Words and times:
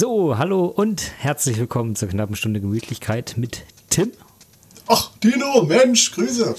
So, 0.00 0.38
hallo 0.38 0.64
und 0.64 1.12
herzlich 1.18 1.58
willkommen 1.58 1.94
zur 1.94 2.08
knappen 2.08 2.34
Stunde 2.34 2.58
Gemütlichkeit 2.62 3.34
mit 3.36 3.64
Tim. 3.90 4.10
Ach, 4.86 5.10
Dino, 5.22 5.64
Mensch, 5.64 6.12
Grüße. 6.12 6.54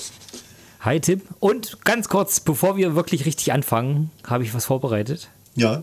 Hi 0.82 1.00
Tim. 1.00 1.24
Und 1.40 1.84
ganz 1.84 2.08
kurz, 2.08 2.40
bevor 2.40 2.78
wir 2.78 2.94
wirklich 2.94 3.26
richtig 3.26 3.52
anfangen, 3.52 4.12
habe 4.28 4.44
ich 4.44 4.54
was 4.54 4.66
vorbereitet. 4.66 5.30
Ja. 5.56 5.82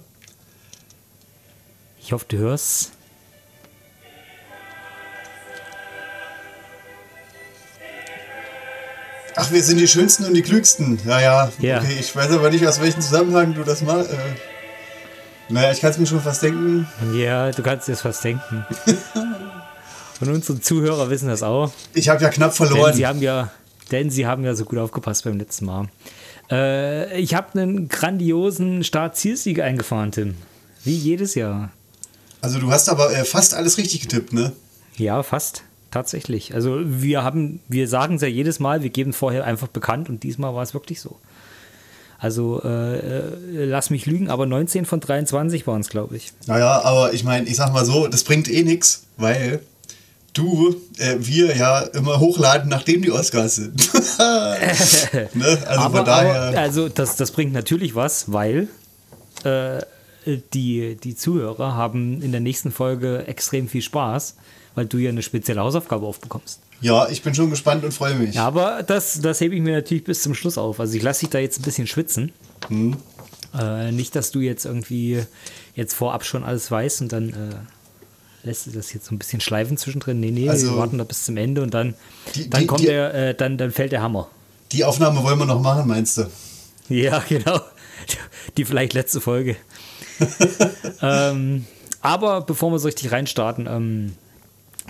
Ich 2.00 2.12
hoffe, 2.12 2.26
du 2.28 2.36
hörst. 2.36 2.92
Ach, 9.34 9.50
wir 9.50 9.64
sind 9.64 9.78
die 9.78 9.88
Schönsten 9.88 10.26
und 10.26 10.34
die 10.34 10.42
Klügsten. 10.42 11.00
Ja, 11.04 11.20
ja. 11.20 11.52
Ja. 11.58 11.78
Okay, 11.78 11.96
ich 11.98 12.14
weiß 12.14 12.30
aber 12.30 12.50
nicht, 12.50 12.64
aus 12.68 12.80
welchem 12.80 13.00
Zusammenhang 13.00 13.54
du 13.54 13.64
das 13.64 13.82
mal. 13.82 14.06
Äh, 14.06 14.47
naja, 15.48 15.72
ich 15.72 15.80
kann 15.80 15.90
es 15.90 15.98
mir 15.98 16.06
schon 16.06 16.20
fast 16.20 16.42
denken. 16.42 16.86
Ja, 17.14 17.50
du 17.50 17.62
kannst 17.62 17.88
dir 17.88 17.92
das 17.92 18.02
fast 18.02 18.22
denken. 18.24 18.64
und 20.20 20.28
unsere 20.28 20.60
Zuhörer 20.60 21.10
wissen 21.10 21.28
das 21.28 21.42
auch. 21.42 21.72
Ich 21.94 22.08
habe 22.08 22.22
ja 22.22 22.28
knapp 22.28 22.56
Denn 22.56 22.66
verloren. 22.66 22.94
sie 22.94 23.06
haben 23.06 23.22
ja, 23.22 23.50
denn 23.90 24.10
sie 24.10 24.26
haben 24.26 24.44
ja 24.44 24.54
so 24.54 24.64
gut 24.64 24.78
aufgepasst 24.78 25.24
beim 25.24 25.38
letzten 25.38 25.66
Mal. 25.66 25.88
Äh, 26.50 27.20
ich 27.20 27.34
habe 27.34 27.58
einen 27.58 27.88
grandiosen 27.88 28.84
Start-Zielsieg 28.84 29.60
eingefahren, 29.60 30.12
Tim. 30.12 30.34
Wie 30.84 30.96
jedes 30.96 31.34
Jahr. 31.34 31.70
Also, 32.40 32.60
du 32.60 32.70
hast 32.70 32.88
aber 32.88 33.12
äh, 33.12 33.24
fast 33.24 33.54
alles 33.54 33.78
richtig 33.78 34.02
getippt, 34.02 34.32
ne? 34.32 34.52
Ja, 34.96 35.22
fast. 35.22 35.62
Tatsächlich. 35.90 36.54
Also 36.54 36.80
wir 36.84 37.24
haben, 37.24 37.60
wir 37.66 37.88
sagen 37.88 38.16
es 38.16 38.22
ja 38.22 38.28
jedes 38.28 38.60
Mal, 38.60 38.82
wir 38.82 38.90
geben 38.90 39.14
vorher 39.14 39.44
einfach 39.44 39.68
bekannt 39.68 40.10
und 40.10 40.22
diesmal 40.22 40.54
war 40.54 40.62
es 40.62 40.74
wirklich 40.74 41.00
so. 41.00 41.16
Also 42.18 42.60
äh, 42.64 42.98
äh, 42.98 43.64
lass 43.64 43.90
mich 43.90 44.04
lügen, 44.06 44.28
aber 44.28 44.44
19 44.44 44.84
von 44.86 44.98
23 44.98 45.66
waren 45.68 45.80
es, 45.80 45.88
glaube 45.88 46.16
ich. 46.16 46.32
Naja, 46.46 46.82
aber 46.82 47.12
ich 47.12 47.22
meine, 47.22 47.46
ich 47.46 47.54
sag 47.54 47.72
mal 47.72 47.84
so, 47.84 48.08
das 48.08 48.24
bringt 48.24 48.50
eh 48.50 48.64
nichts, 48.64 49.04
weil 49.16 49.60
du, 50.32 50.74
äh, 50.98 51.16
wir 51.18 51.56
ja 51.56 51.80
immer 51.80 52.18
hochladen, 52.18 52.68
nachdem 52.68 53.02
die 53.02 53.12
Oscars 53.12 53.56
sind. 53.56 53.94
ne? 53.94 55.58
Also 55.66 55.80
aber, 55.80 55.96
von 55.98 56.04
daher. 56.04 56.42
aber 56.42 56.58
also 56.58 56.88
das, 56.88 57.14
das 57.14 57.30
bringt 57.30 57.52
natürlich 57.52 57.94
was, 57.94 58.32
weil 58.32 58.66
äh, 59.44 59.80
die, 60.52 60.96
die 60.96 61.14
Zuhörer 61.14 61.74
haben 61.74 62.20
in 62.20 62.32
der 62.32 62.40
nächsten 62.40 62.72
Folge 62.72 63.26
extrem 63.28 63.68
viel 63.68 63.82
Spaß, 63.82 64.34
weil 64.74 64.86
du 64.86 64.98
ja 64.98 65.10
eine 65.10 65.22
spezielle 65.22 65.60
Hausaufgabe 65.60 66.04
aufbekommst. 66.04 66.60
Ja, 66.80 67.08
ich 67.08 67.22
bin 67.22 67.34
schon 67.34 67.50
gespannt 67.50 67.84
und 67.84 67.92
freue 67.92 68.14
mich. 68.14 68.34
Ja, 68.36 68.46
aber 68.46 68.82
das, 68.82 69.20
das 69.20 69.40
hebe 69.40 69.54
ich 69.54 69.60
mir 69.60 69.74
natürlich 69.76 70.04
bis 70.04 70.22
zum 70.22 70.34
Schluss 70.34 70.58
auf. 70.58 70.78
Also 70.80 70.96
ich 70.96 71.02
lasse 71.02 71.20
dich 71.20 71.30
da 71.30 71.38
jetzt 71.38 71.58
ein 71.58 71.62
bisschen 71.62 71.86
schwitzen. 71.86 72.32
Hm. 72.68 72.96
Äh, 73.58 73.92
nicht, 73.92 74.14
dass 74.14 74.30
du 74.30 74.40
jetzt 74.40 74.64
irgendwie 74.66 75.22
jetzt 75.74 75.94
vorab 75.94 76.24
schon 76.24 76.44
alles 76.44 76.70
weißt 76.70 77.00
und 77.02 77.12
dann 77.12 77.28
äh, 77.30 78.46
lässt 78.46 78.66
du 78.66 78.70
das 78.70 78.92
jetzt 78.92 79.06
so 79.06 79.14
ein 79.14 79.18
bisschen 79.18 79.40
schleifen 79.40 79.76
zwischendrin. 79.76 80.20
Nee, 80.20 80.30
nee, 80.30 80.48
Also- 80.48 80.72
wir 80.72 80.76
warten 80.78 80.98
da 80.98 81.04
bis 81.04 81.24
zum 81.24 81.36
Ende 81.36 81.62
und 81.62 81.72
dann, 81.74 81.94
Die- 82.34 82.48
dann 82.50 82.60
die- 82.60 82.66
kommt 82.66 82.80
die- 82.82 82.86
der, 82.86 83.14
äh, 83.14 83.34
dann, 83.34 83.56
dann 83.58 83.70
fällt 83.70 83.92
der 83.92 84.02
Hammer. 84.02 84.28
Die 84.72 84.84
Aufnahme 84.84 85.22
wollen 85.24 85.38
wir 85.38 85.46
noch 85.46 85.60
machen, 85.62 85.86
meinst 85.88 86.18
du? 86.18 86.26
Ja, 86.90 87.22
genau. 87.28 87.60
Die 88.56 88.64
vielleicht 88.64 88.94
letzte 88.94 89.20
Folge. 89.20 89.56
ähm, 91.02 91.64
aber 92.00 92.40
bevor 92.42 92.70
wir 92.70 92.78
so 92.78 92.86
richtig 92.86 93.12
reinstarten, 93.12 93.66
ähm, 93.66 94.14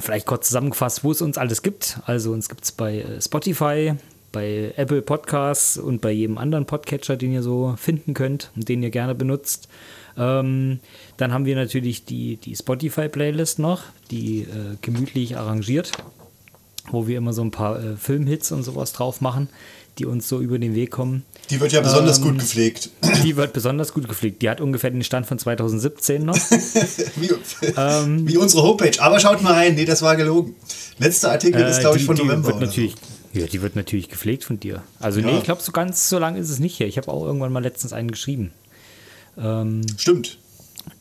vielleicht 0.01 0.27
kurz 0.27 0.49
zusammengefasst, 0.49 1.05
wo 1.05 1.11
es 1.11 1.23
uns 1.23 1.39
alles 1.39 1.63
gibt. 1.63 2.01
Also 2.07 2.33
uns 2.33 2.49
gibt 2.49 2.65
es 2.65 2.73
bei 2.73 2.99
äh, 3.01 3.21
Spotify, 3.21 3.95
bei 4.33 4.73
Apple 4.77 5.03
Podcasts 5.03 5.79
und 5.79 6.01
bei 6.01 6.11
jedem 6.11 6.39
anderen 6.39 6.67
Podcatcher, 6.67 7.17
den 7.17 7.33
ihr 7.33 7.43
so 7.43 7.75
finden 7.77 8.15
könnt 8.15 8.51
und 8.57 8.69
den 8.69 8.83
ihr 8.83 8.91
gerne 8.91 9.15
benutzt. 9.15 9.69
Ähm, 10.17 10.81
dann 11.17 11.33
haben 11.33 11.45
wir 11.45 11.57
natürlich 11.57 12.05
die, 12.05 12.37
die 12.37 12.57
Spotify-Playlist 12.57 13.59
noch, 13.59 13.85
die 14.11 14.41
äh, 14.41 14.77
gemütlich 14.83 15.37
arrangiert, 15.37 15.93
wo 16.91 17.07
wir 17.07 17.19
immer 17.19 17.33
so 17.33 17.43
ein 17.43 17.51
paar 17.51 17.83
äh, 17.83 17.97
Filmhits 17.97 18.53
und 18.53 18.65
sowas 18.65 18.93
drauf 18.93 19.21
machen, 19.21 19.49
die 19.99 20.07
uns 20.07 20.29
so 20.29 20.41
über 20.41 20.59
den 20.59 20.75
Weg 20.75 20.91
kommen. 20.91 21.25
Die 21.51 21.61
wird 21.61 21.73
ja 21.73 21.81
besonders 21.81 22.19
Ähm, 22.19 22.25
gut 22.25 22.39
gepflegt. 22.39 22.91
Die 23.25 23.37
wird 23.37 23.53
besonders 23.53 23.93
gut 23.95 24.09
gepflegt. 24.09 24.43
Die 24.43 24.51
hat 24.51 24.61
ungefähr 24.61 24.91
den 24.91 25.03
Stand 25.05 25.27
von 25.27 25.39
2017 25.39 26.25
noch. 26.25 26.37
wie, 27.17 27.31
Ähm, 27.77 28.29
wie 28.29 28.37
unsere 28.37 28.63
Homepage. 28.63 29.01
Aber 29.01 29.19
schaut 29.21 29.43
mal 29.43 29.55
rein, 29.55 29.75
nee, 29.75 29.85
das 29.85 30.03
war 30.03 30.17
gelogen. 30.17 30.55
Letzter 30.99 31.31
Artikel 31.33 31.61
ist, 31.63 31.79
Äh, 31.79 31.81
glaube 31.83 31.99
ich, 31.99 32.05
von 32.05 32.17
die 32.17 32.23
November. 32.23 32.49
Wird 32.49 32.61
natürlich, 32.61 32.95
ja, 33.33 33.47
die 33.47 33.63
wird 33.63 33.77
natürlich 33.77 34.09
gepflegt 34.09 34.45
von 34.45 34.61
dir. 34.61 34.83
Also 35.01 35.21
Ja. 35.21 35.27
nee, 35.27 35.39
ich 35.39 35.45
glaube, 35.45 35.63
so 35.63 35.73
ganz 35.73 36.09
so 36.09 36.19
lang 36.19 36.37
ist 36.37 36.51
es 36.51 36.59
nicht 36.59 36.77
hier. 36.77 36.87
Ich 36.87 36.97
habe 36.99 37.09
auch 37.09 37.25
irgendwann 37.25 37.53
mal 37.53 37.63
letztens 37.63 37.93
einen 37.93 38.11
geschrieben. 38.11 38.51
Ähm, 39.39 39.83
so. 39.89 39.95
Stimmt. 39.99 40.39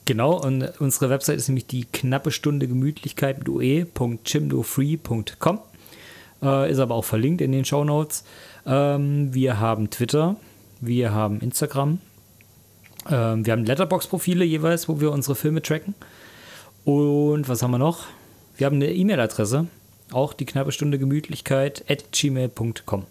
genau, 0.06 0.40
und 0.42 0.64
unsere 0.80 1.10
Website 1.10 1.38
ist 1.38 1.48
nämlich 1.48 1.66
die 1.68 1.86
knappe 1.86 2.32
Stunde 2.32 2.68
Gemütlichkeit 2.68 3.40
mit 3.40 3.50
ue.chimdofree.com. 3.50 5.60
Äh, 6.44 6.72
ist 6.72 6.80
aber 6.80 6.96
auch 6.96 7.06
verlinkt 7.06 7.42
in 7.42 7.52
den 7.52 7.66
Show 7.66 7.84
Notes. 7.84 8.24
Ähm, 8.68 9.34
wir 9.34 9.60
haben 9.62 9.90
Twitter, 9.90 10.36
wir 10.82 11.14
haben 11.14 11.40
Instagram, 11.40 12.00
ähm, 13.10 13.46
wir 13.46 13.54
haben 13.54 13.64
Letterbox-Profile 13.64 14.44
jeweils, 14.44 14.90
wo 14.90 15.00
wir 15.00 15.12
unsere 15.12 15.36
Filme 15.36 15.62
tracken. 15.62 15.96
Und 16.84 17.48
was 17.48 17.64
haben 17.64 17.72
wir 17.72 17.78
noch? 17.78 18.06
Wir 18.58 18.66
haben 18.66 18.76
eine 18.76 18.94
E-Mail-Adresse, 18.94 19.68
auch 20.12 20.34
die 20.34 20.46
knappe 20.46 20.74
Stunde 20.74 21.00
Gemütlichkeit 21.00 21.86
at 21.90 22.12
gmail.com. 22.12 23.06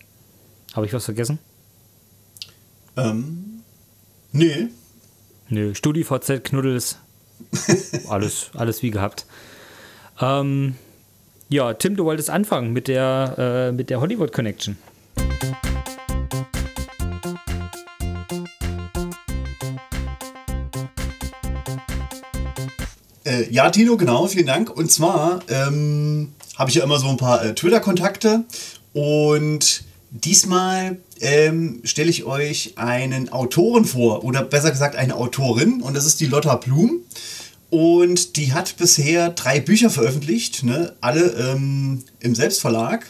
Habe 0.75 0.87
ich 0.87 0.93
was 0.93 1.07
vergessen? 1.07 1.39
Ähm, 2.99 3.63
nee. 4.33 4.69
Nö, 5.49 5.75
StudiVZ, 5.75 6.45
Knuddels, 6.45 6.99
alles, 8.09 8.51
alles 8.55 8.83
wie 8.83 8.91
gehabt. 8.91 9.25
Ähm, 10.21 10.77
ja, 11.49 11.73
Tim, 11.75 11.97
du 11.97 12.05
wolltest 12.05 12.29
anfangen 12.29 12.73
mit 12.73 12.89
der, 12.89 13.69
äh, 13.71 13.73
mit 13.73 13.89
der 13.89 14.01
Hollywood 14.01 14.33
Connection. 14.33 14.77
Äh, 23.27 23.53
ja, 23.53 23.71
Tino, 23.71 23.97
genau, 23.97 24.27
vielen 24.29 24.47
Dank. 24.47 24.71
Und 24.71 24.91
zwar 24.91 25.41
ähm, 25.49 26.33
habe 26.57 26.71
ich 26.71 26.77
ja 26.77 26.85
immer 26.85 26.99
so 26.99 27.09
ein 27.09 27.17
paar 27.17 27.45
äh, 27.45 27.55
Twitter-Kontakte 27.55 28.45
und 28.93 29.85
diesmal 30.11 30.99
ähm, 31.21 31.81
stelle 31.85 32.09
ich 32.09 32.25
euch 32.25 32.75
einen 32.77 33.31
Autoren 33.31 33.85
vor 33.85 34.25
oder 34.25 34.43
besser 34.43 34.71
gesagt 34.71 34.97
eine 34.97 35.17
Autorin 35.17 35.83
und 35.83 35.95
das 35.95 36.07
ist 36.07 36.21
die 36.21 36.27
Lotta 36.27 36.57
Blum. 36.57 37.01
Und 37.69 38.37
die 38.37 38.53
hat 38.53 38.77
bisher 38.77 39.31
drei 39.31 39.59
Bücher 39.59 39.91
veröffentlicht, 39.91 40.63
ne? 40.63 40.95
alle 41.01 41.33
ähm, 41.33 42.05
im 42.21 42.35
Selbstverlag. 42.37 43.07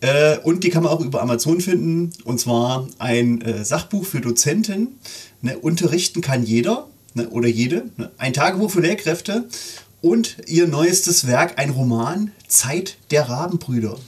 Äh, 0.00 0.38
und 0.38 0.64
die 0.64 0.70
kann 0.70 0.82
man 0.82 0.92
auch 0.92 1.00
über 1.00 1.20
Amazon 1.22 1.60
finden. 1.60 2.12
Und 2.24 2.40
zwar 2.40 2.88
ein 2.98 3.40
äh, 3.42 3.64
Sachbuch 3.64 4.04
für 4.04 4.20
Dozenten. 4.20 4.98
Ne? 5.42 5.58
Unterrichten 5.58 6.20
kann 6.20 6.42
jeder 6.42 6.88
ne? 7.14 7.28
oder 7.30 7.48
jede. 7.48 7.84
Ne? 7.96 8.10
Ein 8.18 8.32
Tagebuch 8.32 8.70
für 8.70 8.80
Lehrkräfte. 8.80 9.44
Und 10.02 10.38
ihr 10.46 10.66
neuestes 10.66 11.26
Werk, 11.26 11.58
ein 11.58 11.70
Roman, 11.70 12.32
Zeit 12.48 12.96
der 13.10 13.28
Rabenbrüder. 13.28 13.98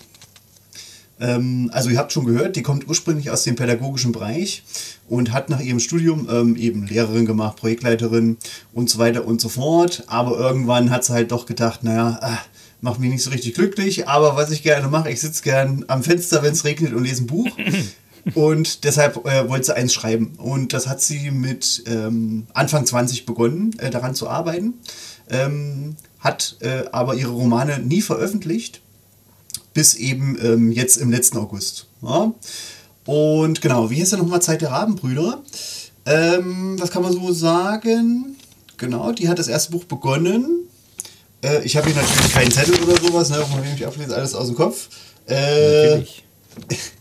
Ähm, 1.20 1.70
also 1.72 1.90
ihr 1.90 1.98
habt 1.98 2.12
schon 2.12 2.24
gehört, 2.24 2.56
die 2.56 2.62
kommt 2.62 2.88
ursprünglich 2.88 3.30
aus 3.30 3.44
dem 3.44 3.56
pädagogischen 3.56 4.12
Bereich 4.12 4.62
und 5.08 5.32
hat 5.32 5.50
nach 5.50 5.60
ihrem 5.60 5.78
Studium 5.78 6.28
ähm, 6.30 6.56
eben 6.56 6.86
Lehrerin 6.86 7.26
gemacht, 7.26 7.56
Projektleiterin 7.58 8.38
und 8.72 8.88
so 8.88 8.98
weiter 8.98 9.26
und 9.26 9.40
so 9.40 9.48
fort. 9.48 10.04
Aber 10.06 10.38
irgendwann 10.38 10.90
hat 10.90 11.04
sie 11.04 11.12
halt 11.12 11.30
doch 11.30 11.44
gedacht, 11.44 11.84
naja, 11.84 12.18
ah, 12.22 12.38
macht 12.82 13.00
mich 13.00 13.10
nicht 13.10 13.22
so 13.22 13.30
richtig 13.30 13.54
glücklich, 13.54 14.06
aber 14.06 14.36
was 14.36 14.50
ich 14.50 14.62
gerne 14.62 14.88
mache, 14.88 15.10
ich 15.10 15.20
sitze 15.20 15.42
gern 15.42 15.84
am 15.88 16.02
Fenster, 16.02 16.42
wenn 16.42 16.52
es 16.52 16.64
regnet 16.64 16.92
und 16.92 17.04
lese 17.04 17.22
ein 17.22 17.26
Buch. 17.26 17.48
Und 18.34 18.84
deshalb 18.84 19.26
äh, 19.26 19.48
wollte 19.48 19.66
sie 19.66 19.74
eins 19.74 19.92
schreiben. 19.92 20.34
Und 20.36 20.72
das 20.72 20.86
hat 20.86 21.00
sie 21.00 21.32
mit 21.32 21.82
ähm, 21.88 22.46
Anfang 22.54 22.86
20 22.86 23.26
begonnen, 23.26 23.76
äh, 23.78 23.90
daran 23.90 24.14
zu 24.14 24.28
arbeiten. 24.28 24.74
Ähm, 25.28 25.96
hat 26.20 26.56
äh, 26.60 26.84
aber 26.92 27.16
ihre 27.16 27.32
Romane 27.32 27.80
nie 27.80 28.00
veröffentlicht 28.00 28.80
bis 29.74 29.94
eben 29.94 30.38
ähm, 30.40 30.70
jetzt 30.70 30.98
im 30.98 31.10
letzten 31.10 31.38
August. 31.38 31.88
Ja? 32.00 32.32
Und 33.06 33.60
genau, 33.60 33.90
wie 33.90 34.00
heißt 34.00 34.12
er 34.12 34.18
nochmal 34.18 34.42
Zeit 34.42 34.60
der 34.60 34.70
Rabenbrüder? 34.70 35.42
Ähm, 36.06 36.76
was 36.78 36.90
kann 36.90 37.02
man 37.02 37.12
so 37.12 37.32
sagen? 37.32 38.36
Genau, 38.76 39.12
die 39.12 39.28
hat 39.28 39.38
das 39.38 39.48
erste 39.48 39.72
Buch 39.72 39.84
begonnen. 39.84 40.61
Äh, 41.42 41.64
ich 41.64 41.76
habe 41.76 41.90
hier 41.90 42.00
natürlich 42.00 42.32
keinen 42.32 42.50
Zettel 42.50 42.74
oder 42.82 43.00
sowas, 43.00 43.30
ne, 43.30 43.36
von 43.44 43.62
dem 43.62 43.74
ich 43.74 43.86
ablese, 43.86 44.14
alles 44.16 44.34
aus 44.34 44.46
dem 44.46 44.56
Kopf. 44.56 44.88
Äh, 45.26 45.86
Natürlich. 45.90 46.24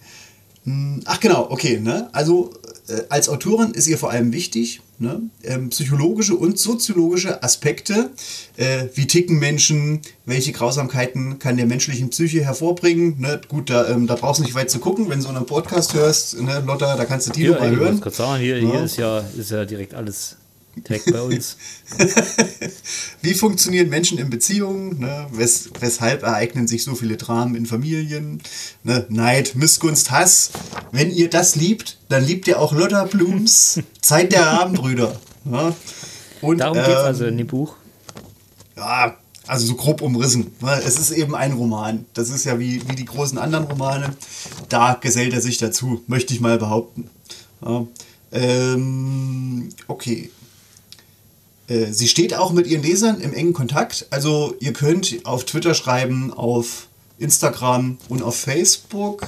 Ach 1.06 1.20
genau, 1.20 1.48
okay. 1.50 1.80
Ne? 1.80 2.10
Also 2.14 2.54
äh, 2.88 3.02
als 3.10 3.30
Autorin 3.30 3.72
ist 3.72 3.88
ihr 3.88 3.98
vor 3.98 4.12
allem 4.12 4.32
wichtig, 4.32 4.82
ne? 5.00 5.22
ähm, 5.44 5.70
psychologische 5.70 6.36
und 6.36 6.60
soziologische 6.60 7.42
Aspekte, 7.42 8.12
äh, 8.58 8.86
wie 8.94 9.08
ticken 9.08 9.40
Menschen, 9.40 10.02
welche 10.26 10.52
Grausamkeiten 10.52 11.40
kann 11.40 11.58
der 11.58 11.66
menschlichen 11.66 12.12
Psyche 12.12 12.44
hervorbringen. 12.46 13.20
Ne? 13.20 13.42
Gut, 13.48 13.72
da, 13.72 13.90
ähm, 13.90 14.06
da 14.06 14.16
brauchst 14.16 14.40
du 14.40 14.44
nicht 14.44 14.54
weit 14.54 14.70
zu 14.70 14.78
gucken, 14.80 15.10
wenn 15.10 15.18
du 15.20 15.24
so 15.24 15.30
einen 15.30 15.46
Podcast 15.48 15.96
hörst, 15.96 16.40
ne? 16.40 16.64
Lotta, 16.66 16.96
da 16.96 17.06
kannst 17.06 17.28
du 17.28 17.32
Tino 17.32 17.54
Ja, 17.54 17.60
mal 17.60 17.76
hören. 17.76 18.02
sagen, 18.12 18.42
hier, 18.42 18.60
Ja. 18.60 18.70
hier 18.72 18.84
ist, 18.84 18.98
ja, 18.98 19.24
ist 19.38 19.50
ja 19.50 19.66
direkt 19.66 19.96
alles 19.96 20.38
Direkt 20.76 21.12
bei 21.12 21.22
uns. 21.22 21.58
Wie 23.22 23.34
funktionieren 23.34 23.90
Menschen 23.90 24.18
in 24.18 24.30
Beziehungen? 24.30 25.00
Ne? 25.00 25.28
Wes 25.32 25.70
weshalb 25.80 26.24
ereignen 26.24 26.68
sich 26.68 26.84
so 26.84 26.96
viele 26.96 27.18
Dramen 27.18 27.56
in 27.56 27.66
Familien? 27.66 28.42
Ne? 28.84 29.06
Neid, 29.10 29.56
Missgunst, 29.56 30.12
Hass. 30.12 30.52
Wenn 30.92 31.12
ihr 31.12 31.30
das 31.30 31.56
liebt, 31.56 31.98
dann 32.08 32.26
liebt 32.26 32.48
ihr 32.48 32.60
auch 32.60 32.72
Lotta 32.74 33.04
Blums 33.04 33.80
Zeit 34.02 34.32
der 34.32 34.46
Rabenbrüder. 34.46 35.20
Ne? 35.44 35.76
Und, 36.42 36.60
Darum 36.60 36.78
geht 36.78 36.88
es 36.88 37.00
ähm, 37.00 37.06
also 37.06 37.26
in 37.26 37.38
dem 37.38 37.48
Buch. 37.48 37.76
Ja, 38.78 39.18
also 39.48 39.66
so 39.66 39.76
grob 39.76 40.02
umrissen. 40.02 40.54
Ne? 40.62 40.82
Es 40.86 40.98
ist 40.98 41.12
eben 41.12 41.36
ein 41.36 41.52
Roman. 41.52 42.06
Das 42.14 42.30
ist 42.30 42.46
ja 42.46 42.60
wie, 42.60 42.82
wie 42.88 42.96
die 42.96 43.06
großen 43.06 43.38
anderen 43.38 43.66
Romane. 43.66 44.16
Da 44.70 44.94
gesellt 44.94 45.34
er 45.34 45.42
sich 45.42 45.58
dazu, 45.58 46.02
möchte 46.08 46.34
ich 46.34 46.40
mal 46.40 46.58
behaupten. 46.58 47.10
Ja. 47.64 47.86
Ähm, 48.32 49.70
okay. 49.88 50.32
Äh, 51.72 51.94
sie 51.94 52.08
steht 52.08 52.34
auch 52.34 52.52
mit 52.52 52.68
ihren 52.68 52.84
Lesern 52.84 53.22
im 53.22 53.34
engen 53.34 53.54
Kontakt. 53.54 54.08
Also 54.10 54.56
ihr 54.60 54.74
könnt 54.74 55.26
auf 55.26 55.46
Twitter 55.46 55.74
schreiben, 55.74 56.34
auf 56.34 56.88
Instagram 57.18 57.98
und 58.10 58.24
auf 58.24 58.36
Facebook. 58.36 59.26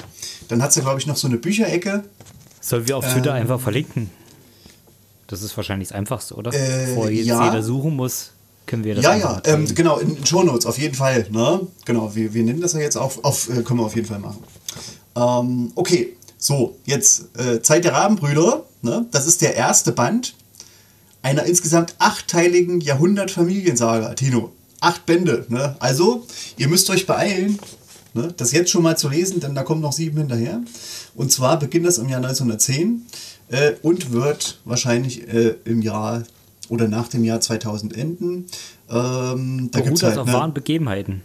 Dann 0.50 0.62
hat 0.62 0.74
sie, 0.74 0.82
glaube 0.82 1.00
ich, 1.00 1.08
noch 1.08 1.16
so 1.16 1.28
eine 1.28 1.38
Bücherecke. 1.38 2.04
Sollen 2.60 2.88
wir 2.88 2.98
auf 2.98 3.06
Twitter 3.12 3.32
ähm, 3.32 3.42
einfach 3.42 3.60
verlinken? 3.60 4.10
Das 5.28 5.42
ist 5.42 5.56
wahrscheinlich 5.56 5.90
das 5.90 5.98
Einfachste, 5.98 6.36
oder? 6.36 6.54
Äh, 6.54 6.88
Bevor 6.88 7.10
jetzt 7.10 7.28
ja. 7.28 7.46
jeder 7.46 7.64
suchen 7.64 7.96
muss, 7.96 8.32
können 8.66 8.84
wir 8.84 8.96
das 8.96 9.04
Ja, 9.04 9.16
ja, 9.16 9.42
ähm, 9.46 9.74
genau, 9.74 10.00
in 10.00 10.26
Show 10.26 10.44
Notes 10.44 10.66
auf 10.66 10.78
jeden 10.78 10.96
Fall. 10.96 11.28
Ne? 11.30 11.62
Genau, 11.86 12.14
wir, 12.14 12.34
wir 12.34 12.44
nennen 12.44 12.62
das 12.62 12.74
ja 12.74 12.80
jetzt 12.80 12.98
auf, 12.98 13.24
auf 13.24 13.50
äh, 13.50 13.64
können 13.64 13.80
wir 13.80 13.86
auf 13.86 13.96
jeden 13.96 14.08
Fall 14.08 14.20
machen. 14.20 14.44
Ähm, 15.16 15.72
okay, 15.76 16.16
so, 16.38 16.76
jetzt 16.86 17.38
äh, 17.38 17.62
Zeit 17.62 17.86
der 17.86 17.94
Rabenbrüder. 17.94 18.66
Ne? 18.82 19.06
Das 19.12 19.28
ist 19.28 19.42
der 19.42 19.56
erste 19.56 19.92
Band 19.92 20.36
einer 21.24 21.44
insgesamt 21.46 21.96
achtteiligen 21.98 22.82
Jahrhundert-Familiensaga, 22.82 24.14
Tino. 24.14 24.52
Acht 24.80 25.06
Bände. 25.06 25.46
Ne? 25.50 25.76
Also, 25.80 26.28
ihr 26.58 26.68
müsst 26.68 26.90
euch 26.90 27.08
beeilen, 27.08 27.58
ne? 28.14 28.34
das 28.36 28.52
jetzt 28.52 28.70
schon 28.70 28.84
mal 28.84 28.98
zu 28.98 29.10
lesen, 29.10 29.40
denn 29.40 29.56
da 29.56 29.64
kommen 29.64 29.82
noch 29.82 29.94
sieben 29.94 30.18
hinterher. 30.18 30.62
Und 31.16 31.32
zwar 31.32 31.58
beginnt 31.58 31.86
das 31.86 31.98
im 31.98 32.10
Jahr 32.10 32.20
1910 32.20 33.06
äh, 33.50 33.72
und 33.82 34.12
wird 34.12 34.60
wahrscheinlich 34.66 35.28
äh, 35.28 35.56
im 35.64 35.82
Jahr 35.82 36.24
oder 36.70 36.88
nach 36.88 37.08
dem 37.08 37.24
Jahr 37.24 37.40
2000 37.40 37.96
enden. 37.96 38.46
Ähm, 38.90 39.70
da 39.72 39.80
gibt 39.80 39.98
es 39.98 40.04
halt, 40.04 40.18
auf 40.18 40.28
ne, 40.28 40.34
wahren 40.34 40.54
Begebenheiten. 40.54 41.22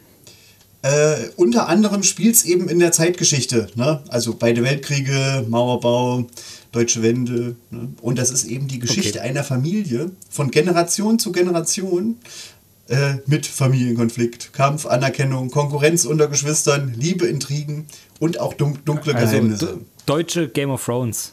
Äh, 0.82 1.30
unter 1.36 1.68
anderem 1.68 2.04
spielt 2.04 2.36
es 2.36 2.44
eben 2.44 2.68
in 2.68 2.78
der 2.78 2.92
Zeitgeschichte. 2.92 3.68
Ne? 3.74 4.00
Also 4.08 4.36
beide 4.38 4.62
Weltkriege, 4.62 5.44
Mauerbau, 5.48 6.26
Deutsche 6.72 7.02
Wende. 7.02 7.56
Ne? 7.70 7.88
Und 8.00 8.18
das 8.18 8.30
ist 8.30 8.44
eben 8.44 8.68
die 8.68 8.78
Geschichte 8.78 9.18
okay. 9.18 9.28
einer 9.28 9.44
Familie 9.44 10.10
von 10.30 10.50
Generation 10.50 11.18
zu 11.18 11.32
Generation 11.32 12.16
äh, 12.88 13.16
mit 13.26 13.46
Familienkonflikt, 13.46 14.52
Kampf, 14.52 14.86
Anerkennung, 14.86 15.50
Konkurrenz 15.50 16.04
unter 16.04 16.26
Geschwistern, 16.28 16.94
Liebe, 16.96 17.26
Intrigen 17.26 17.86
und 18.18 18.40
auch 18.40 18.54
dun 18.54 18.78
dunkle 18.84 19.14
also 19.14 19.26
Geheimnisse. 19.26 19.78
Deutsche 20.06 20.48
Game 20.48 20.70
of 20.70 20.84
Thrones. 20.84 21.32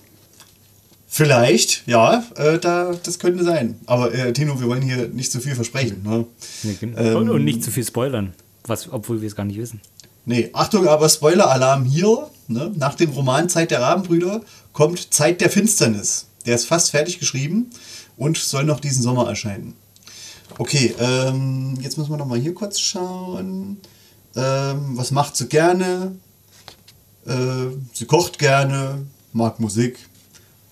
Vielleicht, 1.08 1.88
ja, 1.88 2.26
äh, 2.36 2.60
da, 2.60 2.94
das 3.02 3.20
könnte 3.20 3.46
sein. 3.46 3.80
Aber 3.86 4.14
äh, 4.14 4.34
Tino, 4.34 4.60
wir 4.60 4.68
wollen 4.68 4.82
hier 4.82 5.08
nicht 5.08 5.32
zu 5.32 5.40
viel 5.40 5.56
versprechen. 5.56 6.04
Ne? 6.04 6.26
Nee, 6.64 6.78
ähm, 6.98 7.30
und 7.30 7.46
nicht 7.46 7.64
zu 7.64 7.72
viel 7.72 7.86
spoilern, 7.86 8.34
was, 8.66 8.92
obwohl 8.92 9.22
wir 9.22 9.28
es 9.28 9.36
gar 9.36 9.46
nicht 9.46 9.58
wissen. 9.58 9.80
Nee, 10.26 10.50
Achtung, 10.54 10.88
aber 10.88 11.08
Spoiler-Alarm 11.08 11.86
hier. 11.86 12.30
Ne? 12.48 12.72
Nach 12.76 12.96
dem 12.96 13.12
Roman 13.12 13.48
Zeit 13.50 13.72
der 13.72 13.82
Rabenbrüder 13.82 14.42
kommt 14.74 15.14
Zeit 15.14 15.42
der 15.42 15.50
Finsternis. 15.50 16.28
Der 16.46 16.56
ist 16.56 16.66
fast 16.66 16.92
fertig 16.92 17.20
geschrieben 17.20 17.70
und 18.18 18.38
soll 18.38 18.64
noch 18.64 18.80
diesen 18.80 19.02
Sommer 19.02 19.28
erscheinen. 19.28 19.76
Okay, 20.58 20.94
ähm, 21.00 21.76
jetzt 21.82 21.98
müssen 21.98 22.12
wir 22.12 22.18
noch 22.18 22.28
mal 22.28 22.40
hier 22.40 22.54
kurz 22.54 22.80
schauen. 22.80 23.78
Ähm, 24.36 24.98
was 24.98 25.12
macht 25.12 25.36
sie 25.36 25.48
gerne? 25.48 26.16
Äh, 27.26 27.68
sie 27.94 28.06
kocht 28.06 28.38
gerne, 28.38 29.06
mag 29.34 29.60
Musik 29.60 29.98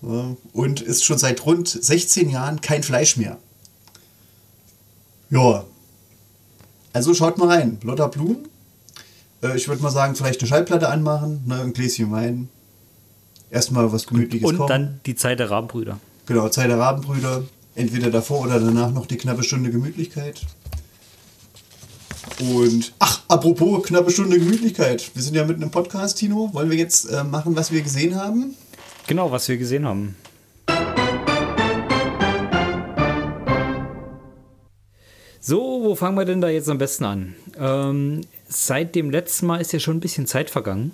äh, 0.03 0.35
und 0.53 0.81
ist 0.81 1.03
schon 1.03 1.17
seit 1.17 1.45
rund 1.45 1.67
16 1.67 2.29
Jahren 2.29 2.61
kein 2.61 2.83
Fleisch 2.83 3.17
mehr. 3.17 3.37
Ja, 5.29 5.65
also 6.91 7.13
schaut 7.15 7.39
mal 7.39 7.49
rein. 7.49 7.79
Lotta 7.83 8.07
Blum 8.07 8.45
äh, 9.43 9.55
ich 9.55 9.67
würde 9.67 9.83
mal 9.83 9.91
sagen, 9.91 10.15
vielleicht 10.15 10.39
eine 10.41 10.47
Schallplatte 10.47 10.89
anmachen, 10.89 11.43
ne, 11.45 11.61
ein 11.61 11.73
Gläschen 11.73 12.11
Wein. 12.11 12.49
Erstmal 13.51 13.91
was 13.91 14.07
Gemütliches 14.07 14.49
Und 14.49 14.57
kochen. 14.57 14.69
dann 14.69 14.99
die 15.05 15.15
Zeit 15.15 15.39
der 15.39 15.51
Rabenbrüder. 15.51 15.99
Genau, 16.25 16.49
Zeit 16.49 16.69
der 16.69 16.79
Rabenbrüder. 16.79 17.43
Entweder 17.75 18.09
davor 18.09 18.41
oder 18.41 18.59
danach 18.59 18.91
noch 18.91 19.05
die 19.05 19.17
knappe 19.17 19.43
Stunde 19.43 19.69
Gemütlichkeit. 19.69 20.41
Und, 22.39 22.93
ach, 22.99 23.21
apropos 23.27 23.83
knappe 23.83 24.09
Stunde 24.11 24.39
Gemütlichkeit. 24.39 25.11
Wir 25.13 25.21
sind 25.21 25.35
ja 25.35 25.45
mitten 25.45 25.61
im 25.61 25.71
Podcast, 25.71 26.17
Tino. 26.17 26.49
Wollen 26.53 26.69
wir 26.69 26.77
jetzt 26.77 27.05
äh, 27.05 27.23
machen, 27.23 27.55
was 27.55 27.71
wir 27.71 27.81
gesehen 27.81 28.15
haben? 28.15 28.55
Genau, 29.07 29.31
was 29.31 29.47
wir 29.47 29.57
gesehen 29.57 29.85
haben. 29.85 30.15
So, 35.39 35.81
wo 35.83 35.95
fangen 35.95 36.17
wir 36.17 36.25
denn 36.25 36.39
da 36.41 36.47
jetzt 36.49 36.69
am 36.69 36.77
besten 36.77 37.03
an? 37.03 37.35
Ähm, 37.57 38.21
seit 38.53 38.95
dem 38.95 39.09
letzten 39.09 39.47
Mal 39.47 39.57
ist 39.57 39.73
ja 39.73 39.79
schon 39.79 39.97
ein 39.97 40.01
bisschen 40.01 40.27
Zeit 40.27 40.49
vergangen. 40.49 40.91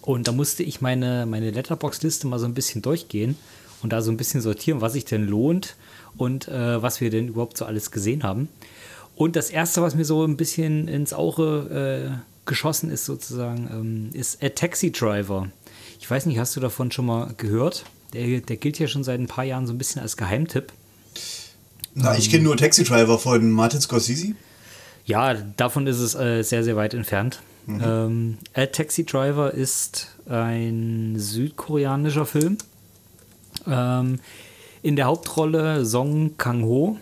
Und 0.00 0.28
da 0.28 0.32
musste 0.32 0.62
ich 0.62 0.80
meine, 0.80 1.26
meine 1.26 1.50
Letterbox-Liste 1.50 2.26
mal 2.26 2.38
so 2.38 2.46
ein 2.46 2.54
bisschen 2.54 2.82
durchgehen 2.82 3.36
und 3.82 3.92
da 3.92 4.00
so 4.02 4.10
ein 4.10 4.16
bisschen 4.16 4.40
sortieren, 4.40 4.80
was 4.80 4.94
sich 4.94 5.04
denn 5.04 5.26
lohnt 5.26 5.76
und 6.16 6.48
äh, 6.48 6.82
was 6.82 7.00
wir 7.00 7.10
denn 7.10 7.28
überhaupt 7.28 7.58
so 7.58 7.64
alles 7.64 7.90
gesehen 7.90 8.22
haben. 8.22 8.48
Und 9.14 9.36
das 9.36 9.50
erste, 9.50 9.82
was 9.82 9.94
mir 9.94 10.04
so 10.04 10.24
ein 10.24 10.36
bisschen 10.36 10.88
ins 10.88 11.12
Auge 11.12 12.16
äh, 12.16 12.46
geschossen 12.46 12.90
ist, 12.90 13.04
sozusagen, 13.04 13.68
ähm, 13.70 14.10
ist 14.18 14.42
A 14.42 14.48
Taxi 14.48 14.90
Driver. 14.90 15.48
Ich 16.00 16.10
weiß 16.10 16.26
nicht, 16.26 16.38
hast 16.38 16.56
du 16.56 16.60
davon 16.60 16.90
schon 16.90 17.06
mal 17.06 17.32
gehört? 17.36 17.84
Der, 18.12 18.40
der 18.40 18.56
gilt 18.56 18.78
ja 18.78 18.88
schon 18.88 19.04
seit 19.04 19.20
ein 19.20 19.26
paar 19.26 19.44
Jahren 19.44 19.66
so 19.66 19.72
ein 19.72 19.78
bisschen 19.78 20.02
als 20.02 20.16
Geheimtipp. 20.16 20.72
Na, 21.94 22.16
ich 22.16 22.30
kenne 22.30 22.44
nur 22.44 22.56
Taxi 22.56 22.84
Driver 22.84 23.18
von 23.18 23.50
Martin 23.50 23.80
Scorsese. 23.80 24.34
Ja, 25.04 25.34
davon 25.34 25.86
ist 25.86 26.00
es 26.00 26.14
äh, 26.14 26.42
sehr, 26.42 26.64
sehr 26.64 26.76
weit 26.76 26.94
entfernt. 26.94 27.42
Mhm. 27.66 27.82
Ähm, 27.84 28.38
A 28.54 28.66
Taxi 28.66 29.04
Driver 29.04 29.52
ist 29.52 30.14
ein 30.28 31.14
südkoreanischer 31.16 32.26
Film. 32.26 32.58
Ähm, 33.66 34.20
in 34.82 34.96
der 34.96 35.06
Hauptrolle 35.06 35.84
Song 35.84 36.36
Kang-ho, 36.36 36.98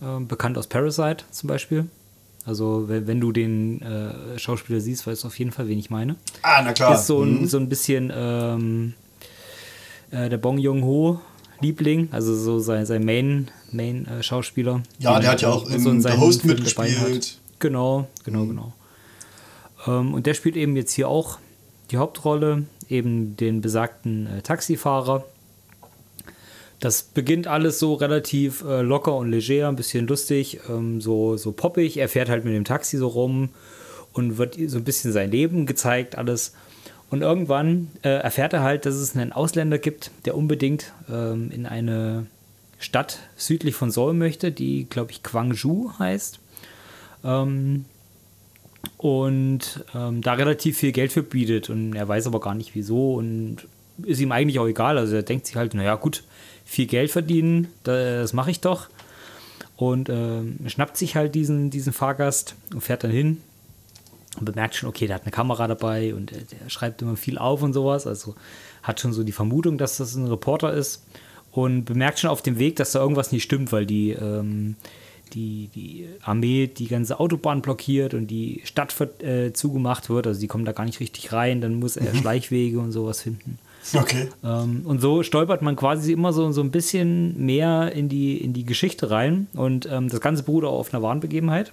äh, 0.00 0.20
bekannt 0.20 0.58
aus 0.58 0.66
Parasite 0.66 1.24
zum 1.30 1.48
Beispiel. 1.48 1.86
Also 2.44 2.88
wenn, 2.88 3.20
du 3.20 3.30
den 3.30 3.82
äh, 3.82 4.38
Schauspieler 4.38 4.80
siehst, 4.80 5.06
weißt 5.06 5.24
du 5.24 5.28
auf 5.28 5.38
jeden 5.38 5.52
Fall, 5.52 5.68
wen 5.68 5.78
ich 5.78 5.90
meine. 5.90 6.16
Ah, 6.42 6.62
na 6.62 6.72
klar. 6.72 6.94
Ist 6.94 7.06
so 7.06 7.22
ein, 7.22 7.42
mhm. 7.42 7.46
so 7.46 7.58
ein 7.58 7.68
bisschen 7.68 8.10
ähm, 8.14 8.94
äh, 10.10 10.30
der 10.30 10.38
Bong 10.38 10.56
Joon-ho 10.56 11.20
Liebling, 11.60 12.08
also 12.12 12.34
so 12.34 12.58
sein, 12.58 12.86
sein 12.86 13.04
Main, 13.04 13.50
Main 13.72 14.06
äh, 14.06 14.22
Schauspieler. 14.22 14.82
Ja, 14.98 15.18
der 15.18 15.30
hat 15.30 15.42
ja 15.42 15.50
auch 15.50 15.68
in 15.68 15.80
so 15.80 16.08
The 16.08 16.16
Host 16.16 16.42
Film 16.42 16.54
mitgespielt. 16.54 17.38
Genau, 17.58 18.06
genau, 18.24 18.44
mhm. 18.44 18.48
genau. 18.48 18.72
Ähm, 19.86 20.14
und 20.14 20.26
der 20.26 20.34
spielt 20.34 20.56
eben 20.56 20.76
jetzt 20.76 20.92
hier 20.92 21.08
auch 21.08 21.38
die 21.90 21.96
Hauptrolle, 21.96 22.64
eben 22.88 23.36
den 23.36 23.60
besagten 23.60 24.26
äh, 24.26 24.42
Taxifahrer. 24.42 25.24
Das 26.80 27.02
beginnt 27.02 27.48
alles 27.48 27.80
so 27.80 27.94
relativ 27.94 28.62
äh, 28.64 28.82
locker 28.82 29.16
und 29.16 29.30
leger, 29.30 29.68
ein 29.68 29.76
bisschen 29.76 30.06
lustig, 30.06 30.60
ähm, 30.68 31.00
so, 31.00 31.36
so 31.36 31.50
poppig. 31.50 31.96
Er 31.96 32.08
fährt 32.08 32.28
halt 32.28 32.44
mit 32.44 32.54
dem 32.54 32.64
Taxi 32.64 32.98
so 32.98 33.08
rum 33.08 33.48
und 34.12 34.38
wird 34.38 34.56
so 34.68 34.78
ein 34.78 34.84
bisschen 34.84 35.12
sein 35.12 35.30
Leben 35.30 35.66
gezeigt, 35.66 36.16
alles. 36.16 36.54
Und 37.10 37.22
irgendwann 37.22 37.88
äh, 38.02 38.08
erfährt 38.10 38.52
er 38.52 38.62
halt, 38.62 38.84
dass 38.84 38.94
es 38.94 39.16
einen 39.16 39.32
Ausländer 39.32 39.78
gibt, 39.78 40.10
der 40.24 40.36
unbedingt 40.36 40.92
ähm, 41.10 41.50
in 41.50 41.64
eine 41.64 42.26
Stadt 42.78 43.20
südlich 43.36 43.74
von 43.74 43.90
Seoul 43.90 44.14
möchte, 44.14 44.52
die, 44.52 44.86
glaube 44.88 45.12
ich, 45.12 45.22
Gwangju 45.22 45.92
heißt. 45.98 46.38
Ähm, 47.24 47.86
und 48.98 49.84
ähm, 49.94 50.22
da 50.22 50.34
relativ 50.34 50.78
viel 50.78 50.92
Geld 50.92 51.12
für 51.12 51.22
bietet. 51.22 51.70
Und 51.70 51.94
er 51.94 52.06
weiß 52.06 52.26
aber 52.26 52.40
gar 52.40 52.54
nicht 52.54 52.74
wieso 52.74 53.14
und 53.14 53.66
ist 54.02 54.20
ihm 54.20 54.32
eigentlich 54.32 54.58
auch 54.58 54.66
egal. 54.66 54.98
Also 54.98 55.16
er 55.16 55.22
denkt 55.22 55.46
sich 55.46 55.56
halt, 55.56 55.74
naja, 55.74 55.94
gut, 55.94 56.24
viel 56.64 56.86
Geld 56.86 57.10
verdienen, 57.10 57.68
das 57.84 58.34
mache 58.34 58.50
ich 58.50 58.60
doch. 58.60 58.88
Und 59.76 60.08
äh, 60.08 60.42
schnappt 60.66 60.96
sich 60.96 61.16
halt 61.16 61.34
diesen, 61.34 61.70
diesen 61.70 61.92
Fahrgast 61.92 62.54
und 62.74 62.82
fährt 62.82 63.04
dann 63.04 63.10
hin 63.10 63.38
und 64.38 64.44
bemerkt 64.44 64.74
schon, 64.74 64.88
okay, 64.88 65.06
der 65.06 65.16
hat 65.16 65.22
eine 65.22 65.32
Kamera 65.32 65.66
dabei 65.66 66.14
und 66.14 66.30
der, 66.30 66.38
der 66.38 66.68
schreibt 66.68 67.02
immer 67.02 67.16
viel 67.16 67.38
auf 67.38 67.62
und 67.62 67.72
sowas. 67.72 68.06
Also 68.06 68.34
hat 68.82 69.00
schon 69.00 69.12
so 69.12 69.24
die 69.24 69.32
Vermutung, 69.32 69.78
dass 69.78 69.98
das 69.98 70.14
ein 70.14 70.28
Reporter 70.28 70.72
ist 70.72 71.04
und 71.52 71.84
bemerkt 71.84 72.20
schon 72.20 72.30
auf 72.30 72.42
dem 72.42 72.58
Weg, 72.58 72.76
dass 72.76 72.92
da 72.92 73.00
irgendwas 73.00 73.32
nicht 73.32 73.42
stimmt, 73.42 73.72
weil 73.72 73.86
die, 73.86 74.12
ähm, 74.12 74.76
die, 75.32 75.68
die 75.74 76.08
Armee 76.22 76.66
die 76.66 76.88
ganze 76.88 77.20
Autobahn 77.20 77.62
blockiert 77.62 78.14
und 78.14 78.28
die 78.28 78.60
Stadt 78.64 78.94
äh, 79.22 79.52
zugemacht 79.52 80.08
wird. 80.08 80.26
Also 80.26 80.40
die 80.40 80.46
kommen 80.46 80.64
da 80.64 80.72
gar 80.72 80.84
nicht 80.84 81.00
richtig 81.00 81.32
rein. 81.32 81.60
Dann 81.60 81.74
muss 81.74 81.96
er 81.96 82.14
mhm. 82.14 82.18
Schleichwege 82.18 82.78
und 82.78 82.92
sowas 82.92 83.22
finden. 83.22 83.58
Okay. 83.94 84.28
Ähm, 84.44 84.82
und 84.84 85.00
so 85.00 85.22
stolpert 85.22 85.62
man 85.62 85.76
quasi 85.76 86.12
immer 86.12 86.32
so, 86.32 86.50
so 86.52 86.60
ein 86.60 86.70
bisschen 86.70 87.44
mehr 87.44 87.92
in 87.92 88.08
die, 88.08 88.36
in 88.38 88.52
die 88.52 88.64
Geschichte 88.64 89.10
rein. 89.10 89.48
Und 89.54 89.88
ähm, 89.90 90.08
das 90.08 90.20
Ganze 90.20 90.42
beruht 90.42 90.64
auch 90.64 90.78
auf 90.78 90.92
einer 90.92 91.02
Wahnbegebenheit. 91.02 91.72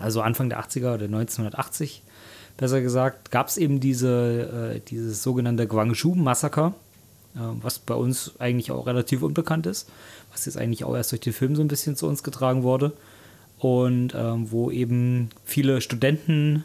Also 0.00 0.22
Anfang 0.22 0.48
der 0.48 0.60
80er 0.60 0.94
oder 0.94 1.04
1980, 1.04 2.02
besser 2.56 2.80
gesagt, 2.80 3.30
gab 3.30 3.48
es 3.48 3.56
eben 3.56 3.80
diese, 3.80 4.74
äh, 4.76 4.80
dieses 4.80 5.22
sogenannte 5.22 5.66
Guangzhou-Massaker, 5.66 6.74
äh, 7.36 7.38
was 7.62 7.78
bei 7.78 7.94
uns 7.94 8.32
eigentlich 8.38 8.72
auch 8.72 8.86
relativ 8.86 9.22
unbekannt 9.22 9.66
ist, 9.66 9.88
was 10.32 10.46
jetzt 10.46 10.56
eigentlich 10.56 10.84
auch 10.84 10.96
erst 10.96 11.12
durch 11.12 11.20
den 11.20 11.32
Film 11.32 11.54
so 11.54 11.62
ein 11.62 11.68
bisschen 11.68 11.96
zu 11.96 12.06
uns 12.06 12.22
getragen 12.22 12.62
wurde. 12.62 12.92
Und 13.58 14.14
ähm, 14.14 14.50
wo 14.50 14.70
eben 14.70 15.28
viele 15.44 15.82
Studenten 15.82 16.64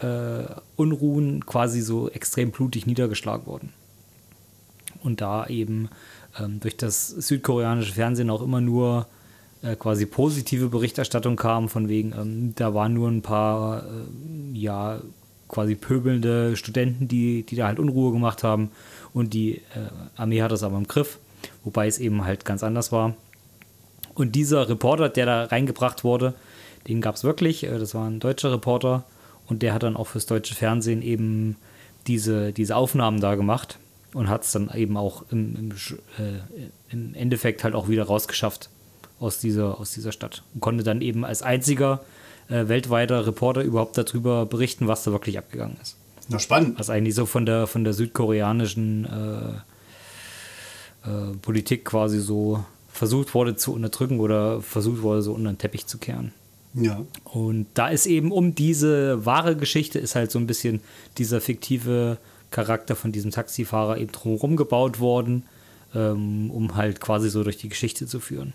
äh, 0.00 0.44
Unruhen 0.76 1.46
quasi 1.46 1.80
so 1.80 2.10
extrem 2.10 2.50
blutig 2.50 2.86
niedergeschlagen 2.86 3.46
wurden. 3.46 3.72
Und 5.02 5.22
da 5.22 5.46
eben 5.46 5.88
ähm, 6.38 6.60
durch 6.60 6.76
das 6.76 7.08
südkoreanische 7.08 7.94
Fernsehen 7.94 8.28
auch 8.28 8.42
immer 8.42 8.60
nur 8.60 9.06
äh, 9.62 9.76
quasi 9.76 10.06
positive 10.06 10.68
Berichterstattung 10.68 11.36
kam, 11.36 11.68
von 11.68 11.88
wegen, 11.88 12.12
ähm, 12.12 12.52
da 12.54 12.74
waren 12.74 12.94
nur 12.94 13.08
ein 13.08 13.22
paar, 13.22 13.84
äh, 13.84 14.58
ja, 14.58 15.00
quasi 15.48 15.74
pöbelnde 15.74 16.56
Studenten, 16.56 17.08
die, 17.08 17.42
die 17.42 17.56
da 17.56 17.66
halt 17.66 17.78
Unruhe 17.78 18.12
gemacht 18.12 18.44
haben. 18.44 18.70
Und 19.14 19.34
die 19.34 19.56
äh, 19.56 19.60
Armee 20.16 20.42
hat 20.42 20.52
das 20.52 20.62
aber 20.62 20.76
im 20.76 20.86
Griff, 20.86 21.18
wobei 21.64 21.86
es 21.86 21.98
eben 21.98 22.24
halt 22.24 22.44
ganz 22.44 22.62
anders 22.62 22.92
war. 22.92 23.14
Und 24.14 24.34
dieser 24.34 24.68
Reporter, 24.68 25.08
der 25.08 25.26
da 25.26 25.44
reingebracht 25.44 26.04
wurde, 26.04 26.34
den 26.86 27.00
gab 27.00 27.14
es 27.14 27.24
wirklich, 27.24 27.64
äh, 27.64 27.78
das 27.78 27.94
war 27.94 28.06
ein 28.06 28.20
deutscher 28.20 28.52
Reporter. 28.52 29.04
Und 29.46 29.62
der 29.62 29.72
hat 29.72 29.82
dann 29.82 29.96
auch 29.96 30.08
fürs 30.08 30.26
deutsche 30.26 30.54
Fernsehen 30.54 31.00
eben 31.00 31.56
diese, 32.06 32.52
diese 32.52 32.76
Aufnahmen 32.76 33.20
da 33.20 33.34
gemacht 33.34 33.78
und 34.12 34.28
hat 34.28 34.44
es 34.44 34.52
dann 34.52 34.70
eben 34.74 34.96
auch 34.96 35.24
im, 35.30 35.56
im, 35.56 35.70
äh, 36.18 36.40
im, 36.90 37.14
Endeffekt 37.14 37.64
halt 37.64 37.74
auch 37.74 37.88
wieder 37.88 38.04
rausgeschafft 38.04 38.68
aus 39.20 39.38
dieser, 39.38 39.80
aus 39.80 39.92
dieser 39.92 40.12
Stadt 40.12 40.42
und 40.54 40.60
konnte 40.60 40.84
dann 40.84 41.00
eben 41.00 41.24
als 41.24 41.42
einziger 41.42 42.00
äh, 42.48 42.68
weltweiter 42.68 43.26
Reporter 43.26 43.62
überhaupt 43.62 43.98
darüber 43.98 44.46
berichten, 44.46 44.88
was 44.88 45.04
da 45.04 45.12
wirklich 45.12 45.38
abgegangen 45.38 45.76
ist. 45.82 45.96
Na 46.28 46.38
spannend. 46.38 46.78
Was 46.78 46.90
eigentlich 46.90 47.14
so 47.14 47.26
von 47.26 47.46
der, 47.46 47.66
von 47.66 47.84
der 47.84 47.94
südkoreanischen 47.94 49.04
äh, 49.04 51.08
äh 51.08 51.34
Politik 51.40 51.84
quasi 51.84 52.20
so 52.20 52.64
versucht 52.92 53.34
wurde 53.34 53.56
zu 53.56 53.72
unterdrücken 53.72 54.20
oder 54.20 54.60
versucht 54.60 55.02
wurde, 55.02 55.22
so 55.22 55.32
unter 55.32 55.52
den 55.52 55.58
Teppich 55.58 55.86
zu 55.86 55.98
kehren. 55.98 56.32
Ja. 56.74 57.02
Und 57.24 57.66
da 57.74 57.88
ist 57.88 58.06
eben 58.06 58.32
um 58.32 58.54
diese 58.54 59.24
wahre 59.24 59.56
Geschichte 59.56 59.98
ist 59.98 60.14
halt 60.14 60.30
so 60.30 60.38
ein 60.38 60.46
bisschen 60.46 60.80
dieser 61.16 61.40
fiktive 61.40 62.18
Charakter 62.50 62.96
von 62.96 63.12
diesem 63.12 63.30
Taxifahrer 63.30 63.98
eben 63.98 64.12
drumherum 64.12 64.56
gebaut 64.56 65.00
worden, 65.00 65.44
ähm, 65.94 66.50
um 66.50 66.76
halt 66.76 67.00
quasi 67.00 67.30
so 67.30 67.42
durch 67.42 67.56
die 67.56 67.68
Geschichte 67.68 68.06
zu 68.06 68.20
führen. 68.20 68.52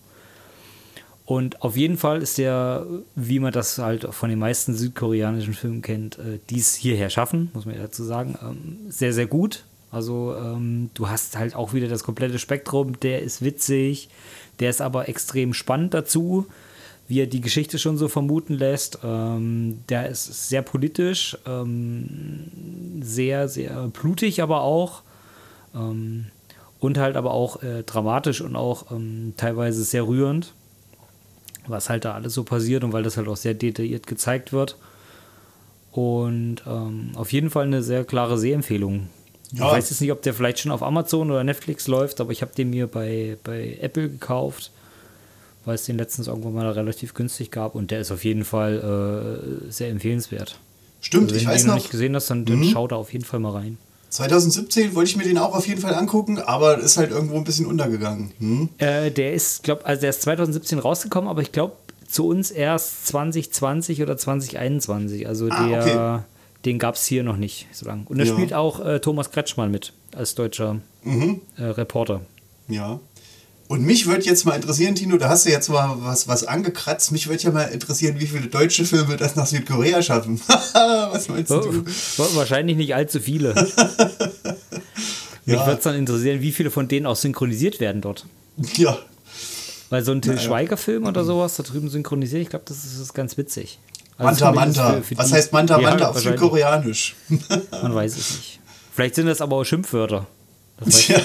Und 1.26 1.62
auf 1.62 1.78
jeden 1.78 1.98
Fall 1.98 2.22
ist 2.22 2.38
der, 2.38 2.86
wie 3.16 3.40
man 3.40 3.54
das 3.54 3.78
halt 3.78 4.14
von 4.14 4.30
den 4.30 4.40
meisten 4.40 4.76
südkoreanischen 4.76 5.54
Filmen 5.54 5.82
kennt, 5.82 6.20
äh, 6.20 6.40
dies 6.50 6.76
hierher 6.76 7.10
schaffen, 7.10 7.50
muss 7.54 7.66
man 7.66 7.78
dazu 7.78 8.04
sagen, 8.04 8.38
ähm, 8.42 8.92
sehr, 8.92 9.14
sehr 9.14 9.28
gut. 9.28 9.64
Also 9.90 10.36
ähm, 10.36 10.90
du 10.96 11.08
hast 11.08 11.38
halt 11.38 11.56
auch 11.56 11.74
wieder 11.74 11.88
das 11.88 12.04
komplette 12.04 12.40
Spektrum, 12.40 13.00
der 13.00 13.22
ist 13.22 13.42
witzig, 13.42 14.10
der 14.60 14.70
ist 14.70 14.82
aber 14.82 15.08
extrem 15.08 15.54
spannend 15.54 15.94
dazu 15.94 16.48
wie 17.08 17.20
er 17.20 17.28
die 17.28 17.42
Geschichte 17.42 17.80
schon 17.80 17.98
so 17.98 18.08
vermuten 18.08 18.54
lässt. 18.54 19.00
Ähm, 19.04 19.84
der 19.90 20.08
ist 20.10 20.48
sehr 20.48 20.62
politisch, 20.62 21.38
sehr, 23.02 23.48
sehr 23.50 23.88
blutig 23.90 24.42
aber 24.42 24.62
auch. 24.62 25.04
Und 25.74 26.98
halt 26.98 27.16
aber 27.16 27.32
auch 27.32 27.62
äh, 27.62 27.84
dramatisch 27.84 28.42
und 28.42 28.56
auch 28.56 28.86
teilweise 29.38 29.84
sehr 29.84 30.08
rührend, 30.08 30.54
was 31.68 31.90
halt 31.90 32.06
da 32.06 32.14
alles 32.14 32.34
so 32.34 32.44
passiert 32.44 32.84
und 32.84 32.94
weil 32.94 33.04
das 33.04 33.18
halt 33.18 33.28
auch 33.28 33.38
sehr 33.38 33.54
detailliert 33.54 34.08
gezeigt 34.08 34.54
wird. 34.54 34.78
Und 35.92 36.58
ähm, 36.66 37.12
auf 37.16 37.32
jeden 37.32 37.50
Fall 37.50 37.66
eine 37.66 37.84
sehr 37.84 38.04
klare 38.04 38.38
Sehempfehlung. 38.38 39.08
Ja. 39.52 39.68
Ich 39.68 39.72
weiß 39.74 39.90
jetzt 39.92 40.02
nicht, 40.02 40.12
ob 40.12 40.22
der 40.24 40.34
vielleicht 40.34 40.60
schon 40.60 40.72
auf 40.72 40.82
Amazon 40.82 41.30
oder 41.30 41.44
Netflix 41.44 41.88
läuft, 41.88 42.20
aber 42.20 42.32
ich 42.32 42.42
habe 42.42 42.54
den 42.56 42.72
mir 42.72 42.88
bei, 42.88 43.38
bei 43.44 43.78
Apple 43.80 44.10
gekauft 44.10 44.72
weil 45.66 45.76
es 45.76 45.86
den 45.86 45.98
letztens 45.98 46.28
irgendwann 46.28 46.54
mal 46.54 46.70
relativ 46.70 47.14
günstig 47.14 47.52
gab 47.52 47.76
und 47.76 47.92
der 47.92 48.02
ist 48.02 48.12
auf 48.12 48.24
jeden 48.24 48.44
Fall 48.44 49.62
äh, 49.68 49.72
sehr 49.72 49.90
empfehlenswert. 49.90 50.60
Stimmt, 51.02 51.32
also, 51.32 51.36
ich 51.36 51.48
weiß 51.48 51.48
noch. 51.48 51.54
Wenn 51.54 51.62
du 51.62 51.68
noch 51.68 51.76
nicht 51.76 51.92
gesehen 51.92 52.16
hast, 52.16 52.30
dann, 52.30 52.46
dann 52.46 52.60
mhm. 52.60 52.70
schau 52.72 52.88
da 52.88 52.96
auf 52.96 53.14
jeden 53.14 53.26
Fall 53.26 53.40
mal 53.40 53.52
rein. 53.52 53.78
2017 54.14 54.94
wollte 54.94 55.10
ich 55.10 55.18
mir 55.18 55.24
den 55.24 55.40
auch 55.40 55.56
auf 55.56 55.68
jeden 55.68 55.82
Fall 55.82 55.96
angucken, 55.96 56.38
aber 56.38 56.78
ist 56.78 56.98
halt 56.98 57.10
irgendwo 57.10 57.36
ein 57.36 57.44
bisschen 57.44 57.66
untergegangen. 57.66 58.32
Hm? 58.38 58.70
Äh, 58.78 59.10
der 59.10 59.34
ist, 59.34 59.64
glaube 59.64 59.86
also 59.86 60.02
der 60.02 60.12
ist 60.12 60.22
2017 60.22 60.78
rausgekommen, 60.78 61.30
aber 61.30 61.42
ich 61.42 61.52
glaube 61.52 61.74
zu 62.08 62.28
uns 62.28 62.52
erst 62.52 63.08
2020 63.08 64.04
oder 64.04 64.16
2021. 64.16 65.28
Also 65.28 65.48
ah, 65.50 65.68
der, 65.68 65.82
okay. 65.82 66.20
den 66.66 66.78
gab 66.78 66.94
es 66.94 67.06
hier 67.06 67.24
noch 67.24 67.38
nicht 67.38 67.68
so 67.72 67.88
lange. 67.88 68.04
Und 68.06 68.20
da 68.20 68.24
ja. 68.24 68.32
spielt 68.32 68.54
auch 68.54 68.86
äh, 68.86 69.00
Thomas 69.00 69.32
Kretschmann 69.32 69.72
mit 69.72 69.94
als 70.16 70.36
deutscher 70.36 70.80
mhm. 71.04 71.42
äh, 71.58 71.64
Reporter. 71.64 72.22
Ja. 72.68 73.00
Und 73.68 73.84
mich 73.84 74.06
würde 74.06 74.26
jetzt 74.26 74.46
mal 74.46 74.56
interessieren, 74.56 74.94
Tino, 74.94 75.18
da 75.18 75.30
hast 75.30 75.46
du 75.46 75.50
jetzt 75.50 75.70
mal 75.70 75.96
was, 76.00 76.28
was 76.28 76.44
angekratzt. 76.44 77.12
Mich 77.12 77.28
würde 77.28 77.44
ja 77.44 77.52
mal 77.52 77.64
interessieren, 77.64 78.20
wie 78.20 78.28
viele 78.28 78.48
deutsche 78.48 78.86
Filme 78.86 79.16
das 79.18 79.36
nach 79.36 79.48
Südkorea 79.48 80.02
schaffen. 80.02 80.40
was 80.48 81.30
meinst 81.30 81.52
oh, 81.52 81.62
du? 81.62 81.86
Wahrscheinlich 82.36 82.78
nicht 82.78 82.94
allzu 82.94 83.20
viele. 83.20 83.54
Mich 85.46 85.56
ja. 85.56 85.66
würde 85.66 85.78
es 85.78 85.84
dann 85.84 85.96
interessieren, 85.96 86.42
wie 86.42 86.52
viele 86.52 86.72
von 86.72 86.88
denen 86.88 87.06
auch 87.06 87.16
synchronisiert 87.16 87.80
werden 87.80 88.02
dort. 88.02 88.26
Ja. 88.76 88.98
Weil 89.90 90.04
so 90.04 90.12
ein 90.12 90.22
Till 90.22 90.40
Schweiger-Film 90.40 91.06
oder 91.06 91.24
sowas 91.24 91.56
da 91.56 91.64
drüben 91.64 91.90
synchronisiert, 91.90 92.42
ich 92.42 92.50
glaube, 92.50 92.66
das 92.68 92.84
ist, 92.86 93.00
ist 93.00 93.14
ganz 93.14 93.38
witzig. 93.38 93.80
Also 94.18 94.46
Manta 94.46 94.52
Manta. 94.52 94.94
Für, 94.94 95.04
für 95.04 95.18
was 95.18 95.32
heißt 95.32 95.52
Manta 95.54 95.80
ja, 95.80 95.90
Manta 95.90 96.10
auf 96.10 96.20
Südkoreanisch? 96.20 97.16
Man 97.72 97.96
weiß 97.96 98.18
es 98.18 98.38
nicht. 98.38 98.60
Vielleicht 98.94 99.16
sind 99.16 99.26
das 99.26 99.42
aber 99.42 99.58
auch 99.58 99.64
Schimpfwörter. 99.64 100.28
Ja. 101.08 101.18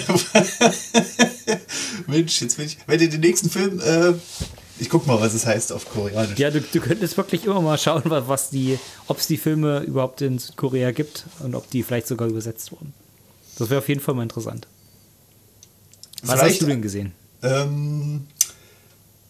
Mensch, 2.06 2.40
jetzt 2.40 2.58
will 2.58 2.66
ich. 2.66 2.78
Wenn 2.86 3.00
ihr 3.00 3.08
den 3.08 3.20
nächsten 3.20 3.50
Film. 3.50 3.80
Äh, 3.80 4.14
ich 4.80 4.88
guck 4.88 5.06
mal, 5.06 5.20
was 5.20 5.34
es 5.34 5.44
heißt 5.44 5.72
auf 5.72 5.90
Koreanisch. 5.90 6.38
Ja, 6.38 6.50
du, 6.50 6.60
du 6.60 6.80
könntest 6.80 7.16
wirklich 7.16 7.44
immer 7.44 7.60
mal 7.60 7.78
schauen, 7.78 8.02
was 8.04 8.50
die, 8.50 8.78
ob 9.08 9.18
es 9.18 9.26
die 9.26 9.36
Filme 9.36 9.80
überhaupt 9.80 10.22
in 10.22 10.38
Südkorea 10.38 10.92
gibt 10.92 11.24
und 11.40 11.56
ob 11.56 11.68
die 11.70 11.82
vielleicht 11.82 12.06
sogar 12.06 12.28
übersetzt 12.28 12.70
wurden. 12.70 12.94
Das 13.58 13.70
wäre 13.70 13.80
auf 13.80 13.88
jeden 13.88 14.00
Fall 14.00 14.14
mal 14.14 14.22
interessant. 14.22 14.68
Was 16.22 16.38
vielleicht, 16.38 16.52
hast 16.54 16.62
du 16.62 16.66
denn 16.66 16.82
gesehen? 16.82 17.12
Ähm, 17.42 18.26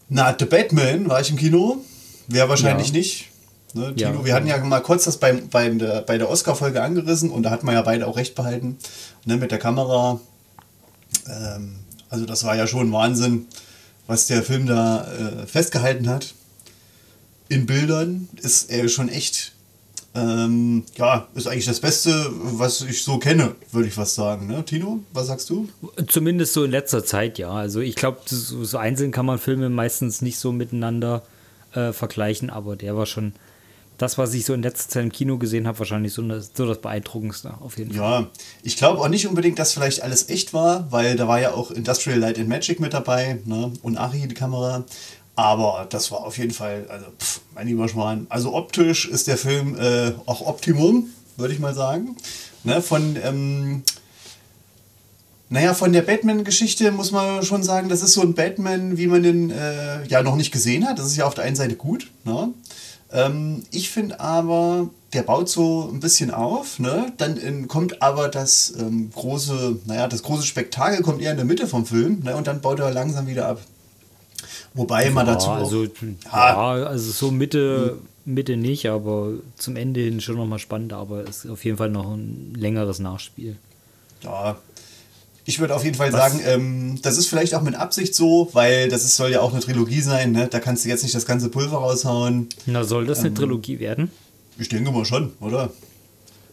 na, 0.07 0.35
The 0.37 0.45
Batman 0.45 1.09
war 1.09 1.21
ich 1.21 1.31
im 1.31 1.37
Kino. 1.37 1.83
Wer 2.27 2.47
wahrscheinlich 2.47 2.87
ja. 2.87 2.93
nicht. 2.93 3.29
Ne, 3.73 3.95
Tino, 3.95 4.11
ja, 4.19 4.25
wir 4.25 4.33
hatten 4.33 4.47
ja 4.47 4.57
mal 4.57 4.79
kurz 4.81 5.05
das 5.05 5.17
beim, 5.17 5.49
beim 5.49 5.77
der, 5.77 6.01
bei 6.01 6.17
der 6.17 6.29
Oscar-Folge 6.29 6.81
angerissen 6.81 7.29
und 7.29 7.43
da 7.43 7.51
hatten 7.51 7.67
wir 7.67 7.73
ja 7.73 7.83
beide 7.83 8.07
auch 8.07 8.17
recht 8.17 8.35
behalten. 8.35 8.77
Ne, 9.25 9.37
mit 9.37 9.51
der 9.51 9.59
Kamera. 9.59 10.19
Ähm, 11.27 11.75
also 12.09 12.25
das 12.25 12.43
war 12.43 12.55
ja 12.55 12.67
schon 12.67 12.91
Wahnsinn, 12.91 13.47
was 14.07 14.27
der 14.27 14.43
Film 14.43 14.65
da 14.65 15.03
äh, 15.03 15.45
festgehalten 15.45 16.09
hat. 16.09 16.33
In 17.47 17.65
Bildern 17.65 18.27
ist 18.41 18.71
er 18.71 18.87
schon 18.89 19.09
echt, 19.09 19.53
ähm, 20.15 20.83
ja, 20.97 21.27
ist 21.35 21.47
eigentlich 21.47 21.65
das 21.65 21.79
Beste, 21.79 22.29
was 22.31 22.81
ich 22.81 23.03
so 23.03 23.17
kenne, 23.17 23.55
würde 23.71 23.87
ich 23.87 23.93
fast 23.93 24.15
sagen. 24.15 24.47
Ne? 24.47 24.63
Tino, 24.65 24.99
was 25.13 25.27
sagst 25.27 25.49
du? 25.49 25.69
Zumindest 26.07 26.53
so 26.53 26.63
in 26.63 26.71
letzter 26.71 27.05
Zeit, 27.05 27.37
ja. 27.37 27.51
Also 27.51 27.79
ich 27.79 27.95
glaube, 27.95 28.19
so, 28.25 28.63
so, 28.63 28.77
einzeln 28.77 29.11
kann 29.11 29.25
man 29.25 29.39
Filme 29.39 29.69
meistens 29.69 30.21
nicht 30.21 30.37
so 30.37 30.51
miteinander 30.51 31.23
äh, 31.73 31.91
vergleichen, 31.91 32.49
aber 32.49 32.75
der 32.75 32.95
war 32.95 33.05
schon 33.05 33.33
das, 33.99 34.17
was 34.17 34.33
ich 34.33 34.45
so 34.45 34.53
in 34.53 34.63
letzter 34.63 34.89
Zeit 34.89 35.03
im 35.03 35.11
Kino 35.11 35.37
gesehen 35.37 35.67
habe, 35.67 35.77
wahrscheinlich 35.77 36.13
so, 36.13 36.21
eine, 36.21 36.41
so 36.41 36.65
das 36.65 36.79
Beeindruckendste 36.79 37.53
auf 37.59 37.77
jeden 37.77 37.93
Fall. 37.93 38.21
Ja, 38.21 38.27
ich 38.63 38.77
glaube 38.77 39.01
auch 39.01 39.09
nicht 39.09 39.27
unbedingt, 39.27 39.59
dass 39.59 39.73
vielleicht 39.73 40.01
alles 40.01 40.29
echt 40.29 40.53
war, 40.53 40.91
weil 40.91 41.15
da 41.15 41.27
war 41.27 41.39
ja 41.39 41.53
auch 41.53 41.69
Industrial 41.69 42.17
Light 42.17 42.39
and 42.39 42.47
Magic 42.47 42.79
mit 42.79 42.93
dabei 42.93 43.39
ne? 43.45 43.71
und 43.81 43.97
Ari, 43.97 44.27
die 44.27 44.33
Kamera. 44.33 44.85
Aber 45.35 45.87
das 45.89 46.11
war 46.11 46.25
auf 46.25 46.37
jeden 46.37 46.51
Fall, 46.51 46.85
also 46.89 47.05
pff, 47.17 47.41
mein 47.55 47.67
lieber 47.67 47.87
Schwan. 47.87 48.25
Also 48.29 48.53
optisch 48.53 49.07
ist 49.07 49.27
der 49.27 49.37
Film 49.37 49.77
äh, 49.77 50.11
auch 50.25 50.41
Optimum, 50.45 51.09
würde 51.37 51.53
ich 51.53 51.59
mal 51.59 51.73
sagen. 51.73 52.15
Ne? 52.63 52.81
Von, 52.81 53.17
ähm, 53.23 53.83
naja, 55.49 55.73
von 55.73 55.93
der 55.93 56.01
Batman-Geschichte 56.03 56.91
muss 56.91 57.11
man 57.11 57.43
schon 57.43 57.63
sagen, 57.63 57.89
das 57.89 58.01
ist 58.03 58.13
so 58.13 58.21
ein 58.21 58.33
Batman, 58.33 58.97
wie 58.97 59.07
man 59.07 59.23
den 59.23 59.49
äh, 59.49 60.05
ja 60.07 60.23
noch 60.23 60.35
nicht 60.35 60.51
gesehen 60.51 60.87
hat. 60.87 60.99
Das 60.99 61.07
ist 61.07 61.17
ja 61.17 61.25
auf 61.25 61.35
der 61.35 61.45
einen 61.45 61.55
Seite 61.55 61.75
gut. 61.75 62.11
Ne? 62.23 62.53
Ähm, 63.11 63.63
ich 63.71 63.89
finde 63.89 64.19
aber, 64.19 64.89
der 65.13 65.23
baut 65.23 65.49
so 65.49 65.89
ein 65.91 65.99
bisschen 65.99 66.31
auf, 66.31 66.79
ne? 66.79 67.11
Dann 67.17 67.37
in, 67.37 67.67
kommt 67.67 68.01
aber 68.01 68.29
das 68.29 68.73
ähm, 68.77 69.09
große, 69.13 69.77
naja, 69.85 70.07
das 70.07 70.21
große 70.23 70.45
Spektakel 70.45 71.01
kommt 71.01 71.21
eher 71.21 71.31
in 71.31 71.37
der 71.37 71.45
Mitte 71.45 71.67
vom 71.67 71.85
Film, 71.85 72.21
ne? 72.23 72.35
Und 72.35 72.47
dann 72.47 72.61
baut 72.61 72.79
er 72.79 72.91
langsam 72.91 73.27
wieder 73.27 73.47
ab. 73.47 73.61
Wobei 74.73 75.05
ja, 75.05 75.11
man 75.11 75.25
dazu. 75.25 75.49
Also, 75.49 75.83
auch, 75.83 76.33
ja, 76.33 76.77
ja, 76.77 76.85
also 76.85 77.11
so 77.11 77.31
Mitte, 77.31 77.97
Mitte 78.25 78.57
nicht, 78.57 78.87
aber 78.87 79.33
zum 79.57 79.75
Ende 79.75 80.01
hin 80.01 80.21
schon 80.21 80.35
nochmal 80.35 80.59
spannend, 80.59 80.93
aber 80.93 81.27
es 81.27 81.45
ist 81.45 81.51
auf 81.51 81.65
jeden 81.65 81.77
Fall 81.77 81.89
noch 81.89 82.11
ein 82.11 82.53
längeres 82.55 82.99
Nachspiel. 82.99 83.57
Ja, 84.21 84.57
Ich 85.49 85.57
würde 85.57 85.75
auf 85.75 85.83
jeden 85.83 85.95
Fall 85.95 86.13
Was? 86.13 86.31
sagen, 86.31 86.41
ähm, 86.45 86.99
das 87.01 87.17
ist 87.17 87.25
vielleicht 87.25 87.55
auch 87.55 87.63
mit 87.63 87.73
Absicht 87.73 88.13
so, 88.13 88.49
weil 88.53 88.87
das 88.87 89.03
ist, 89.03 89.15
soll 89.15 89.31
ja 89.31 89.41
auch 89.41 89.51
eine 89.51 89.61
Trilogie 89.61 89.99
sein, 89.99 90.31
ne? 90.31 90.47
Da 90.47 90.59
kannst 90.59 90.85
du 90.85 90.89
jetzt 90.89 91.01
nicht 91.01 91.15
das 91.15 91.25
ganze 91.25 91.49
Pulver 91.49 91.77
raushauen. 91.77 92.49
Na, 92.67 92.83
soll 92.83 93.07
das 93.07 93.17
ähm, 93.19 93.25
eine 93.25 93.33
Trilogie 93.33 93.79
werden? 93.79 94.11
Ich 94.59 94.69
denke 94.69 94.91
mal 94.91 95.05
schon, 95.05 95.33
oder? 95.39 95.71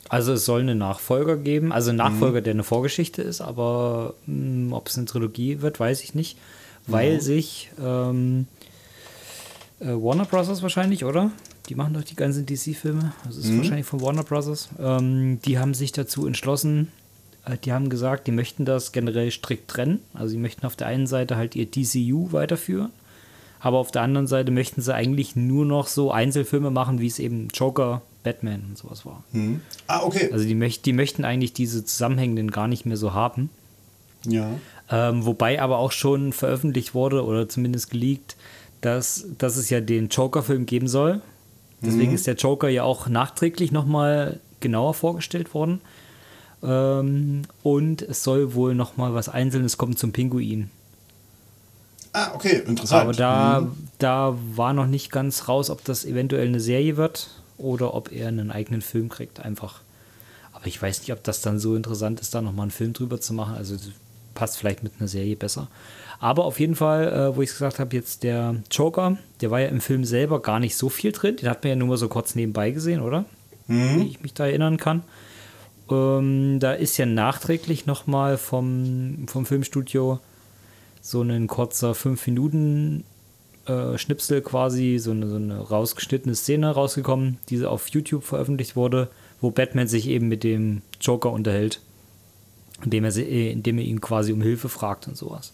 Also 0.08 0.32
es 0.32 0.46
soll 0.46 0.60
einen 0.60 0.78
Nachfolger 0.78 1.36
geben, 1.36 1.72
also 1.72 1.90
einen 1.90 1.98
Nachfolger, 1.98 2.40
mhm. 2.40 2.44
der 2.44 2.54
eine 2.54 2.64
Vorgeschichte 2.64 3.20
ist, 3.20 3.42
aber 3.42 4.14
hm, 4.24 4.72
ob 4.72 4.88
es 4.88 4.96
eine 4.96 5.04
Trilogie 5.04 5.60
wird, 5.60 5.78
weiß 5.78 6.02
ich 6.02 6.14
nicht, 6.14 6.38
weil 6.86 7.16
mhm. 7.16 7.20
sich 7.20 7.70
ähm, 7.78 8.46
äh, 9.78 9.88
Warner 9.88 10.24
Bros. 10.24 10.62
wahrscheinlich, 10.62 11.04
oder? 11.04 11.32
Die 11.68 11.74
machen 11.74 11.92
doch 11.92 12.04
die 12.04 12.16
ganzen 12.16 12.46
DC-Filme. 12.46 13.12
Das 13.26 13.36
ist 13.36 13.48
mhm. 13.48 13.58
wahrscheinlich 13.58 13.84
von 13.84 14.00
Warner 14.00 14.24
Bros. 14.24 14.70
Ähm, 14.80 15.38
die 15.44 15.58
haben 15.58 15.74
sich 15.74 15.92
dazu 15.92 16.26
entschlossen, 16.26 16.88
die 17.64 17.72
haben 17.72 17.88
gesagt, 17.88 18.26
die 18.26 18.32
möchten 18.32 18.64
das 18.64 18.92
generell 18.92 19.30
strikt 19.30 19.68
trennen. 19.68 20.00
Also 20.14 20.28
sie 20.28 20.38
möchten 20.38 20.66
auf 20.66 20.76
der 20.76 20.88
einen 20.88 21.06
Seite 21.06 21.36
halt 21.36 21.54
ihr 21.54 21.66
DCU 21.66 22.32
weiterführen, 22.32 22.90
aber 23.60 23.78
auf 23.78 23.90
der 23.90 24.02
anderen 24.02 24.26
Seite 24.26 24.50
möchten 24.50 24.82
sie 24.82 24.94
eigentlich 24.94 25.36
nur 25.36 25.64
noch 25.64 25.86
so 25.86 26.10
Einzelfilme 26.10 26.70
machen, 26.70 27.00
wie 27.00 27.06
es 27.06 27.18
eben 27.18 27.48
Joker, 27.54 28.02
Batman 28.24 28.64
und 28.68 28.78
sowas 28.78 29.06
war. 29.06 29.22
Mhm. 29.32 29.60
Ah, 29.86 30.02
okay. 30.02 30.30
Also 30.32 30.44
die, 30.44 30.56
möcht, 30.56 30.84
die 30.86 30.92
möchten 30.92 31.24
eigentlich 31.24 31.52
diese 31.52 31.84
Zusammenhängenden 31.84 32.50
gar 32.50 32.66
nicht 32.66 32.84
mehr 32.84 32.96
so 32.96 33.14
haben. 33.14 33.50
Ja. 34.26 34.50
Ähm, 34.90 35.24
wobei 35.24 35.60
aber 35.62 35.78
auch 35.78 35.92
schon 35.92 36.32
veröffentlicht 36.32 36.94
wurde 36.94 37.24
oder 37.24 37.48
zumindest 37.48 37.90
geleakt, 37.90 38.36
dass, 38.80 39.26
dass 39.38 39.56
es 39.56 39.70
ja 39.70 39.80
den 39.80 40.08
Joker-Film 40.08 40.66
geben 40.66 40.88
soll. 40.88 41.20
Deswegen 41.82 42.10
mhm. 42.10 42.14
ist 42.16 42.26
der 42.26 42.34
Joker 42.34 42.68
ja 42.68 42.82
auch 42.82 43.08
nachträglich 43.08 43.70
nochmal 43.70 44.40
genauer 44.60 44.94
vorgestellt 44.94 45.54
worden. 45.54 45.80
Ähm, 46.62 47.42
und 47.62 48.02
es 48.02 48.22
soll 48.24 48.54
wohl 48.54 48.74
nochmal 48.74 49.14
was 49.14 49.28
Einzelnes 49.28 49.76
kommen 49.76 49.96
zum 49.96 50.12
Pinguin. 50.12 50.70
Ah, 52.12 52.32
okay, 52.34 52.62
interessant. 52.66 53.02
Aber 53.02 53.12
da, 53.12 53.60
mhm. 53.60 53.88
da 53.98 54.38
war 54.54 54.72
noch 54.72 54.86
nicht 54.86 55.12
ganz 55.12 55.48
raus, 55.48 55.68
ob 55.68 55.84
das 55.84 56.04
eventuell 56.04 56.46
eine 56.46 56.60
Serie 56.60 56.96
wird 56.96 57.28
oder 57.58 57.94
ob 57.94 58.10
er 58.10 58.28
einen 58.28 58.50
eigenen 58.50 58.80
Film 58.80 59.08
kriegt, 59.10 59.40
einfach. 59.40 59.80
Aber 60.52 60.66
ich 60.66 60.80
weiß 60.80 61.00
nicht, 61.00 61.12
ob 61.12 61.22
das 61.24 61.42
dann 61.42 61.58
so 61.58 61.76
interessant 61.76 62.20
ist, 62.20 62.34
da 62.34 62.40
nochmal 62.40 62.64
einen 62.64 62.70
Film 62.70 62.94
drüber 62.94 63.20
zu 63.20 63.34
machen. 63.34 63.54
Also 63.54 63.76
passt 64.34 64.56
vielleicht 64.56 64.82
mit 64.82 64.94
einer 64.98 65.08
Serie 65.08 65.36
besser. 65.36 65.68
Aber 66.18 66.44
auf 66.44 66.58
jeden 66.58 66.74
Fall, 66.74 67.12
äh, 67.12 67.36
wo 67.36 67.42
ich 67.42 67.50
es 67.50 67.56
gesagt 67.56 67.78
habe, 67.78 67.94
jetzt 67.94 68.22
der 68.22 68.56
Joker, 68.70 69.18
der 69.40 69.50
war 69.50 69.60
ja 69.60 69.68
im 69.68 69.82
Film 69.82 70.04
selber 70.04 70.40
gar 70.40 70.60
nicht 70.60 70.76
so 70.76 70.88
viel 70.88 71.12
drin. 71.12 71.36
Den 71.36 71.50
hat 71.50 71.62
man 71.62 71.70
ja 71.70 71.76
nur 71.76 71.88
mal 71.88 71.96
so 71.98 72.08
kurz 72.08 72.34
nebenbei 72.34 72.70
gesehen, 72.70 73.02
oder? 73.02 73.26
Mhm. 73.66 74.00
Wie 74.00 74.08
ich 74.08 74.20
mich 74.22 74.32
da 74.32 74.46
erinnern 74.46 74.78
kann. 74.78 75.02
Ähm, 75.90 76.58
da 76.60 76.72
ist 76.72 76.96
ja 76.96 77.06
nachträglich 77.06 77.86
nochmal 77.86 78.38
vom, 78.38 79.26
vom 79.28 79.46
Filmstudio 79.46 80.20
so 81.00 81.22
ein 81.22 81.46
kurzer 81.46 81.94
5 81.94 82.26
Minuten 82.26 83.04
äh, 83.66 83.96
Schnipsel 83.96 84.42
quasi, 84.42 84.98
so 84.98 85.12
eine, 85.12 85.28
so 85.28 85.36
eine 85.36 85.58
rausgeschnittene 85.58 86.34
Szene 86.34 86.70
rausgekommen, 86.70 87.38
die 87.48 87.64
auf 87.64 87.88
YouTube 87.88 88.24
veröffentlicht 88.24 88.76
wurde, 88.76 89.08
wo 89.40 89.50
Batman 89.50 89.86
sich 89.86 90.08
eben 90.08 90.28
mit 90.28 90.44
dem 90.44 90.82
Joker 91.00 91.30
unterhält, 91.30 91.80
indem 92.82 93.04
er, 93.04 93.16
indem 93.16 93.78
er 93.78 93.84
ihn 93.84 94.00
quasi 94.00 94.32
um 94.32 94.42
Hilfe 94.42 94.68
fragt 94.68 95.06
und 95.06 95.16
sowas. 95.16 95.52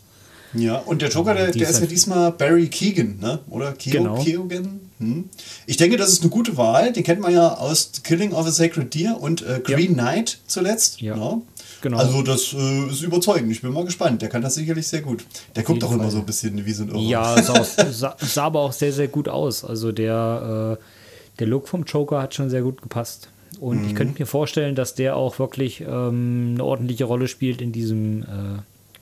Ja, 0.55 0.79
und 0.79 1.03
der 1.03 1.09
Joker, 1.09 1.35
der, 1.35 1.51
der 1.51 1.69
ist 1.69 1.81
ja 1.81 1.87
diesmal 1.87 2.33
Barry 2.33 2.69
Keegan, 2.69 3.19
ne? 3.21 3.39
oder? 3.49 3.73
Keo, 3.73 4.03
genau. 4.03 4.23
Keoghan? 4.23 4.81
Hm. 4.99 5.29
Ich 5.67 5.77
denke, 5.77 5.97
das 5.97 6.13
ist 6.13 6.23
eine 6.23 6.31
gute 6.31 6.57
Wahl. 6.57 6.93
Den 6.93 7.03
kennt 7.03 7.21
man 7.21 7.33
ja 7.33 7.55
aus 7.55 7.91
Killing 8.05 8.33
of 8.33 8.47
a 8.47 8.51
Sacred 8.51 8.95
Deer 8.95 9.19
und 9.21 9.43
äh, 9.43 9.61
Green 9.63 9.97
ja. 9.97 10.03
Knight 10.05 10.39
zuletzt. 10.47 11.01
Ja. 11.01 11.17
ja. 11.17 11.21
Ne? 11.21 11.43
Genau. 11.81 11.99
Also 11.99 12.23
das 12.23 12.53
äh, 12.53 12.87
ist 12.91 13.03
überzeugend. 13.03 13.51
Ich 13.51 13.61
bin 13.61 13.73
mal 13.73 13.85
gespannt. 13.85 14.23
Der 14.23 14.29
kann 14.29 14.41
das 14.41 14.55
sicherlich 14.55 14.87
sehr 14.87 15.01
gut. 15.01 15.25
Der 15.57 15.65
guckt 15.65 15.83
auch 15.83 15.93
immer 15.93 16.11
so 16.11 16.19
ein 16.19 16.27
bisschen 16.27 16.65
wie 16.65 16.73
so 16.73 16.85
ein 16.85 16.91
Irrer. 16.91 17.01
Ja, 17.01 17.43
sah, 17.43 17.65
sah, 17.91 18.17
sah, 18.21 18.45
aber 18.45 18.61
auch 18.61 18.73
sehr, 18.73 18.93
sehr 18.93 19.09
gut 19.09 19.29
aus. 19.29 19.65
Also 19.65 19.91
der, 19.91 20.79
äh, 20.79 21.39
der 21.41 21.47
Look 21.49 21.67
vom 21.67 21.83
Joker 21.83 22.23
hat 22.23 22.35
schon 22.35 22.51
sehr 22.51 22.63
gut 22.63 22.81
gepasst. 22.83 23.29
Und 23.59 23.83
mhm. 23.83 23.89
ich 23.89 23.95
könnte 23.97 24.21
mir 24.21 24.27
vorstellen, 24.27 24.77
dass 24.77 24.95
der 24.95 25.17
auch 25.17 25.41
wirklich 25.41 25.81
ähm, 25.81 26.53
eine 26.55 26.65
ordentliche 26.65 27.05
Rolle 27.05 27.27
spielt 27.27 27.61
in 27.61 27.73
diesem 27.73 28.23
äh, 28.23 28.27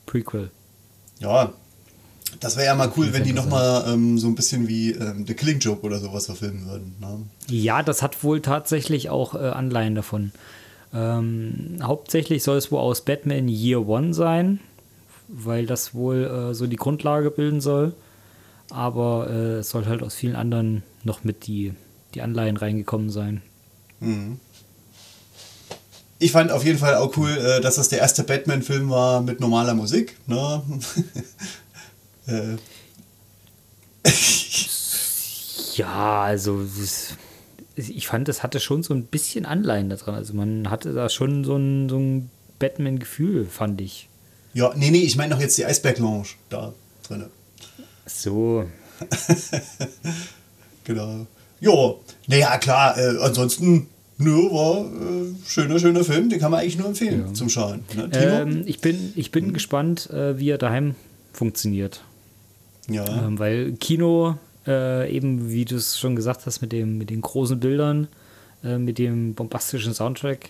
Prequel. 0.07 0.49
Ja, 1.21 1.53
das 2.39 2.55
wäre 2.55 2.67
ja 2.67 2.75
mal 2.75 2.91
cool, 2.97 3.13
wenn 3.13 3.23
die 3.23 3.33
nochmal 3.33 3.85
ähm, 3.87 4.17
so 4.17 4.27
ein 4.27 4.35
bisschen 4.35 4.67
wie 4.67 4.91
ähm, 4.91 5.25
The 5.27 5.33
Killing 5.33 5.59
Joke 5.59 5.85
oder 5.85 5.99
sowas 5.99 6.25
verfilmen 6.25 6.65
würden. 6.65 6.95
Ne? 6.99 7.25
Ja, 7.47 7.83
das 7.83 8.01
hat 8.01 8.23
wohl 8.23 8.41
tatsächlich 8.41 9.09
auch 9.09 9.35
äh, 9.35 9.49
Anleihen 9.49 9.95
davon. 9.95 10.31
Ähm, 10.93 11.79
hauptsächlich 11.81 12.43
soll 12.43 12.57
es 12.57 12.71
wohl 12.71 12.79
aus 12.79 13.01
Batman 13.01 13.47
Year 13.47 13.87
One 13.87 14.13
sein, 14.13 14.59
weil 15.27 15.65
das 15.65 15.93
wohl 15.93 16.23
äh, 16.23 16.53
so 16.53 16.67
die 16.67 16.75
Grundlage 16.75 17.31
bilden 17.31 17.61
soll. 17.61 17.93
Aber 18.69 19.29
äh, 19.29 19.59
es 19.59 19.69
soll 19.69 19.85
halt 19.85 20.01
aus 20.01 20.15
vielen 20.15 20.35
anderen 20.35 20.83
noch 21.03 21.23
mit 21.23 21.47
die, 21.47 21.73
die 22.15 22.21
Anleihen 22.21 22.57
reingekommen 22.57 23.09
sein. 23.09 23.41
Mhm. 23.99 24.39
Ich 26.21 26.31
fand 26.31 26.51
auf 26.51 26.63
jeden 26.63 26.77
Fall 26.77 26.97
auch 26.97 27.17
cool, 27.17 27.35
äh, 27.35 27.61
dass 27.61 27.77
das 27.77 27.89
der 27.89 27.97
erste 27.97 28.21
Batman-Film 28.23 28.91
war 28.91 29.21
mit 29.21 29.39
normaler 29.39 29.73
Musik. 29.73 30.17
Ne? 30.27 30.61
Äh. 32.27 32.57
ja, 35.73 36.21
also 36.21 36.63
ich 37.75 38.05
fand, 38.05 38.27
das 38.27 38.43
hatte 38.43 38.59
schon 38.59 38.83
so 38.83 38.93
ein 38.93 39.05
bisschen 39.05 39.47
Anleihen 39.47 39.89
daran. 39.89 40.13
Also 40.13 40.35
man 40.35 40.69
hatte 40.69 40.93
da 40.93 41.09
schon 41.09 41.43
so 41.43 41.57
ein, 41.57 41.89
so 41.89 41.97
ein 41.97 42.29
Batman-Gefühl, 42.59 43.47
fand 43.47 43.81
ich. 43.81 44.07
Ja, 44.53 44.71
nee, 44.75 44.91
nee, 44.91 44.99
ich 45.01 45.15
meine 45.15 45.33
doch 45.33 45.41
jetzt 45.41 45.57
die 45.57 45.65
Eisberg-Lounge 45.65 46.27
da 46.49 46.73
drin. 47.07 47.25
So. 48.05 48.65
genau. 50.83 51.25
Jo, 51.59 52.01
naja, 52.27 52.59
klar, 52.59 52.99
äh, 52.99 53.17
ansonsten 53.19 53.87
Nö, 54.21 54.51
war 54.51 54.85
äh, 54.85 55.33
schöner, 55.45 55.79
schöner 55.79 56.03
Film, 56.03 56.29
den 56.29 56.39
kann 56.39 56.51
man 56.51 56.59
eigentlich 56.59 56.77
nur 56.77 56.87
empfehlen 56.87 57.25
ja. 57.27 57.33
zum 57.33 57.49
Schauen. 57.49 57.83
Ne? 57.95 58.09
Ähm, 58.13 58.63
ich 58.65 58.79
bin, 58.79 59.13
ich 59.15 59.31
bin 59.31 59.45
hm. 59.45 59.53
gespannt, 59.53 60.09
äh, 60.11 60.37
wie 60.37 60.49
er 60.49 60.57
daheim 60.57 60.95
funktioniert. 61.33 62.03
Ja. 62.89 63.05
Ähm, 63.25 63.39
weil 63.39 63.73
Kino, 63.73 64.37
äh, 64.67 65.11
eben 65.13 65.49
wie 65.49 65.65
du 65.65 65.75
es 65.75 65.97
schon 65.97 66.15
gesagt 66.15 66.45
hast, 66.45 66.61
mit, 66.61 66.71
dem, 66.71 66.97
mit 66.97 67.09
den 67.09 67.21
großen 67.21 67.59
Bildern, 67.59 68.07
äh, 68.63 68.77
mit 68.77 68.97
dem 68.97 69.33
bombastischen 69.33 69.93
Soundtrack, 69.93 70.49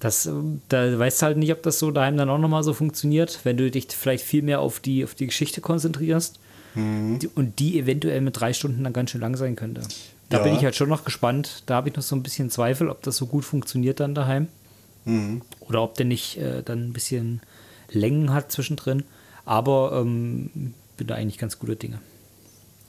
das, 0.00 0.26
äh, 0.26 0.32
da 0.68 0.98
weißt 0.98 1.22
du 1.22 1.26
halt 1.26 1.36
nicht, 1.38 1.52
ob 1.52 1.62
das 1.62 1.78
so 1.78 1.90
daheim 1.90 2.16
dann 2.16 2.30
auch 2.30 2.38
nochmal 2.38 2.62
so 2.62 2.74
funktioniert, 2.74 3.40
wenn 3.44 3.56
du 3.56 3.70
dich 3.70 3.88
vielleicht 3.88 4.24
viel 4.24 4.42
mehr 4.42 4.60
auf 4.60 4.78
die, 4.80 5.04
auf 5.04 5.14
die 5.14 5.26
Geschichte 5.26 5.60
konzentrierst 5.60 6.38
mhm. 6.78 7.18
und 7.34 7.58
die 7.58 7.78
eventuell 7.78 8.20
mit 8.20 8.38
drei 8.38 8.52
Stunden 8.52 8.84
dann 8.84 8.92
ganz 8.92 9.10
schön 9.10 9.20
lang 9.20 9.36
sein 9.36 9.56
könnte. 9.56 9.82
Da 10.28 10.38
ja. 10.38 10.42
bin 10.42 10.54
ich 10.54 10.64
halt 10.64 10.76
schon 10.76 10.88
noch 10.88 11.04
gespannt. 11.04 11.62
Da 11.66 11.76
habe 11.76 11.88
ich 11.88 11.96
noch 11.96 12.02
so 12.02 12.14
ein 12.14 12.22
bisschen 12.22 12.50
Zweifel, 12.50 12.88
ob 12.88 13.02
das 13.02 13.16
so 13.16 13.26
gut 13.26 13.44
funktioniert 13.44 14.00
dann 14.00 14.14
daheim. 14.14 14.48
Mhm. 15.04 15.42
Oder 15.60 15.82
ob 15.82 15.94
der 15.94 16.06
nicht 16.06 16.38
äh, 16.38 16.62
dann 16.62 16.88
ein 16.88 16.92
bisschen 16.92 17.40
Längen 17.90 18.32
hat 18.32 18.52
zwischendrin. 18.52 19.04
Aber 19.44 19.92
ähm, 20.00 20.74
bin 20.96 21.06
da 21.06 21.14
eigentlich 21.14 21.38
ganz 21.38 21.58
gute 21.58 21.76
Dinge. 21.76 22.00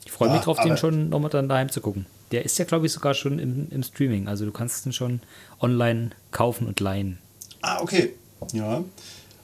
Ich 0.06 0.12
freue 0.12 0.32
mich 0.32 0.42
drauf, 0.42 0.60
den 0.60 0.76
schon 0.76 1.10
nochmal 1.10 1.30
dann 1.30 1.48
daheim 1.48 1.70
zu 1.70 1.82
gucken. 1.82 2.06
Der 2.32 2.44
ist 2.44 2.58
ja, 2.58 2.66
glaube 2.66 2.86
ich, 2.86 2.92
sogar 2.92 3.14
schon 3.14 3.40
im, 3.40 3.68
im 3.70 3.84
Streaming. 3.84 4.28
Also 4.28 4.46
du 4.46 4.52
kannst 4.52 4.86
den 4.86 4.92
schon 4.92 5.22
online 5.62 6.12
kaufen 6.32 6.68
und 6.68 6.80
leihen. 6.80 7.20
Ah, 7.62 7.80
okay. 7.82 8.14
Ja. 8.52 8.84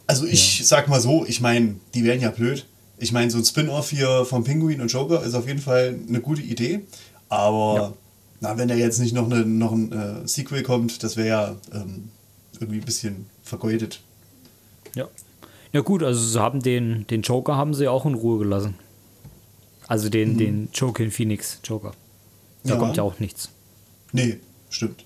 Also 0.07 0.25
ich 0.25 0.59
ja. 0.59 0.65
sag 0.65 0.87
mal 0.87 0.99
so, 0.99 1.25
ich 1.25 1.41
meine, 1.41 1.75
die 1.93 2.03
wären 2.03 2.19
ja 2.19 2.31
blöd. 2.31 2.65
Ich 2.97 3.11
meine, 3.11 3.29
so 3.29 3.37
ein 3.37 3.45
Spin-off 3.45 3.89
hier 3.89 4.25
vom 4.25 4.43
Pinguin 4.43 4.81
und 4.81 4.91
Joker 4.91 5.21
ist 5.23 5.33
auf 5.33 5.47
jeden 5.47 5.59
Fall 5.59 5.99
eine 6.07 6.21
gute 6.21 6.41
Idee. 6.41 6.81
Aber 7.29 7.75
ja. 7.75 7.93
na, 8.39 8.57
wenn 8.57 8.67
da 8.67 8.75
jetzt 8.75 8.99
nicht 8.99 9.13
noch, 9.13 9.25
eine, 9.25 9.45
noch 9.45 9.71
ein 9.71 9.91
äh, 9.91 10.27
Sequel 10.27 10.63
kommt, 10.63 11.03
das 11.03 11.17
wäre 11.17 11.27
ja 11.27 11.55
ähm, 11.73 12.09
irgendwie 12.59 12.79
ein 12.79 12.85
bisschen 12.85 13.25
vergeudet. 13.43 14.01
Ja. 14.95 15.07
Ja 15.73 15.81
gut, 15.81 16.03
also 16.03 16.25
sie 16.25 16.39
haben 16.39 16.61
den, 16.61 17.05
den 17.07 17.21
Joker 17.21 17.57
haben 17.57 17.73
sie 17.73 17.89
auch 17.89 18.05
in 18.05 18.13
Ruhe 18.13 18.39
gelassen. 18.39 18.75
Also 19.87 20.07
den, 20.07 20.33
mhm. 20.33 20.37
den 20.37 20.69
Joker 20.73 21.11
Phoenix 21.11 21.59
Joker. 21.65 21.91
Da 22.63 22.75
ja. 22.75 22.79
kommt 22.79 22.95
ja 22.95 23.03
auch 23.03 23.19
nichts. 23.19 23.49
Nee, 24.13 24.39
stimmt. 24.69 25.03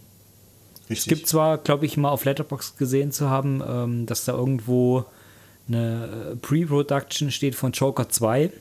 Richtig. 0.89 1.11
Es 1.11 1.17
gibt 1.17 1.27
zwar, 1.27 1.57
glaube 1.57 1.87
ich, 1.87 1.97
mal 1.97 2.09
auf 2.09 2.23
Letterbox 2.23 2.77
gesehen 2.77 3.11
zu 3.11 3.29
haben, 3.29 3.63
ähm, 3.67 4.05
dass 4.05 4.25
da 4.25 4.33
irgendwo 4.33 5.05
eine 5.69 6.33
äh, 6.33 6.35
Pre-Production 6.35 7.31
steht 7.31 7.55
von 7.55 7.71
Joker 7.71 8.09
2. 8.09 8.51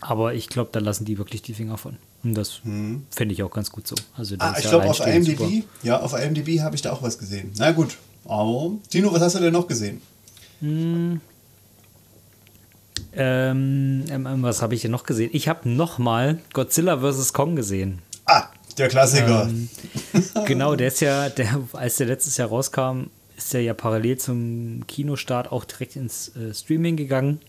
Aber 0.00 0.34
ich 0.34 0.48
glaube, 0.48 0.70
da 0.72 0.80
lassen 0.80 1.04
die 1.04 1.18
wirklich 1.18 1.42
die 1.42 1.54
Finger 1.54 1.78
von. 1.78 1.96
Und 2.22 2.34
das 2.34 2.60
hm. 2.64 3.06
fände 3.10 3.32
ich 3.34 3.42
auch 3.42 3.50
ganz 3.50 3.70
gut 3.70 3.86
so. 3.86 3.94
Also 4.16 4.36
ah, 4.38 4.54
ich 4.58 4.68
glaube, 4.68 4.86
auf 4.86 5.00
IMDb, 5.06 5.38
super. 5.38 5.50
ja, 5.82 6.00
auf 6.00 6.12
IMDb 6.12 6.60
habe 6.60 6.74
ich 6.74 6.82
da 6.82 6.92
auch 6.92 7.02
was 7.02 7.18
gesehen. 7.18 7.52
Na 7.56 7.72
gut. 7.72 7.96
Aber, 8.24 8.72
Tino, 8.90 9.12
was 9.12 9.22
hast 9.22 9.36
du 9.36 9.40
denn 9.40 9.52
noch 9.52 9.68
gesehen? 9.68 10.02
Hm. 10.60 11.20
Ähm, 13.12 14.04
ähm, 14.10 14.26
ähm 14.26 14.42
was 14.42 14.60
habe 14.62 14.74
ich 14.74 14.82
denn 14.82 14.90
noch 14.90 15.04
gesehen? 15.04 15.30
Ich 15.32 15.48
habe 15.48 15.68
noch 15.68 15.98
mal 15.98 16.40
Godzilla 16.52 16.98
vs. 16.98 17.32
Kong 17.32 17.56
gesehen. 17.56 18.00
Ah, 18.26 18.48
der 18.76 18.88
Klassiker. 18.88 19.48
Ähm, 19.48 19.68
genau, 20.46 20.74
der 20.74 20.88
ist 20.88 21.00
ja, 21.00 21.28
der, 21.28 21.60
als 21.72 21.96
der 21.96 22.06
letztes 22.06 22.36
Jahr 22.36 22.48
rauskam, 22.48 23.04
ist 23.36 23.54
er 23.54 23.60
ja 23.60 23.74
parallel 23.74 24.18
zum 24.18 24.86
Kinostart 24.86 25.52
auch 25.52 25.64
direkt 25.64 25.96
ins 25.96 26.34
äh, 26.36 26.54
Streaming 26.54 26.96
gegangen, 26.96 27.40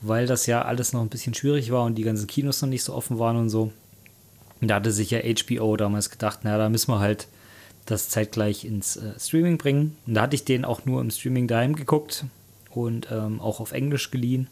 weil 0.00 0.26
das 0.26 0.46
ja 0.46 0.62
alles 0.62 0.92
noch 0.92 1.02
ein 1.02 1.08
bisschen 1.08 1.34
schwierig 1.34 1.70
war 1.70 1.84
und 1.84 1.96
die 1.96 2.02
ganzen 2.02 2.26
Kinos 2.26 2.62
noch 2.62 2.68
nicht 2.68 2.84
so 2.84 2.94
offen 2.94 3.18
waren 3.18 3.36
und 3.36 3.50
so. 3.50 3.72
Und 4.60 4.68
da 4.68 4.76
hatte 4.76 4.92
sich 4.92 5.10
ja 5.10 5.20
HBO 5.20 5.76
damals 5.76 6.10
gedacht, 6.10 6.44
naja, 6.44 6.58
da 6.58 6.68
müssen 6.68 6.92
wir 6.92 7.00
halt 7.00 7.26
das 7.86 8.08
zeitgleich 8.08 8.64
ins 8.64 8.96
äh, 8.96 9.18
Streaming 9.18 9.58
bringen. 9.58 9.96
Und 10.06 10.14
da 10.14 10.22
hatte 10.22 10.36
ich 10.36 10.44
den 10.44 10.64
auch 10.64 10.84
nur 10.84 11.00
im 11.00 11.10
Streaming 11.10 11.48
daheim 11.48 11.74
geguckt 11.74 12.24
und 12.70 13.08
ähm, 13.10 13.40
auch 13.40 13.60
auf 13.60 13.72
Englisch 13.72 14.10
geliehen. 14.10 14.46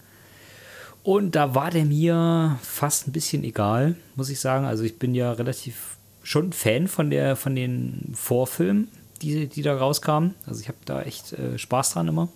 Und 1.02 1.34
da 1.34 1.54
war 1.54 1.70
der 1.70 1.84
mir 1.84 2.58
fast 2.62 3.08
ein 3.08 3.12
bisschen 3.12 3.44
egal, 3.44 3.94
muss 4.16 4.28
ich 4.28 4.40
sagen. 4.40 4.66
Also 4.66 4.82
ich 4.82 4.98
bin 4.98 5.14
ja 5.14 5.32
relativ 5.32 5.96
schon 6.22 6.52
Fan 6.52 6.88
von, 6.88 7.10
der, 7.10 7.36
von 7.36 7.56
den 7.56 8.12
Vorfilmen, 8.14 8.88
die, 9.22 9.46
die 9.46 9.62
da 9.62 9.76
rauskamen. 9.76 10.34
Also 10.46 10.60
ich 10.60 10.68
habe 10.68 10.78
da 10.84 11.02
echt 11.02 11.32
äh, 11.32 11.58
Spaß 11.58 11.92
dran 11.92 12.08
immer. 12.08 12.28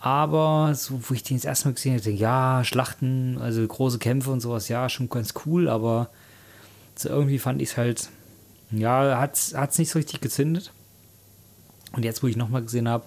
Aber 0.00 0.74
so, 0.74 1.00
wo 1.08 1.14
ich 1.14 1.22
den 1.22 1.36
jetzt 1.36 1.46
erstmal 1.46 1.74
gesehen 1.74 1.98
habe, 1.98 2.10
ja, 2.10 2.62
Schlachten, 2.62 3.38
also 3.40 3.66
große 3.66 3.98
Kämpfe 3.98 4.30
und 4.30 4.40
sowas, 4.40 4.68
ja, 4.68 4.90
schon 4.90 5.08
ganz 5.08 5.32
cool, 5.46 5.66
aber 5.68 6.10
so 6.94 7.08
irgendwie 7.08 7.38
fand 7.38 7.62
ich 7.62 7.70
es 7.70 7.76
halt, 7.78 8.10
ja, 8.70 9.18
hat 9.18 9.34
es 9.34 9.78
nicht 9.78 9.90
so 9.90 9.98
richtig 9.98 10.20
gezündet. 10.20 10.72
Und 11.92 12.04
jetzt, 12.04 12.22
wo 12.22 12.26
ich 12.26 12.36
nochmal 12.36 12.62
gesehen 12.62 12.88
habe, 12.88 13.04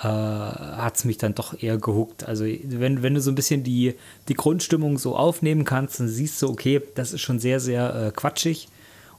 äh, 0.00 0.02
hat 0.02 0.96
es 0.96 1.04
mich 1.04 1.18
dann 1.18 1.34
doch 1.34 1.62
eher 1.62 1.78
gehuckt. 1.78 2.24
Also 2.24 2.44
wenn, 2.44 3.02
wenn 3.02 3.14
du 3.14 3.20
so 3.20 3.30
ein 3.30 3.36
bisschen 3.36 3.62
die, 3.62 3.94
die 4.28 4.34
Grundstimmung 4.34 4.98
so 4.98 5.16
aufnehmen 5.16 5.64
kannst, 5.64 6.00
dann 6.00 6.08
siehst 6.08 6.42
du, 6.42 6.48
okay, 6.48 6.82
das 6.96 7.12
ist 7.12 7.20
schon 7.20 7.38
sehr, 7.38 7.60
sehr 7.60 7.94
äh, 7.94 8.10
quatschig. 8.10 8.68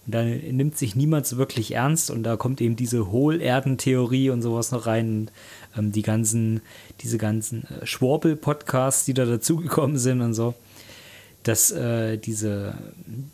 Und 0.05 0.15
dann 0.15 0.37
nimmt 0.51 0.77
sich 0.77 0.95
niemand 0.95 1.25
so 1.25 1.37
wirklich 1.37 1.75
ernst 1.75 2.11
und 2.11 2.23
da 2.23 2.35
kommt 2.35 2.59
eben 2.59 2.75
diese 2.75 3.11
Hohlerdentheorie 3.11 4.29
und 4.31 4.41
sowas 4.41 4.71
noch 4.71 4.85
rein. 4.85 5.09
Und, 5.09 5.31
ähm, 5.77 5.91
die 5.91 6.01
ganzen, 6.01 6.61
diese 7.01 7.17
ganzen 7.17 7.63
äh, 7.65 7.85
Schwurbel-Podcasts, 7.85 9.05
die 9.05 9.13
da 9.13 9.25
dazugekommen 9.25 9.97
sind 9.97 10.21
und 10.21 10.33
so. 10.33 10.53
Dass 11.43 11.71
äh, 11.71 12.17
diese, 12.17 12.75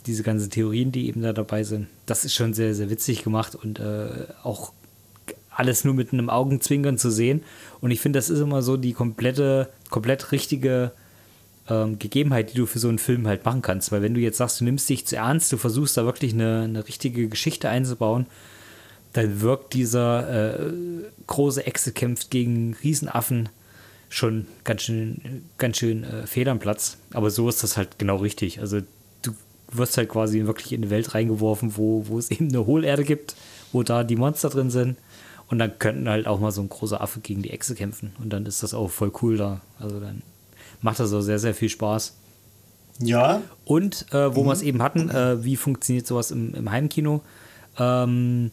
diese 0.08 0.24
ganzen 0.24 0.50
Theorien, 0.50 0.92
die 0.92 1.08
eben 1.08 1.22
da 1.22 1.32
dabei 1.32 1.64
sind, 1.64 1.88
das 2.08 2.26
ist 2.26 2.34
schon 2.34 2.56
sehr, 2.56 2.74
sehr 2.74 2.90
witzig 2.90 3.24
gemacht 3.24 3.54
und 3.54 3.80
äh, 3.80 4.26
auch 4.42 4.74
alles 5.52 5.84
nur 5.84 5.94
mit 5.94 6.12
einem 6.14 6.30
Augenzwinkern 6.30 6.98
zu 6.98 7.12
sehen. 7.12 7.44
Und 7.82 7.92
ich 7.92 8.00
finde, 8.00 8.18
das 8.18 8.30
ist 8.30 8.40
immer 8.40 8.64
so 8.64 8.78
die 8.78 8.94
komplette, 8.94 9.70
komplett 9.90 10.32
richtige 10.32 10.92
ähm, 11.70 12.00
Gegebenheit, 12.00 12.52
die 12.52 12.58
du 12.58 12.66
für 12.66 12.80
so 12.80 12.90
einen 12.90 13.00
Film 13.00 13.28
halt 13.28 13.46
machen 13.46 13.62
kannst. 13.62 13.92
Weil 13.92 14.02
wenn 14.02 14.14
du 14.14 14.20
jetzt 14.20 14.38
sagst, 14.38 14.60
du 14.60 14.66
nimmst 14.66 14.90
dich 14.90 15.06
zu 15.06 15.18
ernst, 15.18 15.52
du 15.52 15.58
versuchst 15.58 15.98
da 15.98 16.06
wirklich 16.06 16.34
eine, 16.34 16.62
eine 16.64 16.88
richtige 16.88 17.28
Geschichte 17.28 17.70
einzubauen, 17.70 18.26
dann 19.14 19.42
wirkt 19.42 19.74
dieser 19.74 20.60
äh, 20.60 20.72
große 21.28 21.66
Echse 21.66 21.92
kämpft 21.92 22.30
gegen 22.30 22.76
Riesenaffen 22.84 23.50
schon 24.10 24.48
ganz 24.64 24.84
schön, 24.84 25.44
ganz 25.58 25.78
schön 25.78 26.04
äh, 26.04 26.28
fehl 26.28 26.50
am 26.50 26.60
Platz. 26.60 26.98
Aber 27.14 27.30
so 27.30 27.48
ist 27.48 27.64
das 27.64 27.78
halt 27.78 28.00
genau 28.00 28.18
richtig. 28.18 28.60
Also 28.60 28.82
du 29.22 29.32
wirst 29.72 29.98
halt 29.98 30.10
quasi 30.10 30.46
wirklich 30.46 30.74
in 30.74 30.82
eine 30.82 30.90
Welt 30.90 31.14
reingeworfen, 31.14 31.78
wo, 31.78 32.08
wo 32.08 32.18
es 32.18 32.32
eben 32.32 32.50
eine 32.50 32.66
Hohlerde 32.66 33.04
gibt, 33.04 33.36
wo 33.72 33.84
da 33.84 34.04
die 34.04 34.16
Monster 34.16 34.50
drin 34.50 34.72
sind 34.72 34.98
und 35.48 35.60
dann 35.60 35.78
könnten 35.80 36.10
halt 36.10 36.28
auch 36.28 36.40
mal 36.40 36.52
so 36.52 36.62
ein 36.62 36.70
großer 36.70 37.02
Affe 37.02 37.20
gegen 37.22 37.42
die 37.42 37.52
Echse 37.52 37.76
kämpfen. 37.76 38.14
Und 38.20 38.32
dann 38.32 38.46
ist 38.46 38.62
das 38.64 38.74
auch 38.74 38.90
voll 38.90 39.12
cool 39.22 39.38
da. 39.38 39.62
Also 39.80 40.00
dann 40.00 40.22
macht 40.82 41.00
das 41.00 41.14
auch 41.14 41.22
sehr, 41.22 41.40
sehr 41.40 41.54
viel 41.54 41.70
Spaß. 41.70 42.16
Ja. 43.00 43.42
Und 43.66 44.06
äh, 44.12 44.36
wo 44.36 44.44
mhm. 44.44 44.48
wir 44.48 44.54
es 44.54 44.62
eben 44.62 44.82
hatten, 44.82 45.10
äh, 45.10 45.44
wie 45.44 45.56
funktioniert 45.56 46.08
sowas 46.08 46.32
im, 46.32 46.54
im 46.54 46.72
Heimkino? 46.72 47.22
Ähm, 47.78 48.52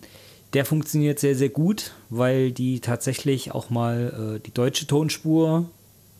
der 0.52 0.64
funktioniert 0.64 1.18
sehr, 1.18 1.34
sehr 1.34 1.48
gut, 1.48 1.92
weil 2.08 2.52
die 2.52 2.80
tatsächlich 2.80 3.52
auch 3.52 3.70
mal 3.70 4.36
äh, 4.36 4.40
die 4.40 4.54
deutsche 4.54 4.86
Tonspur 4.86 5.68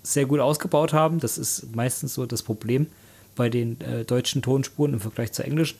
sehr 0.02 0.26
gut 0.26 0.40
ausgebaut 0.40 0.92
haben. 0.92 1.20
Das 1.20 1.38
ist 1.38 1.74
meistens 1.74 2.14
so 2.14 2.26
das 2.26 2.42
Problem 2.42 2.86
bei 3.34 3.48
den 3.48 3.80
äh, 3.80 4.04
deutschen 4.04 4.42
Tonspuren 4.42 4.94
im 4.94 5.00
Vergleich 5.00 5.32
zur 5.32 5.44
englischen, 5.44 5.78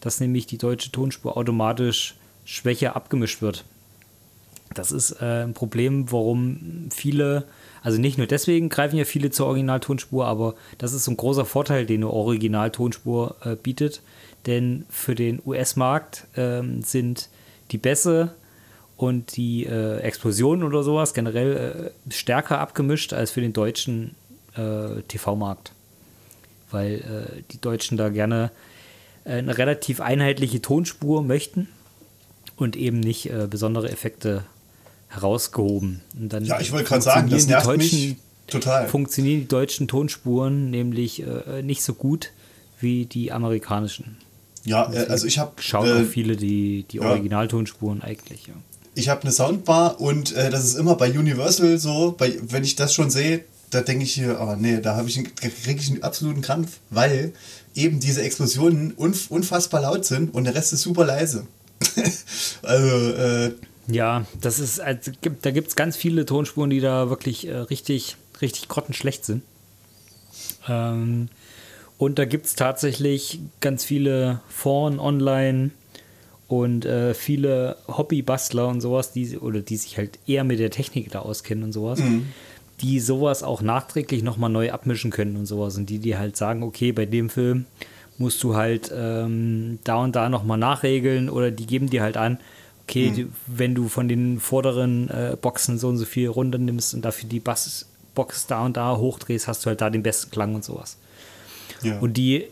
dass 0.00 0.20
nämlich 0.20 0.46
die 0.46 0.58
deutsche 0.58 0.92
Tonspur 0.92 1.36
automatisch 1.36 2.16
schwächer 2.44 2.96
abgemischt 2.96 3.42
wird. 3.42 3.64
Das 4.74 4.92
ist 4.92 5.12
äh, 5.20 5.44
ein 5.44 5.54
Problem, 5.54 6.10
warum 6.10 6.88
viele, 6.90 7.44
also 7.84 8.00
nicht 8.00 8.16
nur 8.16 8.26
deswegen 8.26 8.70
greifen 8.70 8.96
ja 8.96 9.04
viele 9.04 9.30
zur 9.30 9.46
Originaltonspur, 9.46 10.24
aber 10.24 10.54
das 10.78 10.94
ist 10.94 11.06
ein 11.06 11.18
großer 11.18 11.44
Vorteil, 11.44 11.84
den 11.84 12.02
eine 12.02 12.10
Originaltonspur 12.10 13.36
äh, 13.44 13.56
bietet. 13.56 14.00
Denn 14.46 14.86
für 14.88 15.14
den 15.14 15.40
US-Markt 15.44 16.26
ähm, 16.34 16.82
sind 16.82 17.28
die 17.70 17.78
Bässe 17.78 18.34
und 18.96 19.36
die 19.36 19.66
äh, 19.66 19.98
Explosionen 19.98 20.64
oder 20.64 20.82
sowas 20.82 21.12
generell 21.12 21.92
äh, 22.08 22.10
stärker 22.12 22.58
abgemischt 22.58 23.12
als 23.12 23.30
für 23.32 23.42
den 23.42 23.52
deutschen 23.52 24.14
äh, 24.56 25.02
TV-Markt. 25.06 25.72
Weil 26.70 26.94
äh, 26.94 27.42
die 27.52 27.60
Deutschen 27.60 27.98
da 27.98 28.08
gerne 28.08 28.50
eine 29.26 29.56
relativ 29.56 30.00
einheitliche 30.00 30.62
Tonspur 30.62 31.22
möchten 31.22 31.68
und 32.56 32.76
eben 32.76 33.00
nicht 33.00 33.30
besondere 33.48 33.90
Effekte 33.90 34.44
herausgehoben. 35.14 36.00
Und 36.18 36.32
dann 36.32 36.44
ja, 36.44 36.60
ich 36.60 36.72
wollte 36.72 36.88
gerade 36.88 37.02
sagen, 37.02 37.30
das 37.30 37.46
nervt 37.46 37.66
deutschen, 37.66 38.08
mich 38.08 38.16
total. 38.46 38.88
Funktionieren 38.88 39.40
die 39.40 39.48
deutschen 39.48 39.88
Tonspuren 39.88 40.70
nämlich 40.70 41.22
äh, 41.22 41.62
nicht 41.62 41.82
so 41.82 41.94
gut 41.94 42.30
wie 42.80 43.06
die 43.06 43.32
amerikanischen. 43.32 44.18
Ja, 44.64 44.92
äh, 44.92 45.06
also 45.08 45.26
ich 45.26 45.38
habe. 45.38 45.52
Schauen 45.60 45.88
äh, 45.88 46.02
auch 46.02 46.06
viele 46.06 46.36
die, 46.36 46.84
die 46.90 47.00
Originaltonspuren 47.00 48.02
eigentlich, 48.02 48.46
ja. 48.46 48.54
Ich 48.96 49.08
habe 49.08 49.22
eine 49.22 49.32
Soundbar 49.32 50.00
und 50.00 50.34
äh, 50.36 50.50
das 50.50 50.64
ist 50.64 50.76
immer 50.76 50.94
bei 50.94 51.10
Universal 51.10 51.78
so, 51.78 52.14
bei, 52.16 52.38
wenn 52.42 52.62
ich 52.62 52.76
das 52.76 52.94
schon 52.94 53.10
sehe, 53.10 53.44
da 53.70 53.80
denke 53.80 54.04
ich 54.04 54.12
hier, 54.12 54.38
aber 54.38 54.52
oh 54.52 54.56
nee, 54.56 54.80
da 54.80 54.94
habe 54.94 55.08
ich 55.08 55.22
kriege 55.34 55.80
ich 55.80 55.90
einen 55.90 56.04
absoluten 56.04 56.42
Krampf, 56.42 56.78
weil 56.90 57.32
eben 57.74 57.98
diese 57.98 58.22
Explosionen 58.22 58.92
unf 58.92 59.30
unfassbar 59.30 59.82
laut 59.82 60.04
sind 60.04 60.32
und 60.32 60.44
der 60.44 60.54
Rest 60.54 60.72
ist 60.72 60.82
super 60.82 61.04
leise. 61.04 61.46
also 62.62 63.10
äh, 63.14 63.52
ja, 63.86 64.26
das 64.40 64.58
ist, 64.58 64.80
also, 64.80 65.12
da 65.42 65.50
gibt 65.50 65.68
es 65.68 65.76
ganz 65.76 65.96
viele 65.96 66.26
Tonspuren, 66.26 66.70
die 66.70 66.80
da 66.80 67.10
wirklich 67.10 67.46
äh, 67.46 67.56
richtig, 67.56 68.16
richtig 68.40 68.68
grottenschlecht 68.68 69.24
sind. 69.24 69.42
Ähm, 70.68 71.28
und 71.98 72.18
da 72.18 72.24
gibt 72.24 72.46
es 72.46 72.54
tatsächlich 72.54 73.40
ganz 73.60 73.84
viele 73.84 74.40
Foren 74.48 74.98
online 74.98 75.70
und 76.48 76.84
äh, 76.84 77.14
viele 77.14 77.76
Hobbybastler 77.88 78.68
und 78.68 78.80
sowas, 78.80 79.12
die, 79.12 79.38
oder 79.38 79.60
die 79.60 79.76
sich 79.76 79.96
halt 79.96 80.18
eher 80.26 80.44
mit 80.44 80.58
der 80.58 80.70
Technik 80.70 81.10
da 81.10 81.20
auskennen 81.20 81.64
und 81.64 81.72
sowas, 81.72 82.00
mhm. 82.00 82.26
die 82.80 83.00
sowas 83.00 83.42
auch 83.42 83.62
nachträglich 83.62 84.22
nochmal 84.22 84.50
neu 84.50 84.72
abmischen 84.72 85.10
können 85.10 85.36
und 85.36 85.46
sowas. 85.46 85.76
Und 85.76 85.88
die, 85.88 85.98
die 85.98 86.16
halt 86.16 86.36
sagen, 86.36 86.62
okay, 86.62 86.92
bei 86.92 87.06
dem 87.06 87.30
Film 87.30 87.66
musst 88.18 88.42
du 88.42 88.54
halt 88.54 88.92
ähm, 88.94 89.78
da 89.84 89.96
und 89.96 90.14
da 90.16 90.28
nochmal 90.28 90.58
nachregeln 90.58 91.28
oder 91.28 91.50
die 91.50 91.66
geben 91.66 91.90
dir 91.90 92.02
halt 92.02 92.16
an, 92.16 92.38
okay, 92.86 93.10
mhm. 93.10 93.14
die, 93.14 93.28
wenn 93.46 93.74
du 93.74 93.88
von 93.88 94.08
den 94.08 94.40
vorderen 94.40 95.08
äh, 95.10 95.36
Boxen 95.40 95.78
so 95.78 95.88
und 95.88 95.98
so 95.98 96.04
viel 96.04 96.28
runter 96.28 96.58
nimmst 96.58 96.94
und 96.94 97.04
dafür 97.04 97.28
die 97.28 97.40
Bassbox 97.40 98.46
da 98.46 98.64
und 98.64 98.76
da 98.76 98.96
hochdrehst, 98.96 99.48
hast 99.48 99.64
du 99.64 99.68
halt 99.68 99.80
da 99.80 99.90
den 99.90 100.02
besten 100.02 100.30
Klang 100.30 100.54
und 100.54 100.64
sowas. 100.64 100.96
Ja. 101.82 101.98
Und 101.98 102.16
die, 102.16 102.46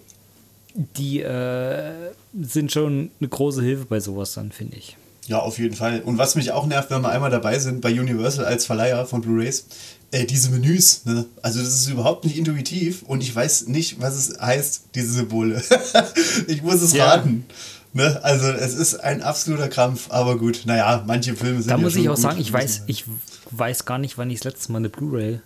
die 0.75 1.21
äh, 1.21 2.13
sind 2.41 2.73
schon 2.73 3.11
eine 3.21 3.29
große 3.29 3.63
Hilfe 3.63 3.87
bei 3.87 4.01
sowas 4.01 4.35
dann, 4.35 4.53
finde 4.53 4.77
ich. 4.77 4.97
Ja, 5.27 5.39
auf 5.39 5.59
jeden 5.59 5.77
Fall. 5.77 6.01
Und 6.01 6.19
was 6.19 6.35
mich 6.35 6.51
auch 6.51 6.67
nervt, 6.67 6.91
wenn 6.91 7.03
wir 7.03 7.11
einmal 7.11 7.31
dabei 7.31 7.59
sind 7.59 7.81
bei 7.81 7.91
Universal 7.91 8.45
als 8.45 8.67
Verleiher 8.67 9.07
von 9.07 9.21
Blu-rays, 9.21 9.67
äh, 10.11 10.25
diese 10.27 10.51
Menüs. 10.51 11.05
Ne? 11.05 11.27
Also 11.43 11.61
das 11.61 11.69
ist 11.69 11.89
überhaupt 11.89 12.25
nicht 12.25 12.37
intuitiv 12.37 13.03
und 13.03 13.23
ich 13.23 13.35
weiß 13.35 13.69
nicht, 13.69 14.01
was 14.01 14.17
es 14.17 14.41
heißt, 14.41 14.87
diese 14.95 15.13
Symbole. 15.13 15.63
ich 16.49 16.63
muss 16.63 16.83
es 16.83 16.93
ja. 16.93 17.07
raten. 17.07 17.47
Ne? 17.95 18.21
Also 18.23 18.49
es 18.51 18.75
ist 18.75 18.97
ein 18.97 19.23
absoluter 19.23 19.69
Krampf, 19.69 20.11
aber 20.11 20.39
gut, 20.39 20.63
naja, 20.65 21.05
manche 21.07 21.35
Filme 21.35 21.61
sind. 21.61 21.71
Da 21.71 21.77
ja 21.77 21.81
muss 21.81 21.95
ich 21.95 22.09
auch 22.09 22.17
sagen, 22.17 22.41
ich 22.41 22.51
weiß, 22.51 22.85
ich 22.87 23.05
weiß 23.51 23.85
gar 23.85 23.99
nicht, 23.99 24.17
wann 24.17 24.31
ich 24.31 24.41
das 24.41 24.55
letzte 24.55 24.73
Mal 24.73 24.79
eine 24.79 24.89
Blu-ray 24.89 25.41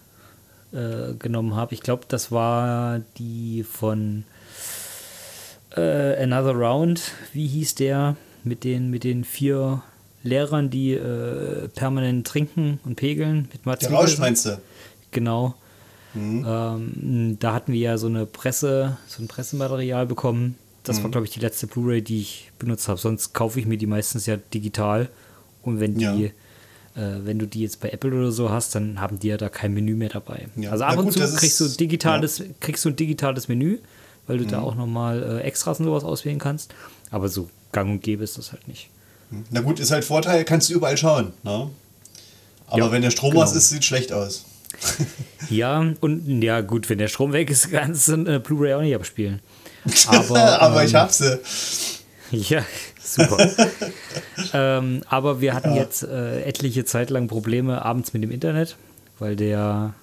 äh, 0.72 1.14
genommen 1.18 1.56
habe. 1.56 1.74
Ich 1.74 1.80
glaube, 1.80 2.04
das 2.06 2.30
war 2.30 3.00
die 3.18 3.64
von 3.64 4.24
äh, 5.76 6.22
Another 6.22 6.52
Round. 6.52 7.02
Wie 7.32 7.48
hieß 7.48 7.74
der? 7.74 8.16
Mit 8.44 8.62
den, 8.62 8.90
mit 8.90 9.02
den 9.02 9.24
vier 9.24 9.82
Lehrern, 10.22 10.70
die 10.70 10.92
äh, 10.92 11.66
permanent 11.74 12.28
trinken 12.28 12.78
und 12.85 12.94
pegeln. 12.94 13.48
Mit 13.52 13.66
Mats 13.66 13.80
der 13.80 13.90
Rausch 13.90 14.18
meinst 14.18 14.46
du? 14.46 14.61
Genau. 15.11 15.56
Mhm. 16.14 16.46
Ähm, 16.48 17.37
da 17.40 17.54
hatten 17.54 17.72
wir 17.72 17.80
ja 17.80 17.98
so 17.98 18.06
eine 18.06 18.24
Presse, 18.24 18.98
so 19.09 19.20
ein 19.20 19.26
Pressematerial 19.26 20.06
bekommen 20.06 20.56
das 20.88 20.99
mhm. 20.99 21.05
war, 21.05 21.11
glaube 21.12 21.27
ich, 21.27 21.33
die 21.33 21.40
letzte 21.40 21.66
Blu-ray, 21.66 22.03
die 22.03 22.20
ich 22.20 22.51
benutzt 22.59 22.88
habe. 22.88 22.99
Sonst 22.99 23.33
kaufe 23.33 23.61
ich 23.61 23.66
mir 23.66 23.77
die 23.77 23.87
meistens 23.87 24.27
ja 24.27 24.37
digital. 24.37 25.09
Und 25.62 25.81
wenn 25.81 25.96
die, 25.96 26.05
ja. 26.94 27.03
äh, 27.03 27.25
wenn 27.27 27.38
du 27.38 27.46
die 27.46 27.62
jetzt 27.62 27.81
bei 27.81 27.90
Apple 27.90 28.12
oder 28.12 28.33
so 28.33 28.51
hast, 28.51 28.75
dann 28.75 29.01
haben 29.01 29.18
die 29.18 29.29
ja 29.29 29.37
da 29.37 29.49
kein 29.49 29.75
Menü 29.75 29.94
mehr 29.94 30.09
dabei. 30.09 30.49
Ja. 30.57 30.70
Also 30.70 30.85
ab 30.85 30.92
Na 30.94 31.01
und 31.01 31.07
gut, 31.07 31.14
zu 31.14 31.37
kriegst 31.37 31.61
du 31.61 31.68
digitales, 31.68 32.38
ja. 32.38 32.44
kriegst 32.61 32.85
du 32.85 32.90
ein 32.90 32.96
digitales 32.96 33.49
Menü, 33.49 33.79
weil 34.27 34.38
du 34.38 34.44
mhm. 34.44 34.49
da 34.49 34.61
auch 34.61 34.75
nochmal 34.75 35.22
äh, 35.22 35.40
Extras 35.42 35.81
und 35.81 35.87
sowas 35.87 36.05
auswählen 36.05 36.38
kannst. 36.38 36.75
Aber 37.11 37.29
so 37.29 37.51
gang 37.72 37.90
und 37.90 38.03
gäbe 38.03 38.25
ist 38.25 38.38
das 38.38 38.53
halt 38.53 38.68
nicht. 38.68 38.88
Na 39.51 39.61
gut, 39.61 39.81
ist 39.81 39.90
halt 39.90 40.05
Vorteil, 40.05 40.44
kannst 40.44 40.70
du 40.70 40.75
überall 40.75 40.96
schauen. 40.96 41.33
Ne? 41.42 41.68
Aber 42.68 42.92
wenn 42.92 43.03
der 43.03 43.11
Strom 43.11 43.33
genau. 43.33 43.42
aus 43.42 43.55
ist, 43.55 43.70
sieht 43.70 43.85
schlecht 43.85 44.12
aus. 44.12 44.44
Ja, 45.49 45.94
und 46.01 46.42
ja, 46.42 46.61
gut, 46.61 46.88
wenn 46.90 46.99
der 46.99 47.09
Strom 47.09 47.33
weg 47.33 47.51
ist, 47.51 47.70
kannst 47.72 48.09
du 48.09 48.25
äh, 48.25 48.38
Blu-ray 48.38 48.75
auch 48.75 48.83
nicht 48.83 48.94
abspielen. 48.94 49.40
Aber, 50.07 50.61
Aber 50.62 50.81
ähm, 50.81 50.87
ich 50.87 50.94
hab 50.94 51.11
sie. 51.11 51.38
Ja, 52.31 52.64
super. 53.03 53.49
ähm, 54.53 55.03
aber 55.09 55.40
wir 55.40 55.55
hatten 55.55 55.75
jetzt 55.75 56.03
äh, 56.03 56.42
etliche 56.42 56.85
Zeit 56.85 57.11
lang 57.11 57.29
Probleme 57.29 57.85
abends 57.85 58.12
mit 58.12 58.22
dem 58.22 58.31
Internet, 58.31 58.77
weil 59.18 59.37
der, 59.37 59.94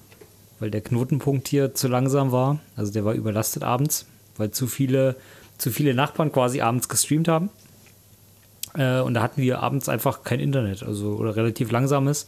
weil 0.59 0.71
der 0.71 0.81
Knotenpunkt 0.81 1.47
hier 1.47 1.73
zu 1.73 1.87
langsam 1.87 2.31
war. 2.31 2.59
Also 2.75 2.93
der 2.93 3.05
war 3.05 3.13
überlastet 3.13 3.63
abends, 3.63 4.05
weil 4.37 4.51
zu 4.51 4.67
viele, 4.67 5.15
zu 5.57 5.71
viele 5.71 5.93
Nachbarn 5.93 6.31
quasi 6.31 6.61
abends 6.61 6.87
gestreamt 6.87 7.27
haben. 7.27 7.49
Äh, 8.75 9.01
und 9.01 9.13
da 9.13 9.21
hatten 9.21 9.41
wir 9.41 9.59
abends 9.59 9.89
einfach 9.89 10.23
kein 10.23 10.39
Internet, 10.39 10.83
also 10.83 11.15
oder 11.15 11.35
relativ 11.35 11.71
langsames, 11.71 12.25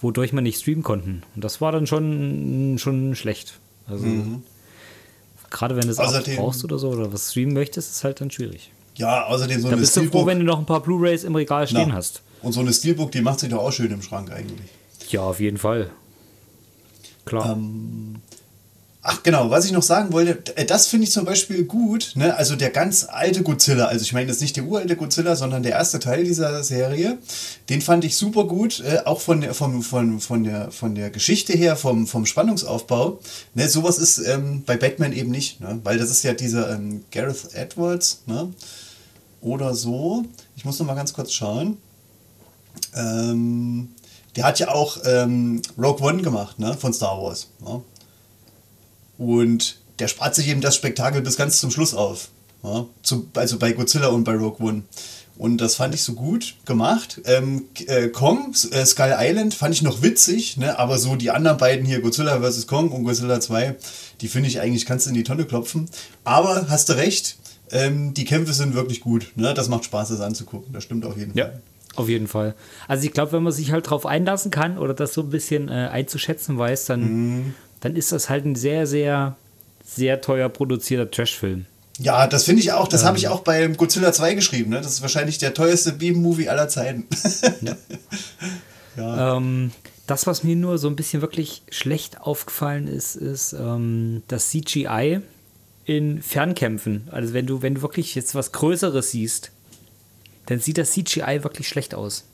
wodurch 0.00 0.32
man 0.32 0.44
nicht 0.44 0.60
streamen 0.60 0.82
konnten. 0.82 1.22
Und 1.34 1.44
das 1.44 1.60
war 1.60 1.72
dann 1.72 1.86
schon, 1.86 2.76
schon 2.78 3.14
schlecht. 3.14 3.58
Also 3.86 4.06
gerade 5.50 5.76
wenn 5.76 5.82
du 5.84 5.90
es 5.90 5.98
Außerdem- 5.98 6.36
brauchst 6.36 6.64
oder 6.64 6.78
so 6.78 6.88
oder 6.90 7.12
was 7.12 7.30
streamen 7.30 7.54
möchtest, 7.54 7.90
ist 7.90 8.04
halt 8.04 8.20
dann 8.20 8.30
schwierig. 8.30 8.70
Ja, 8.96 9.24
außerdem 9.26 9.60
so 9.60 9.68
Da 9.68 9.72
eine 9.72 9.80
bist 9.80 9.96
du 9.96 10.00
froh, 10.00 10.06
Steelbook. 10.08 10.26
wenn 10.26 10.38
du 10.40 10.44
noch 10.44 10.58
ein 10.58 10.66
paar 10.66 10.80
Blu-Rays 10.82 11.24
im 11.24 11.34
Regal 11.34 11.66
stehen 11.66 11.88
Na, 11.88 11.94
hast. 11.94 12.22
Und 12.42 12.52
so 12.52 12.60
eine 12.60 12.72
Steelbook, 12.72 13.12
die 13.12 13.20
macht 13.20 13.40
sich 13.40 13.48
doch 13.50 13.58
auch 13.58 13.72
schön 13.72 13.90
im 13.90 14.02
Schrank 14.02 14.30
eigentlich. 14.32 14.68
Ja, 15.10 15.22
auf 15.22 15.40
jeden 15.40 15.58
Fall. 15.58 15.90
Klar. 17.24 17.52
Ähm, 17.52 18.16
Ach 19.02 19.22
genau, 19.22 19.50
was 19.50 19.64
ich 19.64 19.72
noch 19.72 19.82
sagen 19.82 20.12
wollte, 20.12 20.54
äh, 20.56 20.66
das 20.66 20.86
finde 20.86 21.04
ich 21.04 21.12
zum 21.12 21.24
Beispiel 21.24 21.64
gut, 21.64 22.12
ne? 22.16 22.36
also 22.36 22.54
der 22.54 22.68
ganz 22.68 23.06
alte 23.08 23.42
Godzilla, 23.42 23.86
also 23.86 24.02
ich 24.02 24.12
meine 24.12 24.30
jetzt 24.30 24.42
nicht 24.42 24.56
der 24.56 24.64
uralte 24.64 24.94
Godzilla, 24.94 25.36
sondern 25.36 25.62
der 25.62 25.72
erste 25.72 26.00
Teil 26.00 26.24
dieser 26.24 26.62
Serie, 26.62 27.16
den 27.70 27.80
fand 27.80 28.04
ich 28.04 28.16
super 28.16 28.44
gut, 28.44 28.80
äh, 28.80 29.00
auch 29.06 29.22
von 29.22 29.40
der, 29.40 29.54
vom, 29.54 29.82
von, 29.82 30.20
von, 30.20 30.44
der, 30.44 30.70
von 30.70 30.94
der 30.94 31.08
Geschichte 31.08 31.54
her, 31.54 31.76
vom, 31.76 32.06
vom 32.06 32.26
Spannungsaufbau. 32.26 33.20
Ne? 33.54 33.68
Sowas 33.70 33.96
ist 33.96 34.18
ähm, 34.18 34.64
bei 34.66 34.76
Batman 34.76 35.14
eben 35.14 35.30
nicht, 35.30 35.60
ne? 35.60 35.80
weil 35.82 35.96
das 35.96 36.10
ist 36.10 36.22
ja 36.22 36.34
dieser 36.34 36.70
ähm, 36.70 37.02
Gareth 37.10 37.54
Edwards 37.54 38.22
ne? 38.26 38.52
oder 39.40 39.74
so. 39.74 40.26
Ich 40.56 40.66
muss 40.66 40.78
noch 40.78 40.86
mal 40.86 40.94
ganz 40.94 41.14
kurz 41.14 41.32
schauen. 41.32 41.78
Ähm, 42.94 43.88
der 44.36 44.44
hat 44.44 44.58
ja 44.58 44.68
auch 44.68 44.98
ähm, 45.06 45.62
Rogue 45.78 46.06
One 46.06 46.22
gemacht, 46.22 46.58
ne, 46.58 46.74
von 46.74 46.92
Star 46.92 47.20
Wars. 47.20 47.48
Ne? 47.60 47.82
Und 49.20 49.76
der 49.98 50.08
spart 50.08 50.34
sich 50.34 50.48
eben 50.48 50.62
das 50.62 50.74
Spektakel 50.76 51.20
bis 51.20 51.36
ganz 51.36 51.60
zum 51.60 51.70
Schluss 51.70 51.92
auf. 51.92 52.28
Ja? 52.64 52.86
Also 53.34 53.58
bei 53.58 53.72
Godzilla 53.72 54.08
und 54.08 54.24
bei 54.24 54.32
Rogue 54.34 54.66
One. 54.66 54.82
Und 55.36 55.58
das 55.58 55.74
fand 55.74 55.94
ich 55.94 56.02
so 56.02 56.14
gut 56.14 56.54
gemacht. 56.64 57.20
Ähm, 57.26 57.64
äh, 57.86 58.08
Kong, 58.08 58.54
äh, 58.70 58.84
Skull 58.86 59.14
Island, 59.18 59.52
fand 59.52 59.74
ich 59.74 59.82
noch 59.82 60.00
witzig, 60.02 60.56
ne? 60.56 60.78
aber 60.78 60.96
so 60.98 61.16
die 61.16 61.30
anderen 61.30 61.58
beiden 61.58 61.84
hier, 61.84 62.00
Godzilla 62.00 62.40
vs. 62.40 62.66
Kong 62.66 62.90
und 62.92 63.04
Godzilla 63.04 63.40
2, 63.40 63.76
die 64.22 64.28
finde 64.28 64.48
ich 64.48 64.60
eigentlich, 64.60 64.86
kannst 64.86 65.04
du 65.04 65.10
in 65.10 65.14
die 65.14 65.22
Tonne 65.22 65.44
klopfen. 65.44 65.88
Aber 66.24 66.66
hast 66.70 66.88
du 66.88 66.94
recht, 66.94 67.36
ähm, 67.70 68.14
die 68.14 68.24
Kämpfe 68.24 68.54
sind 68.54 68.74
wirklich 68.74 69.00
gut. 69.00 69.32
Ne? 69.36 69.52
Das 69.52 69.68
macht 69.68 69.84
Spaß, 69.84 70.08
das 70.08 70.20
anzugucken. 70.20 70.72
Das 70.72 70.84
stimmt 70.84 71.04
auf 71.04 71.18
jeden 71.18 71.36
ja, 71.36 71.46
Fall. 71.46 71.60
auf 71.96 72.08
jeden 72.08 72.26
Fall. 72.26 72.54
Also 72.88 73.04
ich 73.04 73.12
glaube, 73.12 73.32
wenn 73.32 73.42
man 73.42 73.52
sich 73.52 73.70
halt 73.70 73.88
drauf 73.88 74.06
einlassen 74.06 74.50
kann 74.50 74.78
oder 74.78 74.94
das 74.94 75.12
so 75.12 75.20
ein 75.22 75.30
bisschen 75.30 75.68
äh, 75.68 75.88
einzuschätzen 75.92 76.56
weiß, 76.58 76.86
dann, 76.86 77.00
Mhm. 77.02 77.54
Dann 77.80 77.96
ist 77.96 78.12
das 78.12 78.28
halt 78.28 78.44
ein 78.44 78.54
sehr, 78.56 78.86
sehr, 78.86 79.36
sehr 79.84 80.20
teuer 80.20 80.48
produzierter 80.48 81.10
Trashfilm. 81.10 81.66
Ja, 81.98 82.26
das 82.26 82.44
finde 82.44 82.62
ich 82.62 82.72
auch. 82.72 82.88
Das 82.88 83.04
habe 83.04 83.18
ich 83.18 83.24
Ähm. 83.24 83.32
auch 83.32 83.40
bei 83.40 83.66
Godzilla 83.66 84.12
2 84.12 84.34
geschrieben. 84.34 84.70
Ne? 84.70 84.80
Das 84.80 84.92
ist 84.92 85.02
wahrscheinlich 85.02 85.36
der 85.38 85.52
teuerste 85.52 85.92
B-Movie 85.92 86.48
aller 86.48 86.68
Zeiten. 86.68 87.06
Ähm, 88.98 89.70
das, 90.06 90.26
was 90.26 90.42
mir 90.42 90.56
nur 90.56 90.76
so 90.76 90.88
ein 90.88 90.96
bisschen 90.96 91.22
wirklich 91.22 91.62
schlecht 91.70 92.20
aufgefallen 92.20 92.88
ist, 92.88 93.14
ist 93.16 93.52
ähm, 93.52 94.22
das 94.28 94.50
CGI 94.50 95.20
in 95.84 96.20
Fernkämpfen. 96.20 97.08
Also 97.10 97.32
wenn 97.32 97.46
du, 97.46 97.62
wenn 97.62 97.76
du 97.76 97.82
wirklich 97.82 98.14
jetzt 98.14 98.34
was 98.34 98.52
Größeres 98.52 99.12
siehst, 99.12 99.52
dann 100.46 100.58
sieht 100.58 100.76
das 100.76 100.90
CGI 100.90 101.44
wirklich 101.44 101.68
schlecht 101.68 101.94
aus. 101.94 102.24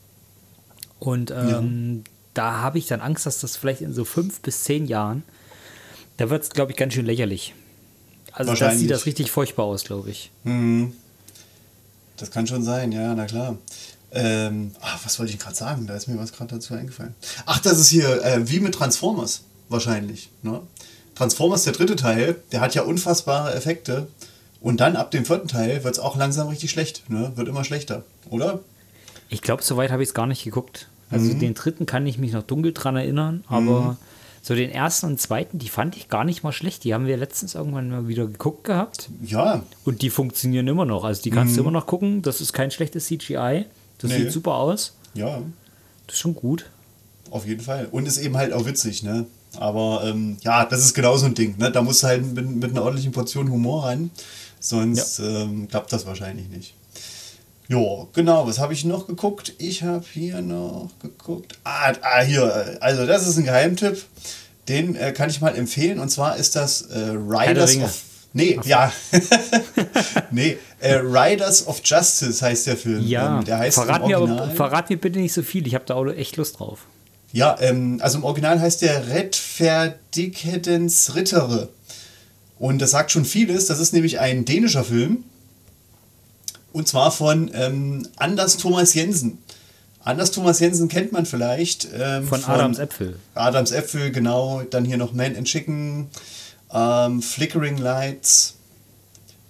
Und 0.98 1.30
ähm, 1.30 2.04
da 2.32 2.60
habe 2.62 2.78
ich 2.78 2.86
dann 2.86 3.00
Angst, 3.02 3.26
dass 3.26 3.40
das 3.40 3.56
vielleicht 3.56 3.82
in 3.82 3.92
so 3.92 4.04
fünf 4.04 4.40
bis 4.40 4.64
zehn 4.64 4.86
Jahren, 4.86 5.22
da 6.16 6.30
wird 6.30 6.42
es, 6.44 6.50
glaube 6.50 6.72
ich, 6.72 6.76
ganz 6.76 6.94
schön 6.94 7.06
lächerlich. 7.06 7.54
Also 8.32 8.44
da 8.44 8.48
Wahrscheinlich. 8.50 8.80
sieht 8.80 8.90
das 8.90 9.06
richtig 9.06 9.30
furchtbar 9.30 9.64
aus, 9.64 9.84
glaube 9.84 10.10
ich. 10.10 10.30
Das 12.16 12.30
kann 12.30 12.46
schon 12.46 12.62
sein, 12.62 12.92
ja, 12.92 13.14
na 13.14 13.26
klar. 13.26 13.56
Ähm, 14.12 14.72
ach, 14.80 15.00
was 15.04 15.18
wollte 15.18 15.32
ich 15.32 15.38
gerade 15.38 15.56
sagen? 15.56 15.86
Da 15.86 15.94
ist 15.96 16.06
mir 16.06 16.18
was 16.18 16.32
gerade 16.32 16.54
dazu 16.54 16.74
eingefallen. 16.74 17.14
Ach, 17.44 17.58
das 17.58 17.78
ist 17.78 17.88
hier 17.88 18.24
äh, 18.24 18.48
wie 18.48 18.60
mit 18.60 18.74
Transformers 18.74 19.42
wahrscheinlich. 19.68 20.30
Ne? 20.42 20.60
Transformers, 21.14 21.64
der 21.64 21.72
dritte 21.72 21.96
Teil, 21.96 22.36
der 22.52 22.60
hat 22.60 22.74
ja 22.74 22.82
unfassbare 22.82 23.54
Effekte. 23.54 24.06
Und 24.60 24.80
dann 24.80 24.96
ab 24.96 25.10
dem 25.10 25.24
vierten 25.24 25.48
Teil 25.48 25.84
wird 25.84 25.94
es 25.94 26.00
auch 26.00 26.16
langsam 26.16 26.48
richtig 26.48 26.70
schlecht. 26.70 27.08
Ne? 27.10 27.32
Wird 27.36 27.48
immer 27.48 27.64
schlechter, 27.64 28.04
oder? 28.30 28.60
Ich 29.28 29.42
glaube, 29.42 29.62
soweit 29.62 29.90
habe 29.90 30.02
ich 30.02 30.10
es 30.10 30.14
gar 30.14 30.26
nicht 30.26 30.44
geguckt. 30.44 30.88
Also 31.10 31.26
Mhm. 31.34 31.38
den 31.40 31.54
dritten 31.54 31.84
kann 31.86 32.06
ich 32.06 32.18
mich 32.18 32.32
noch 32.32 32.42
dunkel 32.42 32.72
dran 32.72 32.96
erinnern, 32.96 33.44
aber 33.48 33.96
so 34.46 34.54
den 34.54 34.70
ersten 34.70 35.06
und 35.06 35.20
zweiten, 35.20 35.58
die 35.58 35.68
fand 35.68 35.96
ich 35.96 36.08
gar 36.08 36.22
nicht 36.22 36.44
mal 36.44 36.52
schlecht. 36.52 36.84
Die 36.84 36.94
haben 36.94 37.06
wir 37.06 37.16
letztens 37.16 37.56
irgendwann 37.56 37.90
mal 37.90 38.06
wieder 38.06 38.26
geguckt 38.28 38.62
gehabt 38.62 39.08
Ja, 39.24 39.64
und 39.84 40.02
die 40.02 40.10
funktionieren 40.10 40.68
immer 40.68 40.84
noch. 40.84 41.02
Also 41.02 41.20
die 41.22 41.30
kannst 41.30 41.56
du 41.56 41.62
immer 41.62 41.72
noch 41.72 41.86
gucken. 41.86 42.22
Das 42.22 42.40
ist 42.40 42.52
kein 42.52 42.70
schlechtes 42.70 43.06
CGI. 43.06 43.64
Das 43.98 44.10
Mhm. 44.10 44.16
Nee. 44.16 44.22
sieht 44.22 44.32
super 44.32 44.54
aus. 44.54 44.94
ja, 45.14 45.42
Das 46.06 46.14
ist 46.14 46.20
schon 46.20 46.36
gut. 46.36 46.66
auf 47.32 47.44
jeden 47.44 47.60
Fall. 47.62 47.88
Und 47.90 48.06
ist 48.06 48.18
eben 48.18 48.36
halt 48.36 48.52
auch 48.52 48.66
witzig, 48.66 49.02
ne? 49.02 49.26
Aber 49.58 50.04
ähm, 50.04 50.36
ja, 50.42 50.64
das 50.64 50.80
ist 50.84 50.94
genau 50.94 51.16
so 51.16 51.26
ein 51.26 51.34
Ding. 51.34 51.56
Ne? 51.58 51.72
Da 51.72 51.82
musst 51.82 52.04
du 52.04 52.06
halt 52.06 52.24
mit, 52.34 52.48
mit 52.48 52.70
einer 52.70 52.82
ordentlichen 52.82 53.10
Portion 53.10 53.50
Humor 53.50 53.86
rein. 53.86 54.10
Sonst 54.60 55.18
ähm, 55.18 55.66
klappt 55.68 55.92
das 55.92 56.06
wahrscheinlich 56.06 56.48
nicht. 56.50 56.74
Jo, 57.68 58.08
genau. 58.12 58.46
Was 58.46 58.58
habe 58.58 58.72
ich 58.72 58.84
noch 58.84 59.06
geguckt? 59.06 59.54
Ich 59.58 59.82
habe 59.82 60.04
hier 60.12 60.40
noch 60.40 60.90
geguckt. 61.02 61.58
Ah, 61.64 61.92
ah, 62.02 62.22
hier. 62.22 62.44
äh, 62.44 62.76
Also, 62.80 63.06
das 63.06 63.26
ist 63.26 63.36
ein 63.38 63.44
Geheimtipp. 63.44 64.04
Den 64.68 64.94
äh, 64.96 65.12
kann 65.12 65.30
ich 65.30 65.40
mal 65.40 65.56
empfehlen. 65.56 65.98
Und 65.98 66.10
zwar 66.10 66.36
ist 66.36 66.56
das 66.56 66.82
äh, 66.82 66.94
der 66.94 67.14
Riders 67.14 67.76
of. 67.78 68.02
Nee, 68.32 68.60
ja. 68.64 68.92
nee, 70.30 70.58
äh, 70.80 70.96
Riders 70.96 71.66
of 71.66 71.80
Justice 71.82 72.44
heißt 72.44 72.66
der 72.66 72.76
Film. 72.76 73.02
Ja, 73.06 73.38
Ähm, 73.38 73.44
der 73.46 73.58
heißt 73.58 73.76
verrat, 73.76 74.06
mir 74.06 74.18
aber, 74.18 74.50
verrat 74.50 74.90
mir 74.90 74.98
bitte 74.98 75.18
nicht 75.18 75.32
so 75.32 75.42
viel. 75.42 75.66
Ich 75.66 75.74
habe 75.74 75.84
da 75.86 75.94
auch 75.94 76.04
echt 76.06 76.36
Lust 76.36 76.58
drauf. 76.58 76.80
Ja, 77.32 77.56
ähm, 77.60 77.98
also 78.02 78.18
im 78.18 78.24
Original 78.24 78.60
heißt 78.60 78.82
der 78.82 79.08
Redferdighetens 79.08 81.14
Rittere. 81.14 81.70
Und 82.58 82.80
das 82.80 82.90
sagt 82.90 83.10
schon 83.10 83.24
vieles. 83.24 83.66
Das 83.66 83.80
ist 83.80 83.92
nämlich 83.92 84.20
ein 84.20 84.44
dänischer 84.44 84.84
Film. 84.84 85.24
Und 86.76 86.86
zwar 86.86 87.10
von 87.10 87.50
ähm, 87.54 88.06
Anders 88.16 88.58
Thomas 88.58 88.92
Jensen. 88.92 89.38
Anders 90.04 90.30
Thomas 90.30 90.60
Jensen 90.60 90.88
kennt 90.88 91.10
man 91.10 91.24
vielleicht. 91.24 91.88
Ähm, 91.98 92.24
Von 92.26 92.44
Adams 92.44 92.78
Äpfel. 92.78 93.16
Adams 93.34 93.72
Äpfel, 93.72 94.12
genau. 94.12 94.60
Dann 94.68 94.84
hier 94.84 94.98
noch 94.98 95.14
Man 95.14 95.34
and 95.36 95.46
Chicken, 95.46 96.08
ähm, 96.70 97.22
Flickering 97.22 97.78
Lights. 97.78 98.56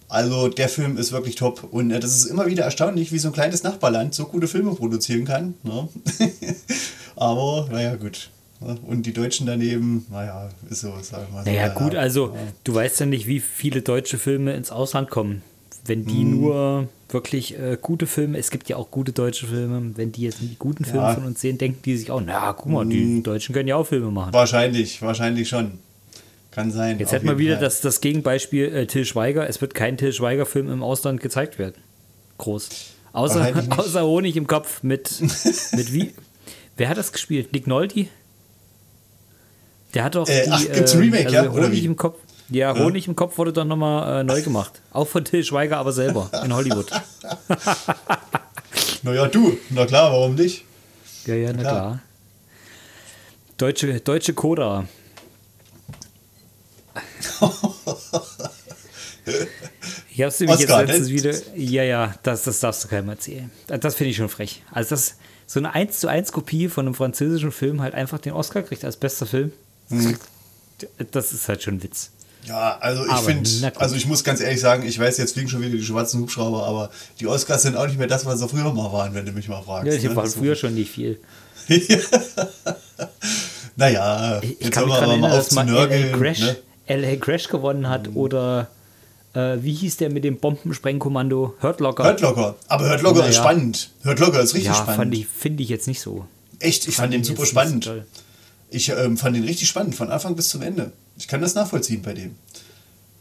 Also 0.09 0.47
der 0.47 0.69
Film 0.69 0.97
ist 0.99 1.11
wirklich 1.11 1.35
top. 1.35 1.67
Und 1.73 1.91
äh, 1.91 1.99
das 1.99 2.17
ist 2.17 2.27
immer 2.27 2.47
wieder 2.47 2.63
erstaunlich, 2.63 3.11
wie 3.11 3.19
so 3.19 3.27
ein 3.31 3.35
kleines 3.35 3.65
Nachbarland 3.65 4.15
so 4.15 4.27
gute 4.27 4.47
Filme 4.47 4.77
produzieren 4.77 5.25
kann. 5.25 5.55
Ne? 5.65 5.89
Aber 7.17 7.67
naja, 7.73 7.97
gut. 7.97 8.31
Ne? 8.61 8.79
Und 8.87 9.05
die 9.05 9.13
Deutschen 9.13 9.49
daneben, 9.49 10.07
naja, 10.13 10.49
ist 10.71 10.83
so, 10.83 10.95
sag 11.03 11.25
ich 11.25 11.33
mal. 11.35 11.45
so. 11.45 11.51
Naja, 11.51 11.67
Ja, 11.67 11.75
gut, 11.75 11.95
ja. 11.95 11.99
also 11.99 12.37
du 12.63 12.73
weißt 12.73 13.01
ja 13.01 13.07
nicht, 13.07 13.27
wie 13.27 13.41
viele 13.41 13.83
deutsche 13.83 14.17
Filme 14.17 14.55
ins 14.55 14.71
Ausland 14.71 15.11
kommen. 15.11 15.43
Wenn 15.87 16.05
die 16.05 16.25
Mhm. 16.25 16.31
nur 16.41 16.89
wirklich 17.09 17.57
äh, 17.59 17.79
gute 17.81 18.07
Filme, 18.07 18.39
es 18.39 18.51
gibt 18.51 18.69
ja 18.69 18.77
auch 18.77 18.91
gute 18.91 19.13
deutsche 19.13 19.47
Filme, 19.47 19.93
wenn 19.97 20.11
die 20.13 20.23
jetzt 20.23 20.41
die 20.41 20.57
guten 20.59 20.85
Filme 20.85 21.01
Ja. 21.03 21.11
Mhm. 21.11 21.15
von 21.15 21.25
uns 21.27 21.41
sehen, 21.41 21.59
denken 21.59 21.81
die 21.85 21.97
sich 21.97 22.11
auch, 22.11 22.21
na 22.25 22.53
guck 22.53 22.73
mal, 22.73 22.85
die 22.87 23.23
Deutschen 23.23 23.55
können 23.55 23.69
ja 23.69 23.77
auch 23.77 23.87
Filme 23.87 24.11
machen. 24.11 24.33
Wahrscheinlich, 24.33 25.01
wahrscheinlich 25.03 25.49
schon. 25.49 25.79
Kann 26.51 26.71
sein. 26.71 26.99
Jetzt 26.99 27.13
hätten 27.13 27.27
wir 27.27 27.37
wieder 27.39 27.57
Fall. 27.57 27.65
das, 27.65 27.83
das 27.83 28.01
Gegenbeispiel 28.01 28.75
äh, 28.75 28.87
Till 28.87 29.05
Schweiger. 29.05 29.47
Es 29.49 29.61
wird 29.61 29.75
kein 29.75 29.99
Till 29.99 30.13
Schweiger-Film 30.13 30.71
im 30.73 30.83
Ausland 30.83 31.21
gezeigt 31.21 31.59
werden. 31.59 31.75
Groß. 32.39 32.69
Außer, 33.13 33.53
außer 33.79 34.05
Honig 34.07 34.37
im 34.37 34.47
Kopf 34.47 34.83
mit, 34.83 35.21
mit 35.73 35.93
wie? 35.93 36.15
Wer 36.79 36.89
hat 36.89 36.97
das 36.97 37.13
gespielt? 37.13 37.53
Nick 37.53 37.67
Nolte? 37.67 38.07
Der 39.95 40.05
hat 40.05 40.15
doch. 40.15 40.29
Äh, 40.29 40.45
die, 40.45 40.51
ach, 40.51 40.65
gibt's 40.73 40.93
ein 40.95 41.01
Remake, 41.01 41.31
ja? 41.31 41.51
Oder 41.51 41.67
Honig 41.67 41.83
wie? 41.83 41.87
im 41.87 41.97
Kopf. 41.97 42.19
Ja, 42.49 42.75
Honig 42.77 43.09
im 43.09 43.17
Kopf 43.17 43.39
wurde 43.39 43.53
dann 43.53 43.69
nochmal 43.69 44.21
äh, 44.21 44.25
neu 44.25 44.41
gemacht. 44.43 44.81
Auch 44.93 45.09
von 45.09 45.25
Till 45.25 45.45
Schweiger, 45.45 45.79
aber 45.79 45.93
selber 45.93 46.31
in 46.45 46.55
Hollywood. 46.55 46.91
Naja, 49.03 49.29
du, 49.29 49.57
na 49.71 49.87
klar, 49.87 50.11
warum 50.11 50.35
nicht? 50.35 50.65
Ja, 51.27 51.35
ja, 51.35 51.53
na 51.53 51.61
Klar. 51.61 51.73
klar. 51.73 52.01
Deutsche, 53.57 54.01
deutsche 54.01 54.35
Coda. 54.35 54.85
Ich 60.11 60.23
hab's 60.23 60.41
nämlich 60.41 60.61
jetzt 60.61 60.71
letztens 60.71 61.09
wieder. 61.11 61.33
Ja, 61.55 61.83
ja, 61.85 62.15
das, 62.23 62.43
das 62.45 62.61
darfst 62.61 62.85
du 62.85 62.89
keinem 62.89 63.09
erzählen. 63.11 63.51
Das 63.67 63.95
finde 63.95 64.11
ich 64.11 64.17
schon 64.17 64.29
frech. 64.29 64.63
Also, 64.73 64.91
das 64.91 65.17
so 65.47 65.61
eine 65.61 65.73
1 65.73 66.01
zu 66.01 66.09
1 66.09 66.33
Kopie 66.33 66.69
von 66.69 66.87
einem 66.87 66.95
französischen 66.95 67.53
Film 67.53 67.81
halt 67.81 67.95
einfach 67.95 68.19
den 68.19 68.33
Oscar 68.33 68.63
kriegt 68.63 68.85
als 68.85 68.97
bester 68.97 69.27
Film. 69.27 69.53
Mhm. 69.89 70.19
Das 71.13 71.33
ist 71.33 71.49
halt 71.49 71.63
schon 71.63 71.75
ein 71.75 71.83
Witz. 71.83 72.11
Ja, 72.47 72.79
also 72.81 73.05
ich 73.07 73.17
finde, 73.17 73.73
also 73.77 73.97
ich 73.97 74.07
muss 74.07 74.23
ganz 74.23 74.41
ehrlich 74.41 74.61
sagen, 74.61 74.87
ich 74.87 74.99
weiß, 74.99 75.19
jetzt 75.19 75.33
fliegen 75.33 75.49
schon 75.49 75.63
wieder 75.63 75.77
die 75.77 75.85
schwarzen 75.85 76.21
Hubschrauber, 76.21 76.65
aber 76.65 76.91
die 77.19 77.27
Oscars 77.27 77.63
sind 77.63 77.77
auch 77.77 77.87
nicht 77.87 77.99
mehr 77.99 78.07
das, 78.07 78.25
was 78.25 78.39
sie 78.39 78.49
früher 78.49 78.73
mal 78.73 78.93
waren, 78.93 79.15
wenn 79.15 79.27
du 79.27 79.33
mich 79.33 79.49
mal 79.49 79.63
fragst. 79.63 79.93
Ja, 79.93 79.99
die 79.99 80.09
ne? 80.09 80.17
waren 80.17 80.31
früher 80.31 80.55
schon 80.55 80.75
nicht 80.75 80.91
viel. 80.91 81.19
naja, 83.77 84.41
ich, 84.43 84.61
ich 84.61 84.71
kann 84.71 84.85
mich 84.85 84.95
daran 84.95 85.11
erinnern, 85.11 85.33
dass 85.33 85.51
mal 85.53 85.69
LA 85.69 86.17
Crash, 86.17 86.41
ne? 86.41 86.57
LA 86.89 87.17
Crash 87.17 87.49
gewonnen 87.49 87.89
hat 87.89 88.11
mhm. 88.11 88.17
oder 88.17 88.69
äh, 89.35 89.57
wie 89.61 89.75
hieß 89.75 89.97
der 89.97 90.11
mit 90.11 90.23
dem 90.23 90.39
Bombensprengkommando? 90.39 91.55
Hurt 91.61 91.81
Locker. 91.81 92.05
Hurt 92.05 92.21
Locker. 92.21 92.55
Aber 92.69 92.89
Hurt 92.89 93.03
Locker 93.03 93.19
naja. 93.19 93.31
ist 93.31 93.37
spannend. 93.37 93.91
Hurt 94.05 94.21
Locker 94.21 94.41
ist 94.41 94.55
richtig 94.55 94.69
ja, 94.69 94.75
spannend. 94.75 95.17
Ja, 95.17 95.27
finde 95.37 95.63
ich 95.65 95.69
jetzt 95.69 95.89
nicht 95.89 96.01
so. 96.01 96.27
Echt, 96.61 96.87
ich 96.87 96.95
fand, 96.95 97.13
fand 97.13 97.15
den 97.15 97.25
super 97.25 97.45
spannend. 97.45 97.91
Ich 98.77 98.91
ähm, 98.91 99.17
fand 99.17 99.35
den 99.35 99.45
richtig 99.45 99.69
spannend, 99.69 99.95
von 99.95 100.11
Anfang 100.11 100.37
bis 100.37 100.51
zum 100.51 100.61
Ende. 100.61 100.93
Ich 101.17 101.27
kann 101.29 101.41
das 101.41 101.55
nachvollziehen 101.55 102.03
bei 102.03 102.13
dem. 102.13 102.35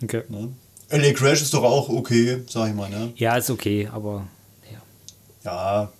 Okay. 0.03 0.23
Ne? 0.27 0.49
LA 0.89 1.13
Crash 1.13 1.41
ist 1.41 1.53
doch 1.53 1.63
auch 1.63 1.87
okay, 1.87 2.43
sag 2.49 2.67
ich 2.67 2.75
mal, 2.75 2.89
ne? 2.89 3.13
Ja, 3.15 3.37
ist 3.37 3.49
okay, 3.49 3.87
aber 3.89 4.27
ja. 4.69 4.81
Ja, 5.45 5.91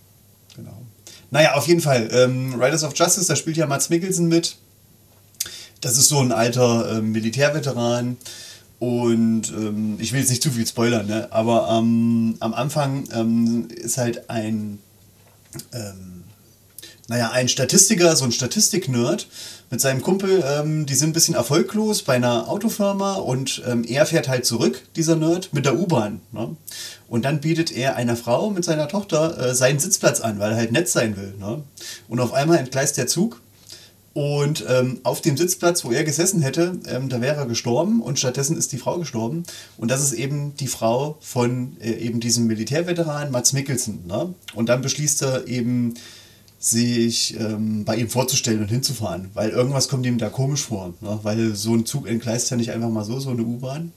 genau. 0.58 0.82
Naja, 1.32 1.54
auf 1.54 1.70
jeden 1.70 1.80
Fall. 1.80 2.10
Ähm, 2.12 2.62
Riders 2.62 2.84
of 2.84 2.98
Justice, 2.98 3.28
da 3.28 3.38
spielt 3.38 3.56
ja 3.56 3.66
Mats 3.66 3.90
Mikkelsen 3.90 4.28
mit. 4.28 4.58
Das 5.80 5.98
ist 5.98 6.10
so 6.10 6.20
ein 6.20 6.34
alter 6.34 6.98
ähm, 6.98 7.14
Militärveteran. 7.14 8.18
Und 8.80 9.54
ähm, 9.54 9.96
ich 10.00 10.12
will 10.12 10.20
jetzt 10.20 10.32
nicht 10.32 10.44
zu 10.44 10.52
viel 10.52 10.68
spoilern, 10.68 11.08
ne? 11.08 11.30
aber 11.32 11.70
am 11.70 12.36
Anfang 12.42 13.06
ähm, 13.14 13.70
ist 13.70 13.98
halt 13.98 14.30
ein, 14.30 14.80
ähm, 15.72 16.15
naja, 17.08 17.32
ein 17.32 17.48
Statistiker, 17.48 18.16
so 18.16 18.26
ein 18.26 18.32
Statistik-Nerd 18.32 19.28
mit 19.70 19.82
seinem 19.82 20.02
Kumpel, 20.02 20.44
ähm, 20.46 20.86
die 20.86 20.96
sind 20.96 21.10
ein 21.10 21.14
bisschen 21.14 21.36
erfolglos 21.36 22.02
bei 22.02 22.16
einer 22.16 22.50
Autofirma 22.50 23.16
und 23.16 23.62
ähm, 23.68 23.84
er 23.84 24.06
fährt 24.06 24.28
halt 24.28 24.46
zurück, 24.46 24.82
dieser 24.96 25.16
Nerd, 25.16 25.54
mit 25.54 25.66
der 25.66 25.78
U-Bahn. 25.78 26.22
Ne? 26.32 26.56
Und 27.08 27.26
dann 27.26 27.42
bietet 27.42 27.72
er 27.72 27.96
einer 27.96 28.16
Frau 28.16 28.50
mit 28.50 28.66
seiner 28.66 28.88
Tochter 28.88 29.38
äh, 29.38 29.56
seinen 29.56 29.80
Sitzplatz 29.80 30.20
an, 30.22 30.40
weil 30.40 30.52
er 30.52 30.58
halt 30.58 30.72
nett 30.72 30.90
sein 30.90 31.16
will. 31.16 31.36
Ne? 31.40 31.64
Und 32.08 32.20
auf 32.20 32.34
einmal 32.34 32.58
entgleist 32.58 32.98
der 32.98 33.08
Zug 33.08 33.42
und 34.16 34.64
ähm, 34.70 35.02
auf 35.04 35.20
dem 35.20 35.36
Sitzplatz, 35.36 35.84
wo 35.84 35.92
er 35.92 36.06
gesessen 36.06 36.42
hätte, 36.42 36.80
ähm, 36.88 37.10
da 37.10 37.20
wäre 37.20 37.36
er 37.36 37.46
gestorben 37.48 38.02
und 38.02 38.18
stattdessen 38.18 38.58
ist 38.58 38.72
die 38.72 38.78
Frau 38.78 38.98
gestorben. 38.98 39.44
Und 39.78 39.92
das 39.92 40.02
ist 40.02 40.14
eben 40.14 40.56
die 40.56 40.68
Frau 40.68 41.18
von 41.20 41.76
äh, 41.82 41.92
eben 41.92 42.22
diesem 42.22 42.48
Militärveteran 42.48 43.30
Mats 43.30 43.52
Mikkelsen. 43.52 44.08
Ne? 44.08 44.34
Und 44.54 44.70
dann 44.70 44.82
beschließt 44.82 45.22
er 45.22 45.48
eben, 45.48 45.96
sich 46.66 47.40
ähm, 47.40 47.86
bei 47.86 47.96
ihm 47.96 48.10
vorzustellen 48.10 48.60
und 48.60 48.70
hinzufahren, 48.70 49.30
weil 49.36 49.52
irgendwas 49.52 49.88
kommt 49.88 50.04
ihm 50.08 50.18
da 50.18 50.30
komisch 50.30 50.64
vor. 50.64 50.96
Ne? 51.00 51.20
Weil 51.22 51.54
so 51.54 51.76
ein 51.76 51.86
Zug 51.86 52.08
entgleist 52.08 52.50
ja 52.50 52.58
nicht 52.58 52.72
einfach 52.72 52.90
mal 52.90 53.06
so, 53.06 53.20
so 53.20 53.30
eine 53.30 53.44
U-Bahn. 53.44 53.92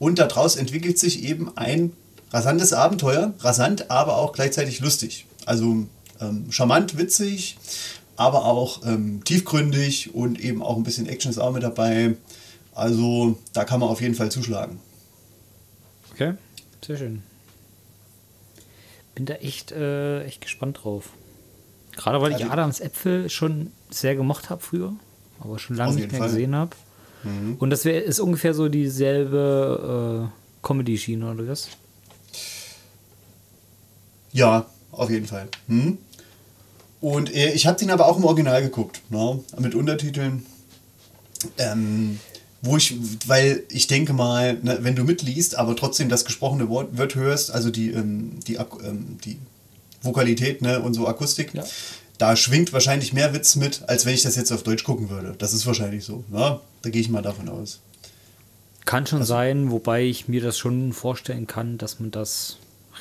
Und 0.00 0.18
daraus 0.18 0.56
entwickelt 0.56 0.98
sich 0.98 1.22
eben 1.22 1.56
ein 1.56 1.92
rasantes 2.32 2.72
Abenteuer, 2.72 3.34
rasant, 3.38 3.88
aber 3.88 4.16
auch 4.16 4.32
gleichzeitig 4.32 4.80
lustig. 4.80 5.26
Also 5.46 5.86
ähm, 6.20 6.50
charmant, 6.50 6.98
witzig, 6.98 7.56
aber 8.16 8.46
auch 8.46 8.84
ähm, 8.84 9.22
tiefgründig 9.22 10.12
und 10.12 10.40
eben 10.40 10.64
auch 10.64 10.76
ein 10.76 10.82
bisschen 10.82 11.06
Action 11.06 11.30
ist 11.30 11.38
auch 11.38 11.52
mit 11.52 11.62
dabei. 11.62 12.16
Also 12.74 13.38
da 13.52 13.62
kann 13.62 13.78
man 13.78 13.90
auf 13.90 14.00
jeden 14.00 14.16
Fall 14.16 14.32
zuschlagen. 14.32 14.80
Okay, 16.14 16.34
sehr 16.84 16.96
schön. 16.96 17.22
Bin 19.14 19.26
da 19.26 19.34
echt, 19.34 19.70
äh, 19.70 20.24
echt 20.24 20.40
gespannt 20.40 20.80
drauf. 20.82 21.10
Gerade 21.96 22.20
weil 22.20 22.32
ich 22.32 22.44
Adams 22.46 22.80
Äpfel 22.80 23.28
schon 23.28 23.72
sehr 23.90 24.14
gemocht 24.14 24.50
habe 24.50 24.60
früher, 24.60 24.92
aber 25.40 25.58
schon 25.58 25.76
lange 25.76 25.94
nicht 25.94 26.10
mehr 26.10 26.20
Fall. 26.20 26.28
gesehen 26.28 26.54
habe. 26.54 26.76
Mhm. 27.24 27.56
Und 27.58 27.70
das 27.70 27.84
wär, 27.84 28.04
ist 28.04 28.20
ungefähr 28.20 28.54
so 28.54 28.68
dieselbe 28.68 30.30
äh, 30.30 30.66
Comedy-Schiene, 30.66 31.30
oder 31.30 31.48
was? 31.48 31.68
Ja, 34.32 34.66
auf 34.92 35.10
jeden 35.10 35.26
Fall. 35.26 35.48
Mhm. 35.66 35.98
Und 37.00 37.34
äh, 37.34 37.52
ich 37.52 37.66
habe 37.66 37.78
den 37.78 37.90
aber 37.90 38.06
auch 38.06 38.16
im 38.16 38.24
Original 38.24 38.62
geguckt, 38.62 39.02
ne? 39.10 39.40
mit 39.58 39.74
Untertiteln. 39.74 40.44
Ähm, 41.58 42.18
wo 42.62 42.76
ich, 42.76 42.94
weil 43.26 43.62
ich 43.70 43.86
denke 43.86 44.12
mal, 44.12 44.58
ne, 44.62 44.78
wenn 44.82 44.94
du 44.94 45.04
mitliest, 45.04 45.56
aber 45.56 45.74
trotzdem 45.76 46.10
das 46.10 46.26
gesprochene 46.26 46.68
Wort, 46.68 46.98
Wort 46.98 47.14
hörst, 47.14 47.50
also 47.50 47.70
die, 47.70 47.90
ähm, 47.90 48.38
die, 48.46 48.56
ähm, 48.56 49.18
die 49.24 49.38
Vokalität 50.02 50.62
ne, 50.62 50.80
und 50.80 50.94
so 50.94 51.06
Akustik, 51.06 51.54
ja. 51.54 51.64
da 52.18 52.36
schwingt 52.36 52.72
wahrscheinlich 52.72 53.12
mehr 53.12 53.34
Witz 53.34 53.56
mit, 53.56 53.82
als 53.88 54.06
wenn 54.06 54.14
ich 54.14 54.22
das 54.22 54.36
jetzt 54.36 54.52
auf 54.52 54.62
Deutsch 54.62 54.84
gucken 54.84 55.10
würde. 55.10 55.34
Das 55.38 55.52
ist 55.52 55.66
wahrscheinlich 55.66 56.04
so. 56.04 56.24
Ne? 56.28 56.60
Da 56.82 56.90
gehe 56.90 57.00
ich 57.00 57.08
mal 57.08 57.22
davon 57.22 57.48
aus. 57.48 57.80
Kann 58.86 59.06
schon 59.06 59.20
also, 59.20 59.34
sein, 59.34 59.70
wobei 59.70 60.04
ich 60.04 60.28
mir 60.28 60.40
das 60.40 60.58
schon 60.58 60.92
vorstellen 60.92 61.46
kann, 61.46 61.78
dass 61.78 62.00
man 62.00 62.10
das 62.10 62.56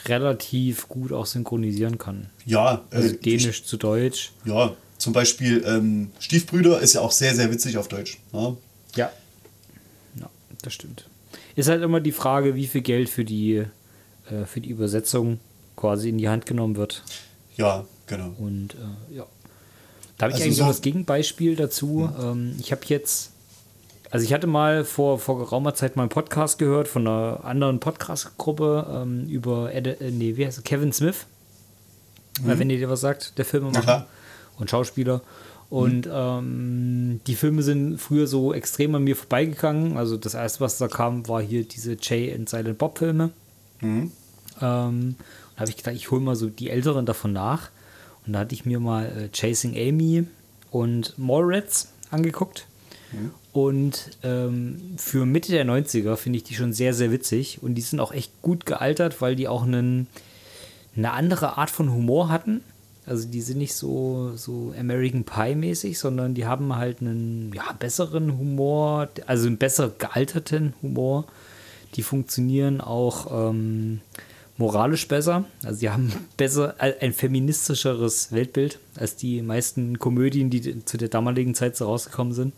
relativ 0.06 0.88
gut 0.88 1.12
auch 1.12 1.26
synchronisieren 1.26 1.98
kann. 1.98 2.30
Ja. 2.46 2.86
Äh, 2.92 2.96
also 2.96 3.16
Dänisch 3.16 3.62
ich, 3.62 3.66
zu 3.66 3.78
Deutsch. 3.78 4.32
Ja, 4.46 4.76
zum 4.98 5.14
Beispiel 5.14 5.64
ähm, 5.66 6.12
Stiefbrüder 6.20 6.80
ist 6.80 6.94
ja 6.94 7.02
auch 7.02 7.12
sehr, 7.12 7.34
sehr 7.34 7.52
witzig 7.52 7.78
auf 7.78 7.88
Deutsch. 7.88 8.20
Ne? 8.34 8.58
Ja. 8.96 9.12
Ja, 10.20 10.30
das 10.62 10.74
stimmt. 10.74 11.08
Ist 11.56 11.70
halt 11.70 11.82
immer 11.82 12.00
die 12.02 12.12
Frage, 12.12 12.56
wie 12.56 12.68
viel 12.68 12.82
Geld 12.82 13.10
für 13.10 13.26
die, 13.26 13.64
äh, 14.30 14.46
für 14.46 14.62
die 14.62 14.70
Übersetzung 14.70 15.40
quasi 15.80 16.10
in 16.10 16.18
die 16.18 16.30
Hand 16.30 16.46
genommen 16.46 16.76
wird. 16.76 17.04
Ja, 17.56 17.86
genau. 18.06 18.34
Und 18.38 18.76
äh, 18.76 19.15
ja. 19.15 19.26
Da 20.18 20.26
habe 20.26 20.32
ich 20.32 20.36
also 20.36 20.44
eigentlich 20.44 20.58
so 20.58 20.65
das 20.65 20.82
Gegenbeispiel 20.82 21.56
dazu. 21.56 22.10
Hm. 22.15 22.26
Ähm, 22.26 22.56
ich 22.60 22.72
habe 22.72 22.82
jetzt 22.86 23.32
also 24.12 24.26
ich 24.26 24.34
hatte 24.34 24.48
mal 24.48 24.86
vor, 24.86 25.20
vor 25.20 25.38
geraumer 25.38 25.76
Zeit 25.76 25.96
mal 25.96 26.04
einen 26.04 26.10
Podcast 26.10 26.58
gehört 26.58 26.88
von 26.88 27.08
einer 27.08 27.42
anderen 27.44 27.80
Podcast-Gruppe 27.80 28.88
ähm, 28.92 29.30
über 29.30 29.74
Ed, 29.74 30.02
äh, 30.02 30.12
nee, 30.12 30.36
wie 30.36 30.46
heißt 30.46 30.60
er? 30.60 30.63
Kevin 30.63 30.92
Smith. 30.92 31.28
Mhm. 32.42 32.60
Wenn 32.60 32.70
ihr 32.72 32.78
dir 32.78 32.89
was 32.89 33.02
sagt, 33.02 33.38
der 33.38 33.46
Filmemacher 33.46 34.08
und 34.58 34.70
Schauspieler. 34.70 35.22
Und 35.70 36.08
mhm. 36.08 36.12
ähm, 36.12 37.22
die 37.28 37.36
Filme 37.36 37.62
sind 37.62 38.00
früher 38.00 38.26
so 38.26 38.54
extrem 38.54 38.96
an 38.96 39.04
mir 39.04 39.15
vorbeigegangen. 39.15 39.98
Also 39.98 40.18
das 40.18 40.34
erste, 40.34 40.62
was 40.62 40.80
da 40.80 40.88
kam, 40.88 41.28
war 41.28 41.42
hier 41.42 41.63
diese 41.63 41.96
Jay 42.02 42.34
and 42.34 42.50
Silent 42.50 42.80
Bob 42.80 42.98
Filme. 42.98 43.30
Mhm. 43.82 44.12
Ähm, 44.60 45.15
habe 45.60 45.69
ich 45.69 45.78
gedacht, 45.78 45.95
ich 45.95 46.12
hole 46.12 46.22
mal 46.22 46.36
so 46.36 46.50
die 46.50 46.69
älteren 46.69 47.06
davon 47.06 47.34
nach. 47.34 47.69
Und 48.26 48.34
da 48.34 48.39
hatte 48.39 48.56
ich 48.56 48.65
mir 48.65 48.80
mal 48.80 49.06
äh, 49.06 49.30
Chasing 49.30 49.76
Amy 49.76 50.26
und 50.72 51.17
Mallrats 51.17 51.89
angeguckt. 52.12 52.67
Mhm. 53.12 53.32
Und 53.52 54.12
ähm, 54.24 54.93
für 54.98 55.26
Mitte 55.26 55.52
der 55.52 55.65
90er 55.65 56.15
finde 56.15 56.38
ich 56.38 56.43
die 56.43 56.54
schon 56.54 56.74
sehr, 56.74 56.93
sehr 56.93 57.12
witzig. 57.12 57.62
Und 57.62 57.76
die 57.76 57.82
sind 57.82 58.00
auch 58.00 58.12
echt 58.12 58.41
gut 58.41 58.65
gealtert, 58.65 59.22
weil 59.22 59.36
die 59.36 59.48
auch 59.48 59.63
einen, 59.63 60.08
eine 60.95 61.12
andere 61.12 61.58
Art 61.58 61.69
von 61.69 61.91
Humor 61.91 62.30
hatten. 62.30 62.62
Also 63.06 63.28
die 63.28 63.41
sind 63.41 63.58
nicht 63.58 63.74
so, 63.74 64.34
so 64.36 64.74
American 64.78 65.24
Pie-mäßig, 65.24 65.98
sondern 65.98 66.36
die 66.36 66.45
haben 66.45 66.76
halt 66.76 67.02
einen 67.02 67.52
ja, 67.56 67.72
besseren 67.74 68.38
Humor, 68.38 69.10
also 69.26 69.48
einen 69.48 69.58
besser 69.58 69.91
gealterten 69.98 70.74
Humor. 70.84 71.26
Die 71.95 72.04
funktionieren 72.04 72.82
auch 72.82 73.50
ähm, 73.50 74.02
moralisch 74.60 75.08
besser. 75.08 75.45
Also 75.63 75.80
die 75.80 75.89
haben 75.89 76.12
besser 76.38 76.76
ein 76.79 77.13
feministischeres 77.13 78.31
Weltbild 78.31 78.77
als 78.96 79.15
die 79.15 79.42
meisten 79.42 79.98
Komödien, 79.98 80.50
die 80.52 80.86
zu 80.86 80.98
der 80.98 81.08
damaligen 81.08 81.56
Zeit 81.56 81.75
so 81.75 81.86
rausgekommen 81.86 82.34
sind. 82.34 82.54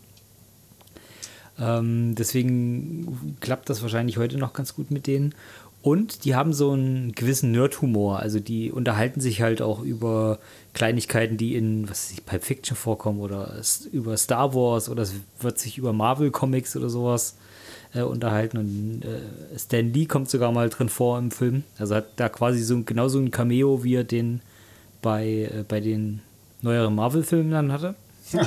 Ähm, 1.58 2.14
deswegen 2.16 3.36
klappt 3.40 3.70
das 3.70 3.82
wahrscheinlich 3.82 4.18
heute 4.18 4.36
noch 4.36 4.52
ganz 4.52 4.74
gut 4.74 4.90
mit 4.90 5.06
denen. 5.06 5.34
Und 5.80 6.24
die 6.24 6.34
haben 6.34 6.52
so 6.52 6.72
einen 6.72 7.12
gewissen 7.12 7.52
Nerd-Humor. 7.52 8.18
Also 8.18 8.40
die 8.40 8.70
unterhalten 8.70 9.20
sich 9.20 9.40
halt 9.40 9.62
auch 9.62 9.80
über 9.80 10.38
Kleinigkeiten, 10.74 11.36
die 11.36 11.56
in, 11.56 11.88
was 11.88 12.04
weiß 12.04 12.18
ich, 12.18 12.26
Pulp 12.26 12.44
Fiction 12.44 12.76
vorkommen 12.76 13.20
oder 13.20 13.60
über 13.92 14.16
Star 14.16 14.54
Wars 14.54 14.88
oder 14.88 15.02
es 15.02 15.14
wird 15.40 15.58
sich 15.58 15.78
über 15.78 15.92
Marvel-Comics 15.92 16.76
oder 16.76 16.88
sowas 16.88 17.36
äh, 17.94 18.02
unterhalten. 18.02 18.58
Und 18.58 19.02
äh, 19.04 19.58
Stan 19.58 19.92
Lee 19.92 20.06
kommt 20.06 20.30
sogar 20.30 20.52
mal 20.52 20.68
drin 20.68 20.88
vor 20.88 21.18
im 21.18 21.30
Film. 21.30 21.64
Also 21.78 21.94
hat 21.94 22.08
da 22.16 22.28
quasi 22.28 22.62
so 22.62 22.82
genauso 22.82 23.18
ein 23.18 23.30
Cameo, 23.30 23.84
wie 23.84 23.96
er 23.96 24.04
den 24.04 24.40
bei, 25.00 25.50
äh, 25.52 25.64
bei 25.66 25.80
den 25.80 26.20
neueren 26.62 26.94
Marvel-Filmen 26.94 27.50
dann 27.50 27.72
hatte. 27.72 27.94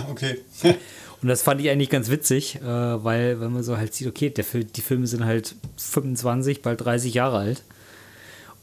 Okay. 0.09 0.39
Und 1.21 1.29
das 1.29 1.41
fand 1.41 1.61
ich 1.61 1.69
eigentlich 1.69 1.89
ganz 1.89 2.09
witzig, 2.09 2.57
äh, 2.57 2.63
weil, 2.63 3.39
wenn 3.39 3.53
man 3.53 3.63
so 3.63 3.77
halt 3.77 3.93
sieht, 3.93 4.07
okay, 4.07 4.29
der, 4.29 4.45
die 4.45 4.81
Filme 4.81 5.07
sind 5.07 5.25
halt 5.25 5.55
25, 5.77 6.61
bald 6.61 6.81
30 6.81 7.13
Jahre 7.13 7.37
alt 7.37 7.63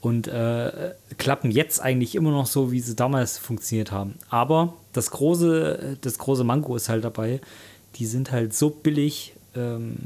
und 0.01 0.29
äh, 0.29 0.95
klappen 1.17 1.51
jetzt 1.51 1.81
eigentlich 1.81 2.15
immer 2.15 2.31
noch 2.31 2.47
so, 2.47 2.73
wie 2.73 2.81
sie 2.81 2.97
damals 2.97 3.39
funktioniert 3.39 3.93
haben. 3.93 4.15
Aber 4.29 4.75
das 4.93 5.11
große, 5.11 5.97
das 6.01 6.19
große 6.19 6.45
Manko 6.45 6.77
ist 6.77 6.89
halt 6.89 7.05
dabei, 7.05 7.41
die 7.97 8.07
sind 8.07 8.33
halt 8.33 8.53
so 8.53 8.71
billig 8.71 9.35
ähm, 9.55 9.97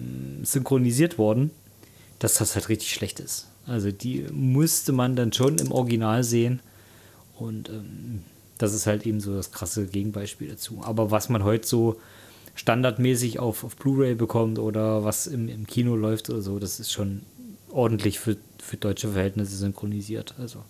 synchronisiert 0.43 1.19
worden, 1.19 1.51
dass 2.19 2.35
das 2.35 2.55
halt 2.55 2.69
richtig 2.69 2.93
schlecht 2.93 3.21
ist. 3.21 3.49
Also 3.67 3.91
die 3.91 4.27
musste 4.33 4.93
man 4.93 5.17
dann 5.17 5.33
schon 5.33 5.59
im 5.59 5.73
Original 5.73 6.25
sehen. 6.25 6.61
Und 7.39 7.69
ähm, 7.69 8.23
das 8.59 8.73
ist 8.73 8.87
halt 8.87 9.07
eben 9.07 9.21
so 9.21 9.35
das 9.35 9.53
krasse 9.53 9.87
Gegenbeispiel 9.87 10.49
dazu. 10.49 10.81
Aber 10.83 11.11
was 11.11 11.29
man 11.29 11.45
heute 11.45 11.67
so 11.67 12.01
standardmäßig 12.55 13.39
auf, 13.39 13.65
auf 13.65 13.77
Blu-ray 13.77 14.15
bekommt 14.15 14.59
oder 14.59 15.05
was 15.05 15.27
im, 15.27 15.49
im 15.49 15.67
Kino 15.67 15.95
läuft 15.95 16.31
oder 16.31 16.41
so, 16.41 16.59
das 16.59 16.81
ist 16.81 16.93
schon 16.93 17.23
ordentlich 17.71 18.19
für, 18.19 18.37
für 18.59 18.77
deutsche 18.79 19.09
Verhältnisse 19.09 19.57
synchronisiert. 19.57 20.35
Also 20.39 20.63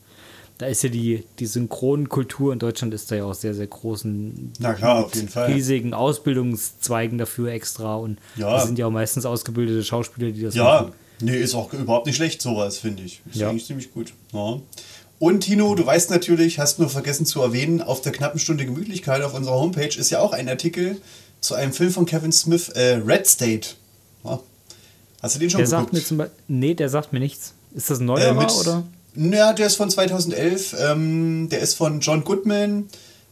da 0.59 0.67
ist 0.67 0.83
ja 0.83 0.89
die, 0.89 1.25
die 1.39 1.47
Synchronkultur 1.47 2.53
in 2.53 2.59
Deutschland 2.59 2.95
ist 2.95 3.11
da 3.11 3.17
ja 3.17 3.25
auch 3.25 3.35
sehr, 3.35 3.55
sehr 3.55 3.67
großen, 3.67 4.53
Na 4.59 4.73
klar, 4.75 5.05
auf 5.05 5.15
jeden 5.15 5.29
Fall. 5.29 5.53
riesigen 5.53 5.93
Ausbildungszweigen 5.95 7.19
dafür 7.19 7.51
extra 7.53 7.97
und 7.97 8.19
Ja. 8.37 8.53
das 8.53 8.67
sind 8.67 8.79
ja 8.79 8.87
auch 8.87 8.91
meistens 8.91 9.27
ausgebildete 9.27 9.83
Schauspieler, 9.85 10.31
die 10.33 10.43
das 10.43 10.55
Ja, 10.55 10.65
machen. 10.83 10.93
nee, 11.21 11.37
ist 11.37 11.55
auch 11.55 11.73
überhaupt 11.73 12.07
nicht 12.07 12.17
schlecht, 12.17 12.41
sowas, 12.43 12.79
finde 12.79 13.03
ich. 13.03 13.21
Ist 13.31 13.37
Ja. 13.41 13.51
eigentlich 13.51 13.67
ziemlich 13.67 13.93
gut. 13.93 14.13
Ja. 14.33 14.61
Und 15.19 15.41
Tino, 15.41 15.75
du 15.75 15.85
weißt 15.87 16.11
natürlich, 16.11 16.59
hast 16.59 16.79
nur 16.79 16.91
vergessen 16.91 17.25
zu 17.25 17.41
erwähnen, 17.41 17.81
auf 17.81 18.03
der 18.03 18.13
knappen 18.13 18.39
Stunde 18.39 18.67
Gemütlichkeit 18.67 19.23
auf 19.23 19.35
unserer 19.35 19.55
Homepage 19.55 19.89
ist 19.99 20.11
ja 20.11 20.21
auch 20.21 20.33
ein 20.33 20.49
Artikel 20.49 21.01
zu 21.41 21.55
einem 21.55 21.73
Film 21.73 21.91
von 21.91 22.05
Kevin 22.07 22.33
Smith, 22.33 22.69
äh, 22.71 22.97
Red 22.97 23.27
State. 23.27 23.69
Ja. 24.25 24.41
Hast 25.23 25.35
du 25.35 25.39
den 25.39 25.49
schon 25.51 25.59
Der 25.59 25.67
sagt 25.67 25.91
geguckt? 25.91 26.11
mir 26.11 26.27
zum 26.29 26.31
nee, 26.49 26.75
der 26.75 26.89
sagt 26.91 27.13
mir 27.15 27.21
nichts. 27.21 27.55
Ist 27.75 27.89
das 27.91 27.99
ein 27.99 28.03
Äh, 28.03 28.07
neuerer 28.07 28.35
mit, 28.35 28.51
oder? 28.53 28.85
Ja, 29.17 29.53
der 29.53 29.67
ist 29.67 29.77
von 29.77 29.91
2011. 29.91 30.77
Ähm, 30.79 31.49
der 31.51 31.61
ist 31.61 31.75
von 31.75 32.01
John 32.01 32.25
Goodman. 32.25 32.89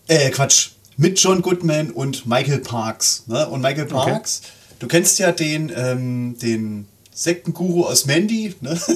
Äh, 0.08 0.30
Quatsch. 0.30 0.70
Mit 0.96 1.18
John 1.18 1.42
Goodman 1.42 1.90
und 1.90 2.26
Michael 2.26 2.60
Parks. 2.60 3.24
Ne? 3.26 3.48
Und 3.48 3.60
Michael 3.60 3.86
Parks, 3.86 4.42
du 4.78 4.86
kennst 4.86 5.18
ja 5.18 5.32
den, 5.32 5.72
ähm, 5.74 6.36
den 6.40 6.86
Sektenguru 7.12 7.84
aus 7.84 8.06
Mandy. 8.06 8.54
Ne? 8.60 8.78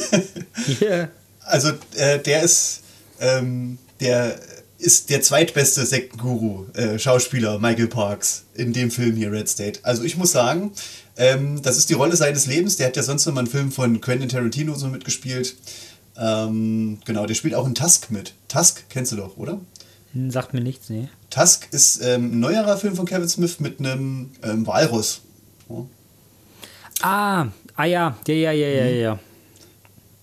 Yeah. 0.81 1.09
also 1.45 1.71
äh, 1.95 2.19
der 2.19 2.43
ist 2.43 2.83
ähm, 3.21 3.79
der 4.01 4.39
ist 4.79 5.11
der 5.11 5.23
zweitbeste 5.23 5.85
Sektenguru 5.85 6.67
äh, 6.75 6.99
Schauspieler 6.99 7.59
Michael 7.59 7.89
Parks 7.89 8.45
in 8.55 8.73
dem 8.73 8.91
Film 8.91 9.17
hier 9.17 9.33
Red 9.33 9.49
State. 9.49 9.81
Also 9.83 10.05
ich 10.05 10.17
muss 10.17 10.33
sagen, 10.33 10.73
ähm, 11.17 11.61
das 11.63 11.77
ist 11.77 11.91
die 11.91 11.95
Rolle 11.95 12.15
seines 12.17 12.47
Lebens. 12.47 12.77
Der 12.77 12.87
hat 12.87 12.97
ja 12.97 13.03
sonst 13.03 13.27
immer 13.27 13.41
einen 13.41 13.49
Film 13.49 13.73
von 13.73 14.01
Quentin 14.01 14.29
Tarantino 14.29 14.75
so 14.75 14.87
mitgespielt. 14.87 15.57
Ähm, 16.19 16.99
genau, 17.05 17.27
der 17.27 17.35
spielt 17.35 17.55
auch 17.55 17.67
in 17.67 17.75
Tusk 17.75 18.11
mit. 18.11 18.35
Tusk 18.49 18.85
kennst 18.89 19.13
du 19.13 19.17
doch, 19.17 19.37
oder? 19.37 19.61
Hm, 20.13 20.31
Sagt 20.31 20.53
mir 20.55 20.61
nichts, 20.61 20.89
nee. 20.91 21.09
Tusk 21.31 21.69
ist 21.71 22.01
ähm, 22.03 22.33
ein 22.33 22.41
neuerer 22.41 22.77
Film 22.77 22.97
von 22.97 23.07
Kevin 23.07 23.29
Smith 23.29 23.61
mit 23.61 23.79
einem 23.79 24.31
ähm, 24.43 24.67
Walrus. 24.67 25.21
Ja. 25.69 25.85
Ah, 27.03 27.47
ah 27.77 27.85
ja, 27.85 28.17
ja, 28.27 28.35
ja, 28.35 28.53
ja, 28.53 28.69
ja, 28.69 28.87
ja. 28.87 29.19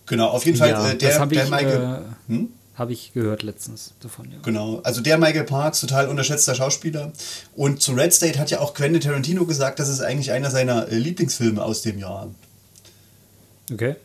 Genau, 0.08 0.28
auf 0.30 0.46
jeden 0.46 0.58
Fall 0.58 0.70
ja, 0.70 0.90
äh, 0.90 0.98
der, 0.98 1.10
das 1.10 1.20
habe 1.20 1.34
der 1.34 1.46
ich, 1.46 1.50
Michael. 1.50 1.84
äh, 2.28 2.32
Hm? 2.34 2.50
hab 2.78 2.90
ich 2.90 3.14
gehört 3.14 3.44
letztens 3.44 3.94
davon, 4.02 4.30
ja. 4.32 4.38
Genau, 4.44 4.82
also 4.84 5.00
der 5.02 5.18
Michael 5.18 5.46
Parks, 5.46 5.80
total 5.80 6.10
unterschätzter 6.10 6.56
Schauspieler. 6.56 7.14
Und 7.56 7.82
zu 7.82 7.94
Red 7.94 8.14
State 8.14 8.38
hat 8.38 8.52
ja 8.52 8.60
auch 8.60 8.74
Quentin 8.74 9.00
Tarantino 9.02 9.46
gesagt, 9.46 9.80
das 9.80 9.88
ist 9.88 10.02
eigentlich 10.02 10.32
einer 10.32 10.52
seiner 10.52 10.90
äh, 10.90 10.98
Lieblingsfilme 10.98 11.64
aus 11.64 11.84
dem 11.84 11.98
Jahr. 11.98 12.30
Okay. 13.72 13.96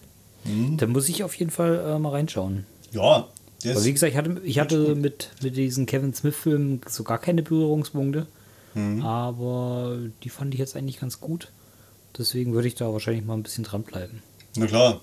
Hm? 0.45 0.76
Dann 0.76 0.91
muss 0.91 1.09
ich 1.09 1.22
auf 1.24 1.34
jeden 1.34 1.51
Fall 1.51 1.78
äh, 1.86 1.99
mal 1.99 2.11
reinschauen. 2.11 2.64
Ja, 2.93 3.28
Aber 3.64 3.84
wie 3.84 3.93
gesagt, 3.93 4.12
ich 4.12 4.16
hatte, 4.18 4.41
ich 4.45 4.59
hatte 4.59 4.95
mit, 4.95 5.30
mit 5.43 5.57
diesen 5.57 5.86
Kevin 5.86 6.14
Smith-Filmen 6.14 6.80
so 6.88 7.05
gar 7.05 7.18
keine 7.18 7.43
Berührungspunkte. 7.43 8.26
Mhm. 8.74 9.03
Aber 9.03 9.99
die 10.22 10.28
fand 10.28 10.55
ich 10.55 10.61
jetzt 10.61 10.76
eigentlich 10.76 11.01
ganz 11.01 11.20
gut. 11.20 11.49
Deswegen 12.18 12.53
würde 12.55 12.68
ich 12.68 12.74
da 12.74 12.93
wahrscheinlich 12.93 13.24
mal 13.24 13.34
ein 13.34 13.43
bisschen 13.43 13.64
dranbleiben. 13.64 14.22
na 14.57 14.66
klar. 14.66 15.01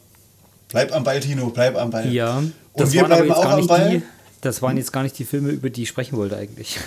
Bleib 0.70 0.94
am 0.94 1.04
Ball, 1.06 1.22
Tino, 1.22 1.50
bleib 1.54 1.78
am 1.78 1.92
Ball. 1.92 2.12
Ja, 2.12 2.40
Und 2.40 2.54
das 2.76 2.92
wir 2.92 3.02
waren 3.02 3.08
bleiben 3.10 3.28
jetzt 3.28 3.38
auch 3.38 3.44
gar 3.44 3.52
am 3.54 3.60
nicht 3.60 3.70
Ball. 3.70 3.90
die. 3.90 4.02
Das 4.42 4.62
waren 4.62 4.76
jetzt 4.78 4.92
gar 4.92 5.04
nicht 5.04 5.18
die 5.18 5.24
Filme, 5.24 5.50
über 5.52 5.70
die 5.70 5.84
ich 5.84 5.90
sprechen 5.90 6.18
wollte 6.18 6.36
eigentlich. 6.36 6.78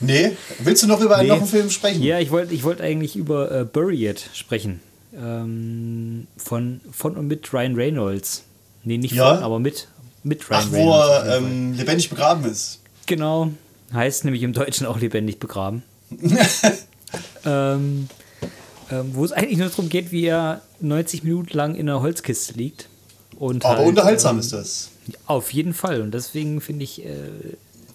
Nee, 0.00 0.32
willst 0.58 0.82
du 0.82 0.86
noch 0.88 1.00
über 1.00 1.16
Nee. 1.22 1.28
noch 1.28 1.36
einen 1.36 1.46
Film 1.46 1.70
sprechen? 1.70 2.02
Ja, 2.02 2.18
ich 2.18 2.30
wollte 2.32 2.52
ich 2.54 2.64
wollte 2.64 2.82
eigentlich 2.82 3.14
über 3.16 3.50
äh, 3.52 3.64
Bury 3.64 4.08
It 4.08 4.28
sprechen. 4.34 4.80
Ähm, 5.14 6.26
von, 6.36 6.80
von 6.92 7.16
und 7.16 7.26
mit 7.26 7.52
Ryan 7.52 7.74
Reynolds. 7.74 8.44
Nee, 8.84 8.98
nicht 8.98 9.14
Ja? 9.14 9.34
von, 9.34 9.44
aber 9.44 9.58
mit, 9.58 9.88
mit 10.22 10.48
Ryan 10.50 10.62
Ach, 10.66 10.72
wo 10.72 10.76
Reynolds. 10.76 10.96
auf 11.08 11.24
er 11.26 11.34
jeden 11.34 11.44
Fall. 11.44 11.50
ähm, 11.52 11.74
lebendig 11.74 12.10
begraben 12.10 12.44
ist. 12.44 12.80
Genau. 13.06 13.50
Heißt 13.92 14.24
nämlich 14.24 14.42
im 14.42 14.52
Deutschen 14.52 14.86
auch 14.86 14.98
lebendig 15.00 15.38
begraben. 15.40 15.82
ähm, 17.44 18.08
ähm, 18.90 19.10
wo 19.14 19.24
es 19.24 19.32
eigentlich 19.32 19.58
nur 19.58 19.68
darum 19.68 19.88
geht, 19.88 20.10
wie 20.12 20.26
er 20.26 20.62
90 20.80 21.24
Minuten 21.24 21.56
lang 21.56 21.74
in 21.74 21.88
einer 21.88 22.00
Holzkiste 22.00 22.54
liegt. 22.54 22.88
Und 23.36 23.64
Aber 23.64 23.78
halt, 23.78 23.88
unterhaltsam 23.88 24.36
ähm, 24.36 24.40
ist 24.40 24.52
das. 24.52 24.90
Auf 25.26 25.52
jeden 25.52 25.74
Fall. 25.74 26.02
Und 26.02 26.12
deswegen 26.12 26.60
finde 26.60 26.84
ich 26.84 27.04
äh, 27.04 27.10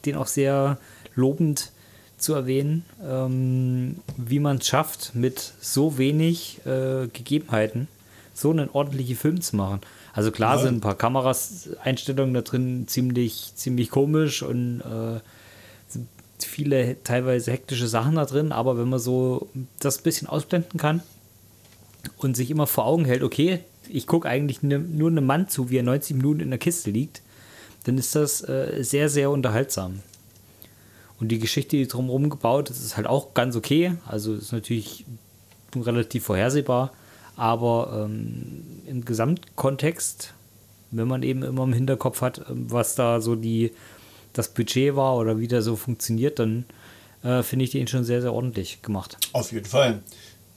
den 0.05 0.15
auch 0.15 0.27
sehr 0.27 0.77
lobend 1.15 1.71
zu 2.17 2.33
erwähnen, 2.33 2.85
ähm, 3.03 3.97
wie 4.17 4.39
man 4.39 4.57
es 4.57 4.67
schafft, 4.67 5.15
mit 5.15 5.53
so 5.61 5.97
wenig 5.97 6.59
äh, 6.65 7.07
Gegebenheiten 7.11 7.87
so 8.33 8.51
einen 8.51 8.69
ordentlichen 8.69 9.15
Film 9.15 9.39
zu 9.41 9.55
machen. 9.55 9.79
Also 10.13 10.31
klar 10.31 10.57
Ja. 10.57 10.61
sind 10.63 10.75
ein 10.77 10.81
paar 10.81 10.95
Kameraseinstellungen 10.95 12.33
da 12.33 12.41
drin 12.41 12.85
ziemlich, 12.87 13.51
ziemlich 13.55 13.89
komisch 13.89 14.43
und 14.43 14.81
äh, 14.81 15.19
viele 16.39 17.01
teilweise 17.03 17.51
hektische 17.51 17.87
Sachen 17.87 18.15
da 18.15 18.25
drin, 18.25 18.51
aber 18.51 18.77
wenn 18.77 18.89
man 18.89 18.99
so 18.99 19.47
das 19.79 19.99
ein 19.99 20.03
bisschen 20.03 20.27
ausblenden 20.27 20.79
kann 20.79 21.01
und 22.17 22.35
sich 22.35 22.51
immer 22.51 22.67
vor 22.67 22.85
Augen 22.85 23.05
hält, 23.05 23.23
okay, 23.23 23.59
ich 23.89 24.05
gucke 24.07 24.27
eigentlich 24.27 24.61
ne, 24.63 24.79
nur 24.79 25.09
einem 25.09 25.25
Mann 25.25 25.47
zu, 25.47 25.69
wie 25.69 25.77
er 25.77 25.83
90 25.83 26.17
Minuten 26.17 26.41
in 26.41 26.49
der 26.49 26.59
Kiste 26.59 26.91
liegt, 26.91 27.21
dann 27.85 27.97
ist 27.97 28.15
das 28.15 28.41
äh, 28.47 28.83
sehr, 28.83 29.09
sehr 29.09 29.29
unterhaltsam. 29.29 29.99
Und 31.19 31.29
die 31.29 31.39
Geschichte, 31.39 31.77
die 31.77 31.87
drumherum 31.87 32.29
gebaut 32.29 32.69
ist, 32.69 32.83
ist 32.83 32.97
halt 32.97 33.07
auch 33.07 33.33
ganz 33.33 33.55
okay. 33.55 33.93
Also 34.05 34.33
ist 34.33 34.51
natürlich 34.51 35.05
relativ 35.75 36.25
vorhersehbar, 36.25 36.91
aber 37.35 38.05
ähm, 38.09 38.63
im 38.87 39.03
Gesamtkontext, 39.05 40.33
wenn 40.91 41.07
man 41.07 41.23
eben 41.23 41.43
immer 41.43 41.63
im 41.63 41.73
Hinterkopf 41.73 42.21
hat, 42.21 42.41
ähm, 42.49 42.71
was 42.71 42.95
da 42.95 43.21
so 43.21 43.35
die, 43.35 43.71
das 44.33 44.49
Budget 44.49 44.95
war 44.95 45.15
oder 45.17 45.39
wie 45.39 45.47
der 45.47 45.61
so 45.61 45.75
funktioniert, 45.75 46.39
dann 46.39 46.65
äh, 47.23 47.43
finde 47.43 47.65
ich 47.65 47.71
den 47.71 47.87
schon 47.87 48.03
sehr, 48.03 48.21
sehr 48.21 48.33
ordentlich 48.33 48.81
gemacht. 48.81 49.17
Auf 49.33 49.51
jeden 49.51 49.65
Fall. 49.65 50.01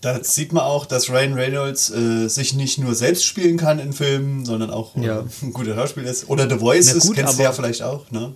Da 0.00 0.22
sieht 0.22 0.52
man 0.52 0.62
auch, 0.62 0.86
dass 0.86 1.10
Ryan 1.10 1.32
Reynolds 1.34 1.90
äh, 1.90 2.28
sich 2.28 2.54
nicht 2.54 2.78
nur 2.78 2.94
selbst 2.94 3.24
spielen 3.24 3.56
kann 3.56 3.80
in 3.80 3.92
Filmen, 3.92 4.44
sondern 4.44 4.70
auch 4.70 4.94
äh, 4.96 5.04
Ja. 5.06 5.24
ein 5.42 5.52
guter 5.52 5.74
Schauspieler 5.74 6.08
ist. 6.08 6.28
Oder 6.28 6.48
The 6.48 6.58
Voice 6.58 6.86
Na 6.90 6.98
ist, 6.98 7.14
kennst 7.14 7.38
du 7.38 7.42
ja 7.42 7.50
vielleicht 7.52 7.82
auch, 7.82 8.08
ne? 8.12 8.32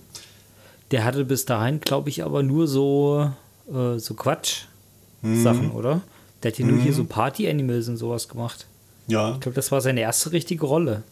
Der 0.93 1.05
hatte 1.05 1.25
bis 1.25 1.45
dahin, 1.47 1.81
glaube 1.81 2.09
ich, 2.11 2.23
aber 2.23 2.43
nur 2.43 2.69
so, 2.69 3.31
äh, 3.69 3.99
so 3.99 4.15
Quatsch-Sachen, 4.15 5.71
oder? 5.73 6.03
Der 6.43 6.53
hat 6.53 6.59
ja 6.59 6.67
nur 6.67 6.81
hier 6.81 6.93
so 6.93 7.05
Party-Animals 7.05 7.89
und 7.89 7.97
sowas 7.97 8.29
gemacht. 8.29 8.67
Ja, 9.07 9.33
Ich 9.35 9.41
glaube, 9.41 9.55
das 9.57 9.73
war 9.73 9.81
seine 9.81 10.01
erste 10.01 10.33
richtige 10.33 10.67
Rolle. 10.67 11.03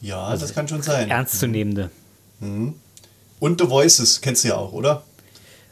ja, 0.00 0.22
Also 0.24 0.46
das 0.46 0.54
kann 0.54 0.68
schon 0.68 0.82
sein. 0.82 1.10
Ernstzunehmende. 1.10 1.90
Und 2.40 3.60
The 3.60 3.68
Voices 3.68 4.20
kennst 4.20 4.44
du 4.44 4.48
ja 4.48 4.56
auch, 4.56 4.72
oder? 4.72 5.02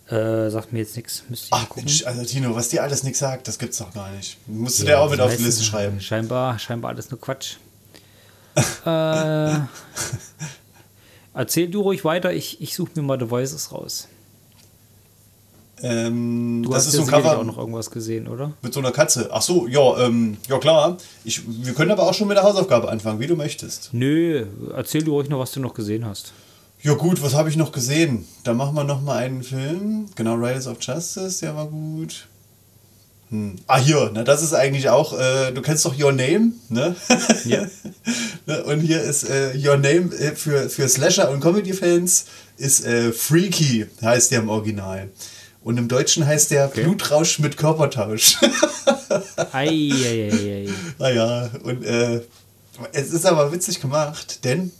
Äh, 0.08 0.50
sagt 0.50 0.72
mir 0.72 0.80
jetzt 0.80 0.96
nichts. 0.96 1.22
Müsste 1.30 1.46
ich 1.46 1.50
mal 1.52 1.66
Ach. 1.70 1.76
Mensch, 1.76 2.04
also 2.04 2.24
Tino, 2.24 2.54
was 2.54 2.68
dir 2.68 2.82
alles 2.82 3.04
nichts 3.04 3.20
sagt, 3.20 3.48
das 3.48 3.58
gibt's 3.58 3.78
doch 3.78 3.92
gar 3.94 4.10
nicht. 4.10 4.36
Musst 4.46 4.80
du 4.80 4.84
Ja, 4.84 4.88
dir 4.96 5.00
auch 5.00 5.10
mit 5.10 5.20
auf 5.20 5.34
die 5.34 5.42
Liste 5.42 5.64
schreiben. 5.64 6.00
Scheinbar, 6.00 6.58
scheinbar 6.58 6.90
alles 6.90 7.10
nur 7.10 7.20
Quatsch. 7.20 7.54
äh, 8.84 9.60
erzähl 11.34 11.68
du 11.68 11.80
ruhig 11.82 12.04
weiter, 12.04 12.32
ich, 12.32 12.60
ich 12.60 12.74
suche 12.74 12.92
mir 12.94 13.02
mal 13.02 13.18
The 13.20 13.28
Voices 13.30 13.72
raus. 13.72 14.08
Ähm, 15.82 16.62
Du 16.62 16.70
das 16.70 16.86
hast 16.86 16.94
ist 16.94 16.98
ja 17.00 17.04
so 17.04 17.10
Cover 17.10 17.38
auch 17.38 17.44
noch 17.44 17.58
irgendwas 17.58 17.90
gesehen, 17.90 18.28
oder? 18.28 18.52
mit 18.62 18.72
so 18.72 18.80
einer 18.80 18.92
Katze. 18.92 19.28
Ach 19.32 19.42
so, 19.42 19.66
ja, 19.66 20.06
ähm, 20.06 20.36
ja 20.48 20.58
klar. 20.58 20.96
Ich, 21.24 21.42
wir 21.46 21.74
können 21.74 21.90
aber 21.90 22.04
auch 22.04 22.14
schon 22.14 22.28
mit 22.28 22.36
der 22.36 22.44
Hausaufgabe 22.44 22.88
anfangen, 22.88 23.20
wie 23.20 23.26
du 23.26 23.36
möchtest. 23.36 23.90
Nö, 23.92 24.46
erzähl 24.74 25.02
du 25.02 25.12
ruhig 25.12 25.28
noch, 25.28 25.40
was 25.40 25.52
du 25.52 25.60
noch 25.60 25.74
gesehen 25.74 26.06
hast. 26.06 26.32
Ja 26.82 26.94
gut, 26.94 27.22
was 27.22 27.34
habe 27.34 27.48
ich 27.48 27.56
noch 27.56 27.72
gesehen? 27.72 28.26
Da 28.44 28.54
machen 28.54 28.74
wir 28.74 28.84
noch 28.84 29.02
mal 29.02 29.16
einen 29.18 29.42
Film. 29.42 30.06
Genau, 30.14 30.34
Riders 30.34 30.66
of 30.66 30.76
Justice, 30.80 31.40
der 31.40 31.56
war 31.56 31.66
gut. 31.66 32.28
Hm. 33.34 33.56
Ah, 33.66 33.78
hier, 33.80 34.10
na, 34.14 34.22
das 34.22 34.42
ist 34.42 34.54
eigentlich 34.54 34.88
auch, 34.90 35.18
äh, 35.18 35.50
du 35.52 35.60
kennst 35.60 35.84
doch 35.84 35.98
Your 35.98 36.12
Name, 36.12 36.52
ne? 36.68 36.94
Ja. 37.44 37.66
Ne, 38.46 38.62
und 38.64 38.80
hier 38.80 39.00
ist 39.00 39.24
äh, 39.28 39.54
Your 39.56 39.76
Name 39.78 40.14
äh, 40.14 40.36
für, 40.36 40.68
für 40.68 40.86
Slasher- 40.88 41.30
und 41.30 41.40
Comedy-Fans 41.40 42.26
ist 42.58 42.84
äh, 42.84 43.10
Freaky, 43.10 43.86
heißt 44.02 44.30
der 44.32 44.40
im 44.40 44.50
Original. 44.50 45.08
Und 45.62 45.78
im 45.78 45.88
Deutschen 45.88 46.26
heißt 46.26 46.50
der 46.50 46.66
Okay. 46.66 46.82
Blutrausch 46.82 47.38
mit 47.38 47.56
Körpertausch. 47.56 48.36
Eieieiei. 49.52 50.68
naja, 50.98 51.50
und 51.62 51.84
äh, 51.84 52.20
es 52.92 53.12
ist 53.12 53.24
aber 53.24 53.50
witzig 53.52 53.80
gemacht, 53.80 54.44
denn 54.44 54.70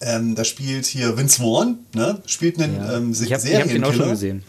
ähm, 0.00 0.34
da 0.34 0.44
spielt 0.44 0.86
hier 0.86 1.16
Vince 1.16 1.38
Vaughn, 1.40 1.78
ne? 1.94 2.20
spielt 2.26 2.60
einen 2.60 2.76
Ja. 2.76 2.96
ähm, 2.96 3.12
ich 3.12 3.32
habe 3.32 3.42
hab 3.42 3.68
den 3.68 3.84
auch 3.84 3.92
schon 3.92 3.96
Serienkiller. 3.98 4.10
gesehen. 4.10 4.42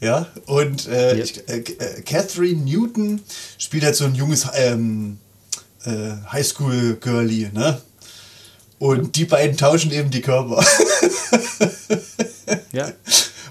Ja, 0.00 0.26
und 0.46 0.88
äh, 0.88 1.18
Ja. 1.18 1.24
Ich, 1.24 1.48
äh, 1.48 1.58
äh, 1.58 2.02
Catherine 2.02 2.62
Newton 2.62 3.20
spielt 3.58 3.84
halt 3.84 3.96
so 3.96 4.04
ein 4.04 4.14
junges 4.14 4.46
ähm, 4.54 5.18
äh, 5.84 6.12
Highschool-Girlie, 6.32 7.50
ne? 7.52 7.80
Und 8.78 9.14
die 9.16 9.26
beiden 9.26 9.58
tauschen 9.58 9.92
eben 9.92 10.10
die 10.10 10.22
Körper. 10.22 10.64
ja. 12.72 12.90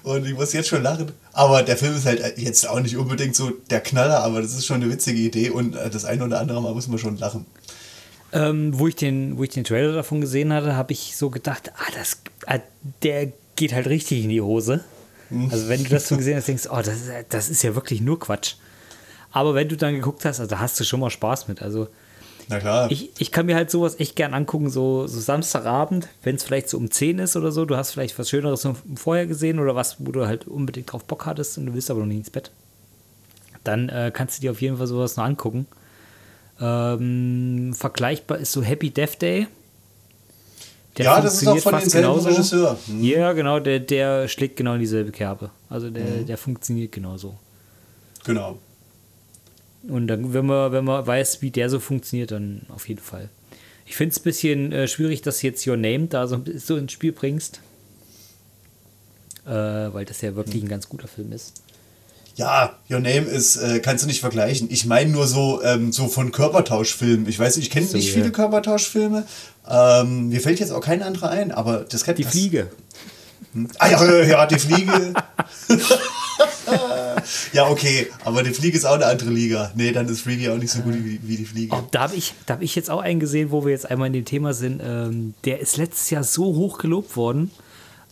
Und 0.02 0.26
ich 0.26 0.34
muss 0.34 0.54
jetzt 0.54 0.70
schon 0.70 0.82
lachen. 0.82 1.12
Aber 1.34 1.62
der 1.62 1.78
Film 1.78 1.95
ist 1.95 2.08
halt 2.08 2.38
jetzt 2.39 2.68
auch 2.68 2.80
nicht 2.80 2.97
unbedingt 2.97 3.36
so 3.36 3.52
der 3.70 3.80
Knaller, 3.80 4.24
aber 4.24 4.41
das 4.41 4.56
ist 4.56 4.66
schon 4.66 4.82
eine 4.82 4.91
witzige 4.91 5.20
Idee 5.20 5.52
und 5.52 5.76
äh, 5.76 5.91
das 5.91 6.06
eine 6.06 6.26
oder 6.26 6.39
andere 6.39 6.60
Mal 6.62 6.74
muss 6.74 6.88
man 6.88 6.97
schon 6.97 7.18
lachen. 7.18 7.45
Ähm, 8.32 8.78
wo, 8.78 8.88
ich 8.88 8.95
den, 8.95 9.38
wo 9.38 9.43
ich 9.43 9.50
den 9.50 9.64
Trailer 9.64 9.93
davon 9.93 10.22
gesehen 10.22 10.52
hatte, 10.52 10.76
habe 10.76 10.93
ich 10.93 11.16
so 11.16 11.30
gedacht, 11.30 11.72
ah, 11.76 11.91
das, 11.95 12.18
ah, 12.47 12.60
der 13.04 13.32
geht 13.56 13.74
halt 13.74 13.88
richtig 13.88 14.24
in 14.24 14.30
die 14.30 14.41
Hose. 14.41 14.84
Also 15.52 15.70
wenn 15.70 15.84
du 15.84 15.90
das 15.90 16.08
so 16.08 16.18
gesehen 16.18 16.38
hast, 16.38 16.48
denkst 16.48 16.64
du, 16.64 16.72
oh, 16.72 16.82
das, 16.82 17.04
das 17.30 17.50
ist 17.50 17.64
ja 17.64 17.76
wirklich 17.76 18.02
nur 18.02 18.20
Quatsch. 18.20 18.56
Aber 19.32 19.54
wenn 19.54 19.70
du 19.70 19.78
dann 19.78 19.94
geguckt 19.94 20.26
hast, 20.26 20.40
also 20.40 20.50
da 20.50 20.60
hast 20.60 20.80
du 20.80 20.84
schon 20.84 21.00
mal 21.00 21.10
Spaß 21.10 21.48
mit. 21.48 21.62
Also 21.62 21.88
na 22.50 22.60
klar. 22.60 22.92
Ich, 22.92 23.12
ich 23.20 23.32
kann 23.32 23.46
mir 23.46 23.56
halt 23.56 23.70
sowas 23.70 24.00
echt 24.00 24.16
gern 24.16 24.34
angucken, 24.34 24.72
so, 24.72 25.06
so 25.06 25.20
Samstagabend, 25.20 26.08
wenn 26.24 26.36
es 26.36 26.44
vielleicht 26.44 26.68
so 26.68 26.78
um 26.78 26.90
10 26.90 27.20
ist 27.20 27.36
oder 27.36 27.52
so. 27.52 27.66
Du 27.66 27.78
hast 27.78 27.92
vielleicht 27.92 28.18
was 28.18 28.30
Schöneres 28.30 28.68
vorher 28.96 29.28
gesehen 29.28 29.60
oder 29.60 29.76
was, 29.76 29.98
wo 30.00 30.12
du 30.12 30.26
halt 30.26 30.48
unbedingt 30.48 30.92
drauf 30.92 31.06
Bock 31.06 31.28
hattest 31.28 31.60
und 31.60 31.68
du 31.68 31.74
willst 31.76 31.92
aber 31.92 32.00
noch 32.00 32.08
nicht 32.08 32.18
ins 32.18 32.30
Bett. 32.32 32.52
Dann 33.64 33.90
äh, 33.90 34.12
kannst 34.12 34.38
du 34.38 34.42
dir 34.42 34.52
auf 34.52 34.62
jeden 34.62 34.78
Fall 34.78 34.88
sowas 34.88 35.16
noch 35.16 35.26
angucken. 35.26 35.68
Ähm, 36.60 37.74
vergleichbar 37.76 38.40
ist 38.40 38.52
so 38.52 38.64
Happy 38.64 38.90
Death 38.90 39.22
Day. 39.22 39.48
Der 41.00 41.06
ja, 41.06 41.22
das 41.22 41.41
ist 41.41 41.47
auch 41.47 41.58
von 41.60 41.80
demselben 41.80 42.20
Regisseur. 42.20 42.78
Mhm. 42.88 43.04
Ja, 43.04 43.32
genau, 43.32 43.62
der, 43.62 43.80
der 43.80 44.28
schlägt 44.28 44.58
genau 44.58 44.74
in 44.74 44.82
dieselbe 44.82 45.12
Kerbe. 45.12 45.50
Also 45.70 45.89
der, 45.89 46.04
mhm. 46.04 46.26
der 46.26 46.38
funktioniert 46.38 46.91
genauso. 46.91 47.39
Genau. 48.26 48.60
Und 49.88 50.08
dann, 50.08 50.34
wenn 50.34 50.45
man, 50.45 50.74
wenn 50.74 50.84
man 50.84 51.08
weiß, 51.08 51.41
wie 51.41 51.52
der 51.52 51.70
so 51.70 51.80
funktioniert, 51.80 52.32
dann 52.32 52.64
auf 52.68 52.89
jeden 52.89 53.00
Fall. 53.00 53.30
Ich 53.86 53.95
finde 53.95 54.12
es 54.12 54.20
ein 54.20 54.24
bisschen 54.24 54.72
äh, 54.74 54.89
schwierig, 54.89 55.22
dass 55.22 55.39
du 55.39 55.47
jetzt 55.47 55.66
Your 55.66 55.78
Name 55.78 56.08
da 56.08 56.28
so, 56.28 56.41
so 56.58 56.76
ins 56.76 56.91
Spiel 56.91 57.14
bringst. 57.14 57.62
Äh, 59.45 59.52
weil 59.52 60.04
das 60.04 60.20
ja 60.20 60.36
wirklich 60.36 60.62
ein 60.62 60.68
ganz 60.68 60.89
guter 60.89 61.08
Film 61.08 61.32
ist. 61.32 61.64
Ja, 62.40 62.78
Your 62.90 63.02
Name 63.02 63.28
ist, 63.28 63.58
äh, 63.58 63.82
kannst 63.82 64.06
du 64.06 64.08
nicht 64.08 64.22
vergleichen. 64.22 64.70
Ich 64.72 64.86
meine 64.86 65.10
nur 65.12 65.28
so, 65.28 65.62
ähm, 65.62 65.92
so 65.92 66.08
von 66.08 66.32
Körpertauschfilmen. 66.32 67.28
Ich 67.28 67.38
weiß, 67.38 67.58
ich 67.58 67.70
kenne 67.70 67.86
so, 67.86 67.98
nicht 67.98 68.08
ja. 68.08 68.14
viele 68.14 68.32
Körpertauschfilme. 68.32 69.26
Ähm, 69.70 70.30
mir 70.30 70.40
fällt 70.40 70.62
jetzt 70.62 70.72
auch 70.72 70.80
kein 70.80 71.04
anderer 71.04 71.32
ein, 71.32 71.52
aber 71.52 71.80
das 71.82 72.06
kennt 72.06 72.18
Die 72.18 72.24
das. 72.24 72.32
Fliege. 72.32 72.70
Hm? 73.52 73.68
Ah 73.78 73.90
ja, 73.90 74.24
ja, 74.24 74.46
die 74.46 74.58
Fliege. 74.58 75.14
ja, 77.52 77.68
okay, 77.68 78.08
aber 78.24 78.42
die 78.42 78.52
Fliege 78.52 78.78
ist 78.78 78.86
auch 78.86 78.94
eine 78.94 79.08
andere 79.08 79.32
Liga. 79.32 79.74
Nee, 79.76 79.92
dann 79.92 80.08
ist 80.08 80.22
Freaky 80.22 80.48
auch 80.48 80.58
nicht 80.58 80.72
so 80.72 80.80
gut 80.80 80.94
wie, 80.96 81.20
wie 81.22 81.36
die 81.36 81.46
Fliege. 81.46 81.76
Oh, 81.76 81.84
da 81.92 82.04
habe 82.04 82.16
ich, 82.16 82.36
hab 82.48 82.62
ich 82.62 82.74
jetzt 82.74 82.90
auch 82.90 83.02
einen 83.02 83.20
gesehen, 83.20 83.52
wo 83.52 83.66
wir 83.66 83.72
jetzt 83.72 83.92
einmal 83.92 84.08
in 84.08 84.14
dem 84.14 84.26
Thema 84.26 84.54
sind. 84.54 84.82
Ähm, 84.82 85.34
der 85.44 85.60
ist 85.60 85.76
letztes 85.76 86.10
Jahr 86.10 86.24
so 86.24 86.46
hoch 86.46 86.78
gelobt 86.78 87.18
worden. 87.18 87.52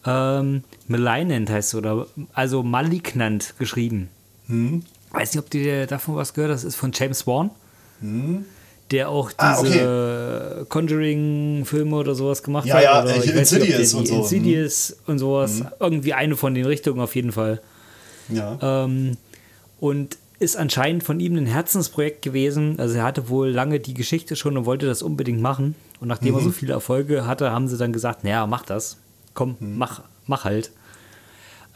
Ähm, 0.05 0.63
Malignant 0.87 1.49
heißt 1.49 1.69
es, 1.69 1.75
oder 1.75 2.07
also 2.33 2.61
Malignant 2.63 3.55
geschrieben. 3.57 4.09
Hm? 4.47 4.83
Weiß 5.11 5.33
nicht, 5.33 5.43
ob 5.43 5.49
du 5.49 5.87
davon 5.87 6.15
was 6.15 6.33
gehört 6.33 6.53
hast. 6.53 6.63
Das 6.63 6.73
ist 6.73 6.79
von 6.79 6.91
James 6.93 7.25
Wan. 7.27 7.51
Hm? 8.01 8.45
der 8.91 9.09
auch 9.09 9.31
ah, 9.37 9.61
diese 9.61 9.81
ah, 9.81 10.61
okay. 10.61 10.65
Conjuring-Filme 10.69 11.95
oder 11.95 12.15
sowas 12.15 12.41
gemacht 12.43 12.67
ja, 12.67 12.75
hat. 12.75 12.83
Ja, 12.83 13.03
oder 13.03 13.17
ich 13.17 13.33
Insidious 13.33 13.79
nicht, 13.79 13.93
und 13.95 14.07
so. 14.07 14.15
Insidious 14.19 14.89
mhm. 15.05 15.11
und 15.11 15.19
sowas. 15.19 15.59
Mhm. 15.59 15.67
Irgendwie 15.79 16.13
eine 16.13 16.35
von 16.35 16.53
den 16.53 16.65
Richtungen 16.65 17.01
auf 17.01 17.15
jeden 17.15 17.31
Fall. 17.31 17.61
Ja. 18.29 18.57
Ähm, 18.61 19.17
und 19.79 20.17
ist 20.39 20.55
anscheinend 20.55 21.03
von 21.03 21.19
ihm 21.19 21.35
ein 21.35 21.47
Herzensprojekt 21.47 22.21
gewesen. 22.21 22.79
Also 22.79 22.95
er 22.95 23.03
hatte 23.03 23.29
wohl 23.29 23.49
lange 23.49 23.79
die 23.79 23.93
Geschichte 23.93 24.35
schon 24.35 24.55
und 24.55 24.65
wollte 24.65 24.85
das 24.85 25.01
unbedingt 25.01 25.41
machen. 25.41 25.75
Und 25.99 26.07
nachdem 26.07 26.33
mhm. 26.33 26.39
er 26.39 26.43
so 26.43 26.51
viele 26.51 26.73
Erfolge 26.73 27.25
hatte, 27.25 27.51
haben 27.51 27.67
sie 27.67 27.77
dann 27.77 27.91
gesagt, 27.91 28.23
naja, 28.23 28.45
mach 28.47 28.63
das. 28.63 28.97
Komm, 29.33 29.57
mhm. 29.59 29.77
mach, 29.77 30.03
mach 30.27 30.45
halt. 30.45 30.71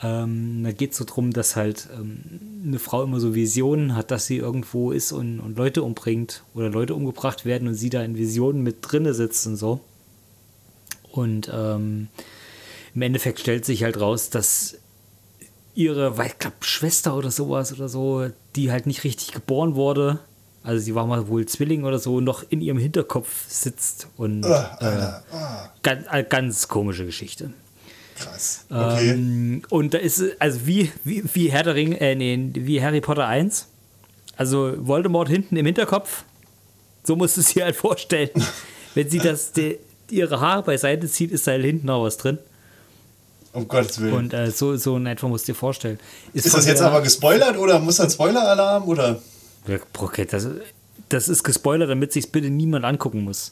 Ähm, 0.03 0.63
da 0.63 0.71
geht 0.71 0.91
es 0.91 0.97
so 0.97 1.03
darum, 1.03 1.31
dass 1.31 1.55
halt 1.55 1.87
ähm, 1.93 2.21
eine 2.65 2.79
Frau 2.79 3.03
immer 3.03 3.19
so 3.19 3.35
Visionen 3.35 3.95
hat, 3.95 4.09
dass 4.09 4.25
sie 4.25 4.37
irgendwo 4.37 4.91
ist 4.91 5.11
und, 5.11 5.39
und, 5.39 5.57
Leute 5.57 5.83
umbringt 5.83 6.43
oder 6.55 6.69
Leute 6.69 6.95
umgebracht 6.95 7.45
werden 7.45 7.67
und 7.67 7.75
sie 7.75 7.91
da 7.91 8.01
in 8.01 8.17
Visionen 8.17 8.63
mit 8.63 8.77
drinne 8.81 9.13
sitzt 9.13 9.45
und 9.45 9.57
so. 9.57 9.79
Und 11.11 11.51
ähm, 11.53 12.07
im 12.95 13.01
Endeffekt 13.01 13.39
stellt 13.39 13.65
sich 13.65 13.83
halt 13.83 13.99
raus, 13.99 14.31
dass 14.31 14.77
ihre, 15.75 16.17
weil 16.17 16.27
ich 16.27 16.39
glaube, 16.39 16.57
Schwester 16.61 17.15
oder 17.15 17.29
sowas 17.29 17.71
oder 17.71 17.87
so, 17.87 18.27
die 18.55 18.71
halt 18.71 18.87
nicht 18.87 19.03
richtig 19.03 19.33
geboren 19.33 19.75
wurde, 19.75 20.19
also 20.63 20.83
sie 20.83 20.93
war 20.93 21.07
mal 21.07 21.27
wohl 21.27 21.45
Zwilling 21.45 21.85
oder 21.85 21.97
so, 21.97 22.21
noch 22.21 22.43
in 22.49 22.61
ihrem 22.61 22.77
Hinterkopf 22.77 23.49
sitzt 23.49 24.07
und 24.17 24.45
uh, 24.45 24.49
äh, 24.79 25.07
uh. 25.33 25.69
ganz, 25.81 26.05
äh, 26.11 26.23
ganz 26.23 26.67
komische 26.67 27.05
Geschichte. 27.05 27.51
Krass. 28.21 28.65
Okay. 28.69 29.11
Ähm, 29.11 29.61
und 29.69 29.93
da 29.93 29.97
ist 29.97 30.23
also 30.39 30.65
wie, 30.65 30.91
wie, 31.03 31.23
wie 31.33 31.51
Herr 31.51 31.63
der 31.63 31.75
Ring, 31.75 31.93
äh, 31.93 32.15
nee, 32.15 32.51
wie 32.53 32.81
Harry 32.81 33.01
Potter 33.01 33.27
1. 33.27 33.67
Also 34.37 34.73
Voldemort 34.77 35.29
hinten 35.29 35.55
im 35.55 35.65
Hinterkopf. 35.65 36.23
So 37.03 37.15
musst 37.15 37.37
du 37.37 37.41
es 37.41 37.53
dir 37.53 37.65
halt 37.65 37.75
vorstellen. 37.75 38.29
Wenn 38.95 39.09
sie 39.09 39.19
das, 39.19 39.51
die, 39.51 39.77
ihre 40.09 40.39
Haare 40.39 40.63
beiseite 40.63 41.07
zieht, 41.07 41.31
ist 41.31 41.47
da 41.47 41.51
halt 41.51 41.63
hinten 41.63 41.87
noch 41.87 42.03
was 42.03 42.17
drin. 42.17 42.37
Um 43.53 43.67
Gottes 43.67 43.99
Willen. 43.99 44.13
Und 44.13 44.33
äh, 44.33 44.49
so, 44.51 44.77
so 44.77 44.97
in 44.97 45.05
etwa 45.05 45.27
musst 45.27 45.47
du 45.47 45.51
dir 45.51 45.57
vorstellen. 45.57 45.99
Ist, 46.33 46.45
ist 46.45 46.55
das 46.55 46.67
jetzt 46.67 46.81
aber 46.81 47.01
gespoilert 47.01 47.57
oder 47.57 47.79
muss 47.79 47.97
da 47.97 48.03
ein 48.03 48.09
Spoiler-Alarm 48.09 48.87
oder? 48.87 49.21
Okay, 49.97 50.25
das, 50.29 50.47
das 51.09 51.27
ist 51.27 51.43
gespoilert, 51.43 51.89
damit 51.89 52.13
sich 52.13 52.31
bitte 52.31 52.49
niemand 52.49 52.85
angucken 52.85 53.23
muss. 53.23 53.51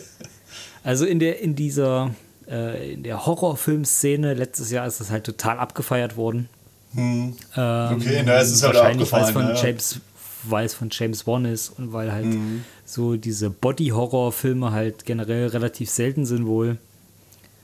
also 0.84 1.04
in 1.04 1.18
der, 1.18 1.40
in 1.40 1.56
dieser, 1.56 2.14
äh, 2.50 2.92
in 2.92 3.02
der 3.02 3.26
Horrorfilmszene 3.26 4.34
letztes 4.34 4.70
Jahr 4.70 4.86
ist 4.86 5.00
das 5.00 5.10
halt 5.10 5.24
total 5.24 5.58
abgefeiert 5.58 6.16
worden. 6.16 6.48
Hm. 6.94 7.34
Ähm, 7.56 7.94
okay, 7.94 8.22
na, 8.24 8.36
es 8.36 8.50
ist 8.50 8.62
halt 8.62 8.74
wahrscheinlich, 8.74 9.12
weil 9.12 9.22
es 9.22 9.30
von 9.30 9.48
ja. 9.48 9.54
James 9.54 10.00
weil 10.44 10.66
es 10.66 10.74
von 10.74 10.88
James 10.90 11.26
Wan 11.26 11.44
ist 11.44 11.68
und 11.70 11.92
weil 11.92 12.12
halt 12.12 12.26
mhm. 12.26 12.64
so 12.84 13.16
diese 13.16 13.50
Body-Horror-Filme 13.50 14.72
halt 14.72 15.04
generell 15.04 15.48
relativ 15.48 15.90
selten 15.90 16.26
sind 16.26 16.46
wohl. 16.46 16.78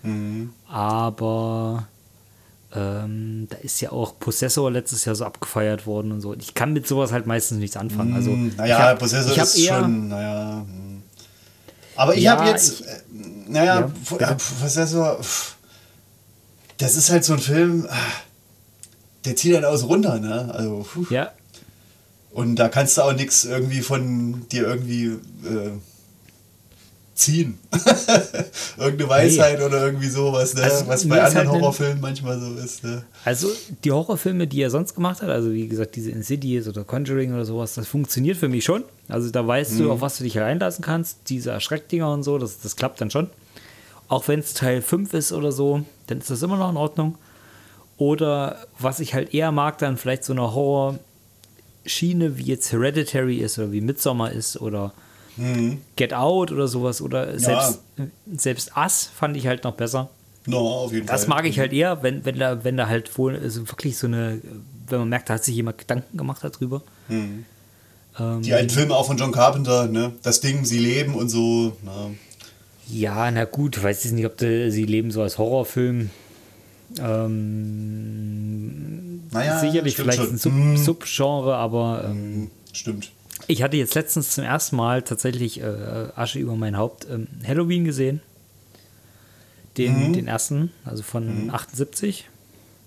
Mhm. 0.03 0.51
Aber 0.69 1.87
ähm, 2.75 3.47
da 3.49 3.57
ist 3.59 3.81
ja 3.81 3.93
auch 3.93 4.19
Possessor 4.19 4.71
letztes 4.71 5.05
Jahr 5.05 5.15
so 5.15 5.25
abgefeiert 5.25 5.87
worden 5.87 6.13
und 6.13 6.21
so. 6.21 6.35
Ich 6.35 6.55
kann 6.55 6.73
mit 6.73 6.87
sowas 6.87 7.13
halt 7.13 7.27
meistens 7.27 7.59
nichts 7.59 7.77
anfangen. 7.77 8.15
Also, 8.15 8.31
mhm. 8.31 8.53
naja, 8.57 8.79
hab, 8.79 8.99
Possessor 8.99 9.37
ist 9.37 9.59
eher, 9.59 9.81
schon, 9.81 10.09
naja. 10.09 10.67
Hm. 10.67 10.94
Aber 11.97 12.15
ich 12.15 12.23
ja, 12.23 12.37
habe 12.37 12.49
jetzt, 12.49 12.81
ich, 12.81 12.87
äh, 12.87 13.01
naja, 13.49 13.91
ja, 14.21 14.35
Possessor, 14.61 15.21
das 16.79 16.97
ist 16.97 17.11
halt 17.11 17.25
so 17.25 17.35
ein 17.35 17.39
Film, 17.39 17.87
ah, 17.89 17.97
der 19.25 19.37
zieht 19.37 19.55
dann 19.55 19.65
aus 19.65 19.85
runter, 19.85 20.19
ne? 20.19 20.53
Also, 20.55 20.87
puh. 20.93 21.07
Ja. 21.11 21.33
Und 22.31 22.57
da 22.57 22.69
kannst 22.69 22.99
du 22.99 23.03
auch 23.03 23.13
nichts 23.13 23.45
irgendwie 23.45 23.81
von 23.81 24.49
dir 24.49 24.67
irgendwie 24.67 25.07
äh, 25.07 25.71
ziehen. 27.15 27.59
Irgendeine 28.77 29.09
Weisheit 29.09 29.59
nee. 29.59 29.65
oder 29.65 29.87
irgendwie 29.87 30.09
sowas, 30.09 30.55
ne? 30.55 30.65
also, 30.65 30.87
was 30.89 31.09
bei 31.09 31.23
anderen 31.23 31.49
halt 31.49 31.61
Horrorfilmen 31.61 32.01
manchmal 32.01 32.41
so 32.41 32.55
ist. 32.55 32.83
Ne? 32.83 33.05
Also 33.25 33.49
die 33.85 33.93
Horrorfilme, 33.93 34.47
die 34.47 34.61
er 34.61 34.71
sonst 34.71 34.95
gemacht 34.95 35.23
hat, 35.23 35.29
also 35.29 35.53
wie 35.53 35.69
gesagt, 35.69 35.95
diese 35.97 36.11
Insidious 36.11 36.67
oder 36.67 36.85
Conjuring 36.85 37.33
oder 37.33 37.45
sowas, 37.45 37.75
das 37.75 37.87
funktioniert 37.87 38.37
für 38.37 38.49
mich 38.49 38.65
schon. 38.65 38.85
Also 39.09 39.31
da 39.31 39.47
weißt 39.47 39.75
mhm. 39.75 39.79
du, 39.79 39.93
auf 39.93 40.01
was 40.01 40.19
du 40.19 40.25
dich 40.25 40.41
einlassen 40.41 40.85
kannst. 40.85 41.29
Diese 41.29 41.51
Erschreckdinger 41.51 42.13
und 42.13 42.25
so, 42.25 42.39
das, 42.39 42.61
das 42.61 42.75
klappt 42.75 43.01
dann 43.01 43.11
schon. 43.11 43.31
Auch 44.09 44.27
wenn 44.29 44.41
es 44.41 44.55
Teil 44.55 44.83
5 44.83 45.15
ist 45.15 45.33
oder 45.33 45.53
so, 45.53 45.85
dann 46.09 46.19
ist 46.19 46.31
das 46.31 46.43
immer 46.43 46.57
noch 46.57 46.71
in 46.71 46.77
Ordnung. 46.77 47.17
Oder 47.97 48.59
was 48.79 48.99
ich 49.01 49.15
halt 49.15 49.33
eher 49.33 49.53
mag, 49.53 49.79
dann 49.79 49.97
vielleicht 49.97 50.25
so 50.25 50.33
eine 50.33 50.53
Horror-Schiene, 50.53 52.37
wie 52.39 52.43
jetzt 52.43 52.73
Hereditary 52.73 53.37
ist 53.37 53.59
oder 53.59 53.71
wie 53.71 53.81
Midsommar 53.81 54.33
ist 54.33 54.61
oder 54.61 54.93
Mhm. 55.37 55.79
Get 55.97 56.15
Out 56.15 56.53
oder 56.53 56.69
sowas 56.69 57.01
oder 57.01 57.33
ja. 57.33 57.39
selbst, 57.39 57.81
selbst 58.37 58.73
Us 58.77 59.11
fand 59.15 59.37
ich 59.37 59.47
halt 59.47 59.65
noch 59.65 59.75
besser. 59.75 60.11
No, 60.47 60.91
das 61.07 61.27
mag 61.27 61.47
ich 61.47 61.59
halt 61.59 61.73
eher, 61.73 62.03
wenn, 62.03 62.25
wenn, 62.27 62.39
da, 62.39 62.65
wenn 62.65 62.77
da 62.77 62.87
halt 62.87 63.17
wohl 63.17 63.35
also 63.37 63.67
wirklich 63.69 63.97
so 63.97 64.07
eine, 64.07 64.43
wenn 64.89 64.99
man 64.99 65.09
merkt, 65.09 65.31
da 65.31 65.35
hat 65.35 65.45
sich 65.45 65.55
jemand 65.55 65.79
Gedanken 65.79 66.19
gemacht 66.19 66.45
darüber. 66.45 66.83
Mhm. 67.09 67.47
Ähm, 68.19 68.43
Die 68.43 68.53
alten 68.53 68.69
Filme 68.71 68.95
auch 68.95 69.07
von 69.07 69.17
John 69.17 69.33
Carpenter, 69.33 69.87
ne? 69.87 70.13
Das 70.23 70.41
Ding, 70.41 70.67
sie 70.67 70.79
leben 70.79 71.15
und 71.15 71.31
so. 71.31 71.77
Na. 71.83 72.11
Ja, 72.89 73.31
na 73.31 73.45
gut, 73.47 73.83
weiß 73.83 74.05
ich 74.05 74.13
nicht, 74.13 74.27
ob 74.27 74.37
de, 74.37 74.69
sie 74.71 74.85
leben 74.85 75.11
so 75.11 75.23
als 75.23 75.39
Horrorfilm. 75.39 76.11
Ähm, 76.99 77.95
naja, 79.31 79.59
sicherlich 79.59 79.97
vielleicht 79.97 80.19
schon. 80.19 80.35
ein 80.35 80.37
Sub 80.37 80.53
mhm. 80.53 80.77
Subgenre, 80.77 81.57
aber 81.57 82.05
ähm, 82.07 82.41
mhm, 82.41 82.51
stimmt. 82.73 83.11
Ich 83.47 83.63
hatte 83.63 83.77
jetzt 83.77 83.95
letztens 83.95 84.31
zum 84.31 84.45
ersten 84.45 84.77
Mal 84.77 85.03
tatsächlich 85.03 85.61
äh, 85.61 86.09
Asche 86.15 86.39
über 86.39 86.57
mein 86.57 86.77
Haupt 86.77 87.07
ähm, 87.11 87.27
Halloween 87.47 87.85
gesehen. 87.85 88.21
Den, 89.77 90.09
mhm. 90.09 90.13
den 90.13 90.29
ersten, 90.29 90.71
also 90.85 91.03
von 91.03 91.45
mhm. 91.45 91.51
78. 91.51 92.29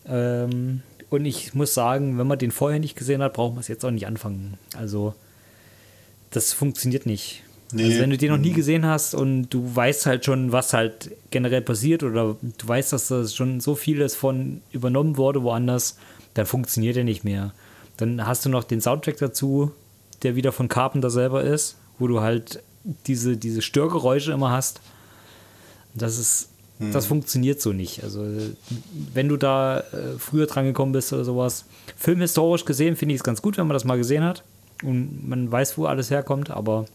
Ähm, 0.08 0.82
und 1.10 1.26
ich 1.26 1.53
muss 1.53 1.74
sagen, 1.74 2.18
wenn 2.18 2.28
man 2.28 2.39
den 2.39 2.51
vorher 2.51 2.80
nicht 2.80 2.95
gesehen 2.95 3.22
hat, 3.22 3.34
braucht 3.34 3.53
man 3.53 3.62
es 3.62 3.68
jetzt 3.68 3.84
auch 3.86 3.91
nicht 3.91 4.08
anfangen. 4.08 4.58
Also, 4.78 5.14
das 6.32 6.53
funktioniert 6.53 7.05
nicht. 7.05 7.43
Nee. 7.72 7.84
Also 7.86 7.99
wenn 7.99 8.10
du 8.10 8.18
den 8.18 8.32
noch 8.32 8.38
nie 8.38 8.51
mhm. 8.51 8.55
gesehen 8.55 8.86
hast 8.86 9.14
und 9.14 9.49
du 9.49 9.76
weißt 9.76 10.05
halt 10.05 10.24
schon, 10.24 10.51
was 10.51 10.74
halt 10.74 11.12
generell 11.32 11.62
passiert 11.62 12.03
oder 12.03 12.38
du 12.41 12.68
weißt, 12.68 12.93
dass 12.93 13.10
das 13.10 13.36
schon 13.36 13.60
so 13.60 13.76
vieles 13.76 14.16
von 14.16 14.62
übernommen 14.72 15.18
wurde 15.18 15.43
woanders, 15.43 15.97
dann 16.34 16.45
funktioniert 16.45 16.95
er 16.95 17.03
nicht 17.03 17.26
mehr. 17.26 17.53
Dann 17.97 18.26
hast 18.26 18.45
du 18.45 18.49
noch 18.49 18.64
den 18.64 18.80
Soundtrack 18.80 19.18
dazu, 19.18 19.72
der 20.24 20.36
wieder 20.36 20.51
von 20.51 20.68
Carpenter 20.68 21.09
selber 21.09 21.43
ist, 21.43 21.78
wo 21.99 22.07
du 22.07 22.22
halt 22.22 22.63
diese, 23.05 23.38
diese 23.38 23.61
Störgeräusche 23.61 24.32
immer 24.32 24.51
hast. 24.51 24.82
Das 25.93 26.18
ist, 26.18 26.49
hm. 26.80 26.91
das 26.91 27.05
funktioniert 27.05 27.61
so 27.61 27.74
nicht. 27.74 28.03
Also 28.03 28.26
wenn 29.13 29.28
du 29.28 29.38
da 29.38 29.80
äh, 29.80 30.18
früher 30.18 30.45
dran 30.45 30.65
gekommen 30.65 30.91
bist 30.91 31.11
oder 31.13 31.24
sowas, 31.24 31.65
filmhistorisch 31.95 32.65
gesehen 32.65 32.95
finde 32.95 33.15
ich 33.15 33.20
es 33.20 33.24
ganz 33.24 33.41
gut, 33.41 33.57
wenn 33.57 33.68
man 33.68 33.74
das 33.74 33.86
mal 33.86 33.97
gesehen 33.97 34.24
hat 34.24 34.43
und 34.84 35.28
man 35.28 35.51
weiß, 35.51 35.78
wo 35.78 35.86
alles 35.86 36.09
herkommt, 36.09 36.49
aber 36.49 36.86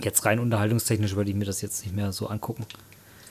jetzt 0.00 0.24
rein 0.24 0.38
unterhaltungstechnisch 0.38 1.16
würde 1.16 1.30
ich 1.30 1.36
mir 1.36 1.44
das 1.44 1.60
jetzt 1.60 1.84
nicht 1.84 1.94
mehr 1.94 2.12
so 2.12 2.28
angucken. 2.28 2.64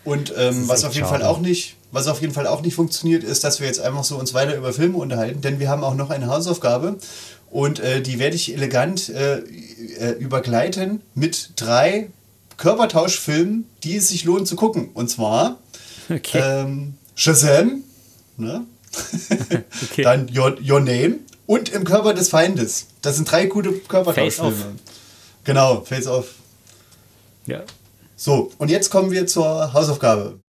Und 0.04 0.34
ähm, 0.36 0.68
was 0.68 0.84
auf 0.84 0.96
jeden 0.96 1.08
schade. 1.08 1.24
Fall 1.24 1.30
auch 1.30 1.40
nicht, 1.40 1.76
was 1.92 2.08
auf 2.08 2.22
jeden 2.22 2.34
Fall 2.34 2.48
auch 2.48 2.62
nicht 2.62 2.74
funktioniert, 2.74 3.24
ist, 3.24 3.44
dass 3.44 3.60
wir 3.60 3.68
jetzt 3.68 3.80
einfach 3.80 4.04
so 4.04 4.18
uns 4.18 4.34
weiter 4.34 4.56
über 4.56 4.74
Filme 4.74 4.98
unterhalten, 4.98 5.42
denn 5.42 5.60
wir 5.60 5.70
haben 5.70 5.84
auch 5.84 5.94
noch 5.94 6.10
eine 6.10 6.28
Hausaufgabe 6.28 6.98
und 7.52 7.80
äh, 7.80 8.02
die 8.02 8.18
werde 8.18 8.36
ich 8.36 8.54
elegant 8.54 9.10
äh, 9.10 9.40
äh, 9.40 10.12
übergleiten 10.18 11.02
mit 11.14 11.52
drei 11.58 12.10
Körpertauschfilmen, 12.58 13.66
die 13.84 13.98
es 13.98 14.08
sich 14.08 14.24
lohnt 14.24 14.48
zu 14.48 14.56
gucken. 14.56 14.90
Und 14.94 15.10
zwar 15.10 15.60
okay. 16.10 16.42
ähm, 16.42 16.94
Shazam, 17.16 17.84
ne? 18.38 18.66
okay. 19.84 20.02
dann 20.02 20.30
Your, 20.36 20.58
Your 20.62 20.80
Name 20.80 21.20
und 21.46 21.70
Im 21.70 21.84
Körper 21.84 22.14
des 22.14 22.30
Feindes. 22.30 22.88
Das 23.02 23.18
sind 23.18 23.30
drei 23.30 23.46
gute 23.46 23.74
Körpertauschfilme. 23.74 24.76
Genau, 25.44 25.82
Face 25.82 26.08
Off. 26.08 26.36
Ja. 27.46 27.64
So, 28.16 28.52
und 28.58 28.70
jetzt 28.70 28.90
kommen 28.90 29.12
wir 29.12 29.28
zur 29.28 29.74
Hausaufgabe. 29.74 30.40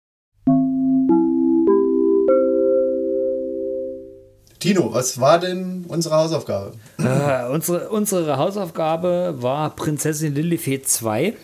Tino, 4.62 4.94
was 4.94 5.18
war 5.18 5.40
denn 5.40 5.84
unsere 5.88 6.14
Hausaufgabe? 6.14 6.74
Äh, 6.98 7.48
unsere, 7.50 7.88
unsere 7.88 8.36
Hausaufgabe 8.36 9.34
war 9.38 9.74
Prinzessin 9.74 10.36
Lilifee 10.36 10.80
2. 10.80 11.34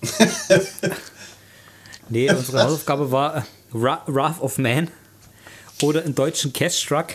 nee, 2.08 2.30
unsere 2.30 2.64
Hausaufgabe 2.64 3.12
war 3.12 3.44
Wrath 3.72 4.40
of 4.40 4.56
Man 4.56 4.88
oder 5.82 6.02
im 6.04 6.14
deutschen 6.14 6.54
Cash 6.54 6.86
Truck. 6.86 7.08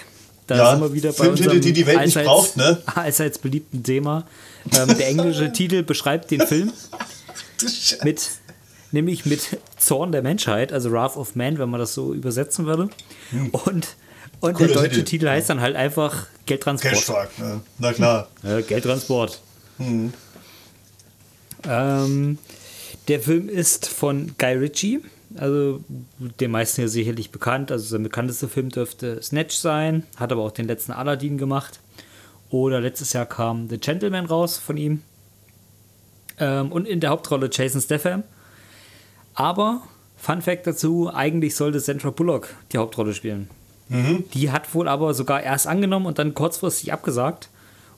Da 0.46 0.58
ja, 0.58 0.72
sind 0.72 0.82
wir 0.82 0.94
wieder 0.94 1.12
bei 1.12 1.30
unserem 1.30 1.60
die 1.60 1.74
die 1.74 1.88
Welt 1.88 1.98
allseits, 1.98 2.16
nicht 2.16 2.26
braucht, 2.26 2.58
ne? 2.58 2.78
allseits 2.96 3.40
beliebten 3.40 3.82
Thema. 3.82 4.28
Ähm, 4.78 4.96
der 4.96 5.08
englische 5.08 5.52
Titel 5.54 5.82
beschreibt 5.82 6.30
den 6.30 6.46
Film 6.46 6.72
mit 8.04 8.30
nämlich 8.92 9.26
mit 9.26 9.58
Zorn 9.78 10.12
der 10.12 10.22
Menschheit, 10.22 10.72
also 10.72 10.92
Wrath 10.92 11.18
of 11.18 11.36
Man, 11.36 11.58
wenn 11.58 11.70
man 11.72 11.80
das 11.80 11.96
so 11.96 12.14
übersetzen 12.14 12.68
würde. 12.68 12.90
Hm. 13.32 13.50
Und, 13.50 13.96
und 14.42 14.60
der 14.60 14.68
deutsche 14.68 14.90
Titel. 14.90 15.04
Titel 15.04 15.30
heißt 15.30 15.50
dann 15.50 15.62
halt 15.62 15.76
einfach 15.76 16.28
Geldtransport. 16.46 16.94
Cashfuck, 16.94 17.40
ne? 17.40 17.62
Na 17.78 17.94
klar. 17.94 18.28
Ja, 18.44 18.62
Geldtransport. 18.62 19.40
Hm. 19.78 20.14
Ähm, 21.64 22.38
der 23.08 23.20
Film 23.20 23.50
ist 23.50 23.88
von 23.88 24.34
Guy 24.38 24.54
Ritchie, 24.54 25.02
also 25.36 25.82
den 26.40 26.52
meisten 26.52 26.82
ja 26.82 26.88
sicherlich 26.88 27.32
bekannt. 27.32 27.72
Also 27.72 27.86
sein 27.86 28.04
bekanntester 28.04 28.50
Film 28.50 28.70
dürfte 28.70 29.22
Snatch 29.22 29.56
sein, 29.56 30.04
hat 30.18 30.32
aber 30.32 30.42
auch 30.42 30.52
den 30.52 30.68
letzten 30.68 30.92
Aladdin 30.92 31.38
gemacht. 31.38 31.80
Oder 32.50 32.82
letztes 32.82 33.14
Jahr 33.14 33.26
kam 33.26 33.70
The 33.70 33.78
Gentleman 33.78 34.26
raus 34.26 34.58
von 34.58 34.76
ihm. 34.76 35.04
Ähm, 36.38 36.72
und 36.72 36.88
in 36.88 37.00
der 37.00 37.12
Hauptrolle 37.12 37.50
Jason 37.52 37.80
Statham. 37.80 38.24
Aber, 39.34 39.84
Fun 40.18 40.42
Fact 40.42 40.68
dazu, 40.68 41.10
eigentlich 41.14 41.56
sollte 41.56 41.80
Sandra 41.80 42.10
Bullock 42.10 42.50
die 42.74 42.78
Hauptrolle 42.78 43.14
spielen. 43.14 43.50
Mhm. 43.92 44.24
Die 44.34 44.52
hat 44.52 44.74
wohl 44.74 44.88
aber 44.88 45.14
sogar 45.14 45.44
erst 45.44 45.68
angenommen 45.68 46.06
und 46.06 46.18
dann 46.18 46.34
kurzfristig 46.34 46.94
abgesagt. 46.94 47.50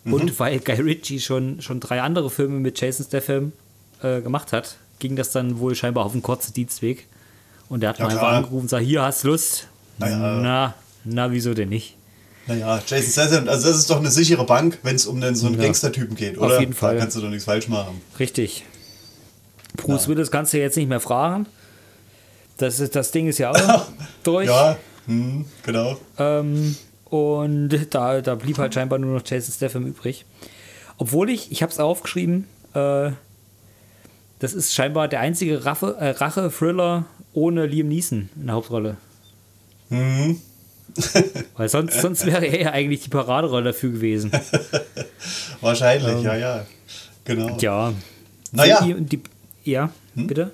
Mhm. 0.04 0.14
Und 0.14 0.40
weil 0.40 0.60
Guy 0.60 0.82
Ritchie 0.82 1.20
schon, 1.20 1.62
schon 1.62 1.80
drei 1.80 2.02
andere 2.02 2.30
Filme 2.30 2.60
mit 2.60 2.82
Jason 2.82 3.06
Statham 3.06 3.54
äh, 4.02 4.22
gemacht 4.22 4.52
hat, 4.54 4.78
ging 4.98 5.16
das 5.16 5.32
dann 5.32 5.60
wohl 5.60 5.76
scheinbar 5.76 6.06
auf 6.06 6.14
einen 6.14 6.24
kurzen 6.24 6.54
Dienstweg. 6.54 7.08
Und 7.70 7.82
der 7.82 7.90
hat 7.90 8.00
ja, 8.00 8.06
mal 8.06 8.12
einfach 8.12 8.34
angerufen 8.34 8.64
und 8.64 8.70
sagt, 8.70 8.84
hier 8.84 9.04
hast 9.04 9.24
du 9.24 9.30
Lust. 9.30 9.68
Naja. 10.00 10.18
Na, 10.42 10.74
na, 11.06 11.32
wieso 11.32 11.54
denn 11.54 11.70
nicht? 11.70 11.96
Naja, 12.48 12.82
Jason 12.86 13.12
Statham, 13.12 13.48
also 13.48 13.68
das 13.68 13.78
ist 13.78 13.90
doch 13.90 14.00
eine 14.00 14.10
sichere 14.10 14.46
Bank, 14.46 14.80
wenn 14.82 14.96
es 14.96 15.06
um 15.06 15.22
den, 15.22 15.36
so 15.36 15.46
einen 15.46 15.58
ja. 15.58 15.64
Gangster-Typen 15.64 16.16
geht, 16.16 16.38
oder? 16.38 16.56
Auf 16.56 16.60
jeden 16.60 16.74
Fall. 16.74 16.96
Da 16.96 17.02
kannst 17.02 17.16
du 17.16 17.22
doch 17.22 17.30
nichts 17.30 17.46
falsch 17.46 17.68
machen. 17.68 18.02
Richtig. 18.20 18.66
Bruce 19.78 20.04
ja. 20.04 20.10
Willis 20.10 20.32
kannst 20.32 20.54
du 20.54 20.58
jetzt 20.58 20.76
nicht 20.76 20.90
mehr 20.90 21.00
fragen. 21.00 21.46
Das, 22.58 22.80
ist, 22.80 22.96
das 22.96 23.12
Ding 23.12 23.28
ist 23.28 23.38
ja 23.38 23.52
auch 23.52 23.86
durch. 24.24 24.48
Ja, 24.48 24.78
hm, 25.06 25.46
genau. 25.64 25.98
Ähm, 26.18 26.76
und 27.06 27.70
da, 27.92 28.22
da 28.22 28.36
blieb 28.36 28.58
halt 28.58 28.74
scheinbar 28.74 29.00
nur 29.00 29.16
noch 29.16 29.24
Jason 29.26 29.54
Statham 29.54 29.86
übrig. 29.86 30.26
Obwohl 30.98 31.30
ich, 31.30 31.52
ich 31.52 31.62
habe 31.62 31.72
es 31.72 31.80
aufgeschrieben, 31.80 32.48
äh, 32.74 33.12
das 34.40 34.54
ist 34.54 34.74
scheinbar 34.74 35.08
der 35.08 35.20
einzige 35.20 35.56
äh, 35.56 36.10
Rache-Thriller 36.10 37.06
ohne 37.34 37.66
Liam 37.66 37.88
Neeson 37.88 38.30
in 38.36 38.46
der 38.46 38.56
Hauptrolle. 38.56 38.98
Mhm. 39.90 40.42
Weil 41.58 41.70
sonst, 41.70 42.02
sonst 42.02 42.26
wäre 42.26 42.46
er 42.46 42.62
ja 42.62 42.72
eigentlich 42.72 43.02
die 43.02 43.10
Paraderolle 43.10 43.66
dafür 43.66 43.92
gewesen. 43.92 44.32
Wahrscheinlich, 45.62 46.12
ähm, 46.12 46.24
ja, 46.24 46.36
ja. 46.36 46.66
Genau. 47.26 47.58
Ja. 47.60 47.94
Naja. 48.52 48.82
Die, 48.84 49.04
die, 49.04 49.22
ja, 49.64 49.92
hm? 50.16 50.28
bitte? 50.28 50.52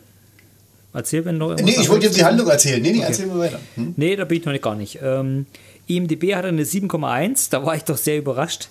Erzähl, 0.93 1.23
wenn 1.25 1.37
noch 1.37 1.55
Nee, 1.55 1.75
ich 1.79 1.89
wollte 1.89 2.07
jetzt 2.07 2.17
die 2.17 2.23
Handlung 2.23 2.47
erzählen. 2.47 2.81
Nee, 2.81 2.91
nee, 2.91 2.97
okay. 2.97 3.07
erzähl 3.07 3.27
mal 3.27 3.39
weiter. 3.39 3.59
Hm? 3.75 3.93
Nee, 3.95 4.15
da 4.15 4.25
bin 4.25 4.39
ich 4.39 4.45
noch 4.45 4.61
gar 4.61 4.75
nicht. 4.75 4.99
Ähm, 5.01 5.45
IMDB 5.87 6.35
hat 6.35 6.45
eine 6.45 6.63
7,1. 6.63 7.51
Da 7.51 7.65
war 7.65 7.75
ich 7.75 7.83
doch 7.83 7.97
sehr 7.97 8.17
überrascht, 8.17 8.69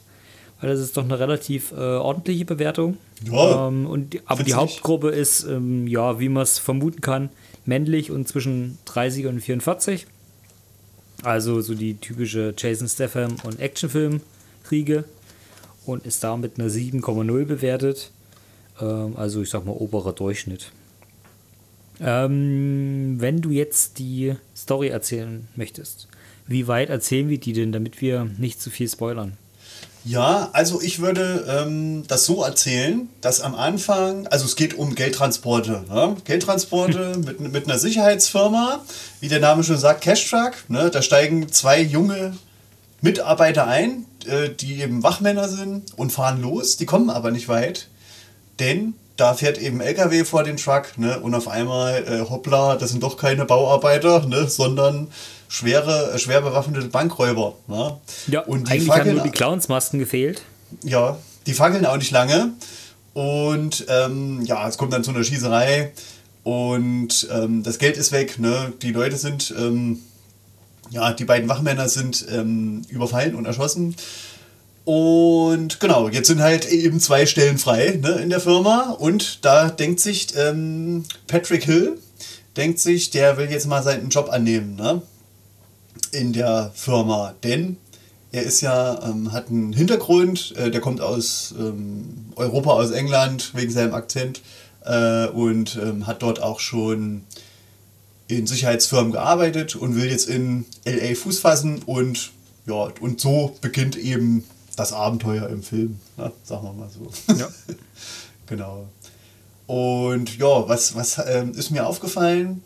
weil 0.60 0.70
das 0.70 0.80
ist 0.80 0.96
doch 0.96 1.04
eine 1.04 1.18
relativ 1.18 1.70
äh, 1.72 1.76
ordentliche 1.76 2.44
Bewertung. 2.44 2.98
Ja, 3.30 3.68
ähm, 3.68 3.86
und 3.86 4.14
die, 4.14 4.20
aber 4.26 4.42
die 4.42 4.54
Hauptgruppe 4.54 5.10
ist, 5.10 5.44
ähm, 5.44 5.86
ja, 5.86 6.18
wie 6.18 6.28
man 6.28 6.42
es 6.42 6.58
vermuten 6.58 7.00
kann, 7.00 7.30
männlich 7.66 8.10
und 8.10 8.26
zwischen 8.26 8.78
30 8.86 9.26
und 9.26 9.40
44. 9.40 10.06
Also 11.22 11.60
so 11.60 11.74
die 11.74 11.94
typische 11.94 12.54
Jason 12.56 12.88
Statham 12.88 13.36
und 13.44 13.60
Actionfilm-Riege 13.60 15.04
und 15.86 16.04
ist 16.04 16.22
damit 16.24 16.58
eine 16.58 16.68
7,0 16.68 17.44
bewertet. 17.44 18.10
Ähm, 18.80 19.16
also 19.16 19.42
ich 19.42 19.50
sag 19.50 19.64
mal 19.64 19.72
oberer 19.72 20.12
Durchschnitt. 20.12 20.72
Ähm, 22.00 23.16
wenn 23.18 23.40
du 23.40 23.50
jetzt 23.50 23.98
die 23.98 24.34
Story 24.56 24.88
erzählen 24.88 25.48
möchtest, 25.56 26.08
wie 26.46 26.66
weit 26.66 26.90
erzählen 26.90 27.28
wir 27.28 27.38
die 27.38 27.52
denn, 27.52 27.72
damit 27.72 28.00
wir 28.00 28.28
nicht 28.38 28.60
zu 28.60 28.70
viel 28.70 28.88
spoilern? 28.88 29.36
Ja, 30.04 30.48
also 30.52 30.80
ich 30.80 31.00
würde 31.00 31.44
ähm, 31.48 32.04
das 32.08 32.24
so 32.24 32.42
erzählen, 32.42 33.08
dass 33.20 33.40
am 33.40 33.54
Anfang, 33.54 34.26
also 34.28 34.46
es 34.46 34.56
geht 34.56 34.74
um 34.74 34.94
Geldtransporte. 34.94 35.84
Ne? 35.88 36.16
Geldtransporte 36.24 37.18
mit, 37.24 37.40
mit 37.40 37.64
einer 37.64 37.78
Sicherheitsfirma, 37.78 38.82
wie 39.20 39.28
der 39.28 39.40
Name 39.40 39.64
schon 39.64 39.76
sagt, 39.76 40.00
Cash 40.00 40.30
Truck. 40.30 40.52
Ne? 40.68 40.90
Da 40.90 41.02
steigen 41.02 41.52
zwei 41.52 41.82
junge 41.82 42.32
Mitarbeiter 43.02 43.66
ein, 43.66 44.06
äh, 44.26 44.48
die 44.48 44.80
eben 44.80 45.02
Wachmänner 45.02 45.48
sind 45.48 45.98
und 45.98 46.10
fahren 46.10 46.40
los. 46.40 46.76
Die 46.76 46.86
kommen 46.86 47.10
aber 47.10 47.30
nicht 47.30 47.48
weit, 47.48 47.88
denn 48.60 48.94
da 49.18 49.34
fährt 49.34 49.58
eben 49.58 49.80
LKW 49.80 50.24
vor 50.24 50.44
den 50.44 50.56
Truck 50.56 50.96
ne? 50.96 51.20
und 51.20 51.34
auf 51.34 51.48
einmal, 51.48 52.04
äh, 52.04 52.30
hoppla, 52.30 52.76
das 52.76 52.90
sind 52.90 53.02
doch 53.02 53.16
keine 53.16 53.44
Bauarbeiter, 53.44 54.24
ne? 54.26 54.48
sondern 54.48 55.08
schwere, 55.48 56.12
äh, 56.12 56.18
schwer 56.18 56.40
bewaffnete 56.40 56.86
Bankräuber. 56.86 57.56
Ne? 57.66 57.96
Ja, 58.28 58.40
und 58.42 58.70
eigentlich 58.70 58.86
fackeln, 58.86 59.08
haben 59.08 59.16
nur 59.16 59.24
die 59.24 59.32
Clownsmasken 59.32 59.98
gefehlt. 59.98 60.42
Ja, 60.84 61.18
die 61.46 61.52
fackeln 61.52 61.84
auch 61.84 61.96
nicht 61.96 62.12
lange. 62.12 62.52
Und 63.12 63.86
ähm, 63.88 64.42
ja, 64.44 64.68
es 64.68 64.78
kommt 64.78 64.92
dann 64.92 65.02
zu 65.02 65.10
einer 65.10 65.24
Schießerei 65.24 65.92
und 66.44 67.28
ähm, 67.32 67.64
das 67.64 67.78
Geld 67.78 67.96
ist 67.96 68.12
weg. 68.12 68.38
Ne? 68.38 68.72
Die 68.82 68.92
Leute 68.92 69.16
sind, 69.16 69.52
ähm, 69.58 69.98
ja, 70.90 71.12
die 71.12 71.24
beiden 71.24 71.48
Wachmänner 71.48 71.88
sind 71.88 72.24
ähm, 72.30 72.82
überfallen 72.88 73.34
und 73.34 73.46
erschossen. 73.46 73.96
Und 74.88 75.80
genau, 75.80 76.08
jetzt 76.08 76.28
sind 76.28 76.40
halt 76.40 76.66
eben 76.70 76.98
zwei 76.98 77.26
Stellen 77.26 77.58
frei 77.58 77.98
ne, 78.00 78.12
in 78.22 78.30
der 78.30 78.40
Firma. 78.40 78.96
Und 78.98 79.44
da 79.44 79.68
denkt 79.68 80.00
sich 80.00 80.28
ähm, 80.36 81.04
Patrick 81.26 81.64
Hill, 81.64 81.98
denkt 82.56 82.78
sich, 82.78 83.10
der 83.10 83.36
will 83.36 83.50
jetzt 83.50 83.66
mal 83.66 83.82
seinen 83.82 84.08
Job 84.08 84.30
annehmen. 84.30 84.76
Ne? 84.76 85.02
in 86.12 86.32
der 86.32 86.72
Firma, 86.74 87.34
denn 87.42 87.76
er 88.30 88.42
ist 88.42 88.60
ja, 88.60 89.02
ähm, 89.08 89.32
hat 89.32 89.48
einen 89.48 89.72
Hintergrund, 89.72 90.54
äh, 90.56 90.70
der 90.70 90.80
kommt 90.80 91.00
aus 91.00 91.54
ähm, 91.58 92.26
Europa, 92.36 92.70
aus 92.72 92.90
England, 92.90 93.52
wegen 93.54 93.72
seinem 93.72 93.94
Akzent 93.94 94.42
äh, 94.84 95.26
und 95.28 95.78
ähm, 95.82 96.06
hat 96.06 96.22
dort 96.22 96.42
auch 96.42 96.60
schon 96.60 97.22
in 98.26 98.46
Sicherheitsfirmen 98.46 99.12
gearbeitet 99.12 99.76
und 99.76 99.96
will 99.96 100.10
jetzt 100.10 100.28
in 100.28 100.66
LA 100.84 101.14
Fuß 101.14 101.38
fassen 101.38 101.82
und 101.86 102.32
ja, 102.66 102.90
und 103.00 103.18
so 103.20 103.56
beginnt 103.62 103.96
eben 103.96 104.44
das 104.78 104.92
Abenteuer 104.92 105.48
im 105.48 105.62
Film, 105.62 105.98
ne? 106.16 106.32
sagen 106.44 106.64
wir 106.64 106.72
mal 106.72 106.88
so. 106.88 107.10
Ja. 107.34 107.48
genau. 108.46 108.88
Und 109.66 110.38
ja, 110.38 110.68
was, 110.68 110.94
was 110.94 111.20
ähm, 111.26 111.52
ist 111.52 111.70
mir 111.70 111.86
aufgefallen? 111.86 112.62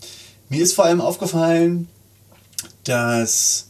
Mir 0.48 0.62
ist 0.62 0.74
vor 0.74 0.84
allem 0.84 1.00
aufgefallen, 1.00 1.88
dass 2.84 3.68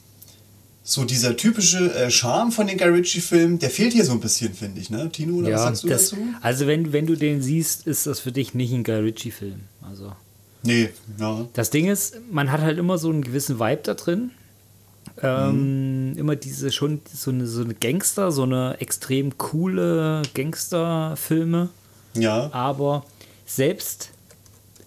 so 0.82 1.04
dieser 1.04 1.36
typische 1.36 1.94
äh, 1.94 2.10
Charme 2.10 2.52
von 2.52 2.66
den 2.66 2.76
Guy 2.76 2.88
Ritchie-Filmen, 2.88 3.58
der 3.58 3.70
fehlt 3.70 3.92
hier 3.92 4.04
so 4.04 4.12
ein 4.12 4.20
bisschen, 4.20 4.52
finde 4.52 4.80
ich, 4.80 4.90
ne? 4.90 5.08
Tino, 5.10 5.36
oder 5.36 5.50
ja, 5.50 5.56
was 5.56 5.62
sagst 5.62 5.84
du 5.84 5.88
das, 5.88 6.10
dazu? 6.10 6.22
Also 6.42 6.66
wenn, 6.66 6.92
wenn 6.92 7.06
du 7.06 7.16
den 7.16 7.40
siehst, 7.40 7.86
ist 7.86 8.06
das 8.06 8.20
für 8.20 8.32
dich 8.32 8.52
nicht 8.54 8.72
ein 8.72 8.84
Guy 8.84 8.96
Ritchie-Film. 8.96 9.60
Also 9.80 10.12
Nee, 10.62 10.90
ja. 11.18 11.48
das 11.54 11.70
Ding 11.70 11.88
ist, 11.88 12.16
man 12.30 12.52
hat 12.52 12.60
halt 12.60 12.78
immer 12.78 12.98
so 12.98 13.10
einen 13.10 13.22
gewissen 13.22 13.58
Vibe 13.58 13.82
da 13.82 13.94
drin. 13.94 14.30
Ähm, 15.22 16.14
Immer 16.16 16.36
diese 16.36 16.72
schon 16.72 17.00
so 17.12 17.30
eine, 17.30 17.46
so 17.46 17.62
eine 17.62 17.74
Gangster, 17.74 18.32
so 18.32 18.42
eine 18.42 18.76
extrem 18.80 19.38
coole 19.38 20.22
Gangsterfilme. 20.34 21.68
Ja, 22.14 22.52
Aber 22.52 23.04
selbst, 23.46 24.10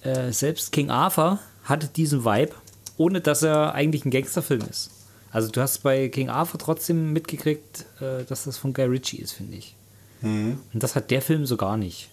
äh, 0.02 0.32
selbst 0.32 0.72
King 0.72 0.90
Arthur 0.90 1.40
hatte 1.64 1.88
diesen 1.88 2.26
Vibe, 2.26 2.54
ohne 2.98 3.22
dass 3.22 3.44
er 3.44 3.74
eigentlich 3.74 4.06
ein 4.06 4.12
Gangsterfilm 4.12 4.62
ist. 4.70 4.92
Also 5.32 5.50
du 5.50 5.62
hast 5.62 5.80
bei 5.80 6.08
King 6.10 6.30
Arthur 6.30 6.60
trotzdem 6.60 7.14
mitgekriegt, 7.14 7.86
äh, 8.00 8.24
dass 8.26 8.44
das 8.44 8.58
von 8.58 8.74
Guy 8.74 8.86
Ritchie 8.86 9.18
ist, 9.18 9.34
finde 9.34 9.58
ich. 9.58 9.76
Mhm. 10.22 10.60
Und 10.74 10.84
das 10.84 10.96
hat 10.96 11.12
der 11.12 11.22
Film 11.22 11.46
so 11.46 11.58
gar 11.58 11.78
nicht. 11.78 12.10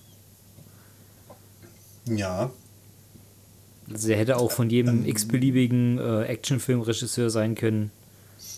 ja. 2.06 2.50
Also 3.92 4.08
der 4.08 4.16
hätte 4.16 4.38
auch 4.38 4.50
von 4.50 4.70
jedem 4.70 5.04
x-beliebigen 5.04 5.98
äh, 5.98 6.22
Actionfilmregisseur 6.22 7.28
sein 7.30 7.54
können. 7.56 7.90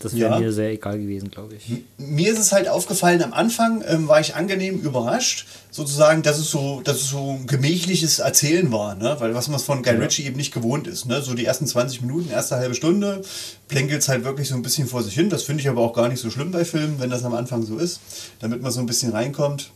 Das 0.01 0.15
wäre 0.15 0.31
Ja. 0.33 0.39
mir 0.39 0.53
sehr 0.53 0.71
egal 0.71 0.99
gewesen, 0.99 1.31
glaube 1.31 1.55
ich. 1.55 1.83
Mir 1.99 2.33
ist 2.33 2.39
es 2.39 2.53
halt 2.53 2.69
aufgefallen, 2.69 3.23
am 3.23 3.33
Anfang 3.33 3.83
ähm, 3.87 4.09
war 4.09 4.21
ich 4.21 4.35
angenehm 4.35 4.79
überrascht, 4.81 5.47
sozusagen, 5.71 6.23
dass 6.23 6.39
es 6.39 6.51
so, 6.51 6.81
dass 6.83 6.97
es 6.97 7.09
so 7.11 7.39
ein 7.41 7.47
gemächliches 7.47 8.19
Erzählen 8.19 8.71
war, 8.73 8.95
ne? 8.95 9.17
Weil 9.19 9.35
was 9.35 9.49
man 9.49 9.59
von 9.61 9.83
Guy 9.83 9.95
Ritchie 9.97 10.25
eben 10.27 10.37
nicht 10.37 10.53
gewohnt 10.53 10.87
ist, 10.87 11.07
ne? 11.07 11.23
So 11.23 11.35
die 11.35 11.45
ersten 11.45 11.67
20 11.67 12.03
Minuten, 12.03 12.31
erste 12.31 12.57
halbe 12.57 12.75
Stunde, 12.75 13.23
plänkelt 13.69 14.03
es 14.03 14.09
halt 14.09 14.25
wirklich 14.25 14.49
so 14.49 14.55
ein 14.55 14.63
bisschen 14.63 14.87
vor 14.89 15.03
sich 15.03 15.15
hin. 15.15 15.31
Das 15.31 15.43
finde 15.45 15.63
ich 15.63 15.69
aber 15.69 15.81
auch 15.81 15.93
gar 15.95 16.09
nicht 16.09 16.21
so 16.21 16.31
schlimm 16.31 16.51
bei 16.51 16.65
Filmen, 16.65 16.97
wenn 17.01 17.11
das 17.11 17.25
am 17.25 17.35
Anfang 17.35 17.65
so 17.65 17.79
ist, 17.79 18.01
damit 18.41 18.63
man 18.63 18.73
so 18.73 18.81
ein 18.81 18.87
bisschen 18.87 19.13
reinkommt. 19.13 19.71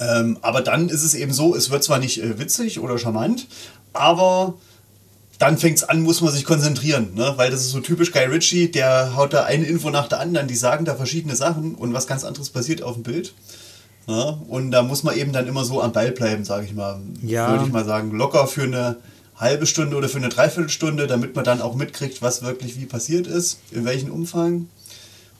Ähm, 0.00 0.38
aber 0.42 0.60
dann 0.60 0.88
ist 0.88 1.02
es 1.02 1.14
eben 1.14 1.32
so, 1.32 1.54
es 1.54 1.70
wird 1.70 1.84
zwar 1.84 1.98
nicht 1.98 2.22
äh, 2.22 2.38
witzig 2.38 2.80
oder 2.80 2.98
charmant, 2.98 3.46
aber 3.92 4.54
dann 5.44 5.58
fängt 5.58 5.76
es 5.76 5.84
an, 5.84 6.00
muss 6.00 6.22
man 6.22 6.32
sich 6.32 6.44
konzentrieren, 6.44 7.14
ne? 7.14 7.34
weil 7.36 7.50
das 7.50 7.60
ist 7.60 7.70
so 7.70 7.80
typisch 7.80 8.12
Guy 8.12 8.24
Ritchie, 8.24 8.70
der 8.70 9.14
haut 9.14 9.34
da 9.34 9.44
eine 9.44 9.66
Info 9.66 9.90
nach 9.90 10.08
der 10.08 10.20
anderen, 10.20 10.48
die 10.48 10.56
sagen 10.56 10.86
da 10.86 10.94
verschiedene 10.94 11.36
Sachen 11.36 11.74
und 11.74 11.92
was 11.92 12.06
ganz 12.06 12.24
anderes 12.24 12.48
passiert 12.48 12.82
auf 12.82 12.94
dem 12.94 13.02
Bild. 13.02 13.34
Ja? 14.06 14.38
Und 14.48 14.70
da 14.70 14.82
muss 14.82 15.02
man 15.02 15.16
eben 15.16 15.32
dann 15.32 15.46
immer 15.46 15.64
so 15.64 15.82
am 15.82 15.92
Ball 15.92 16.12
bleiben, 16.12 16.44
sage 16.44 16.64
ich 16.64 16.74
mal. 16.74 16.98
Ja. 17.22 17.50
Würde 17.50 17.66
ich 17.66 17.72
mal 17.72 17.84
sagen, 17.84 18.12
locker 18.12 18.46
für 18.46 18.62
eine 18.62 18.96
halbe 19.36 19.66
Stunde 19.66 19.96
oder 19.96 20.08
für 20.08 20.16
eine 20.16 20.30
Dreiviertelstunde, 20.30 21.06
damit 21.06 21.36
man 21.36 21.44
dann 21.44 21.60
auch 21.60 21.74
mitkriegt, 21.74 22.22
was 22.22 22.42
wirklich 22.42 22.80
wie 22.80 22.86
passiert 22.86 23.26
ist, 23.26 23.58
in 23.70 23.84
welchem 23.84 24.10
Umfang. 24.10 24.68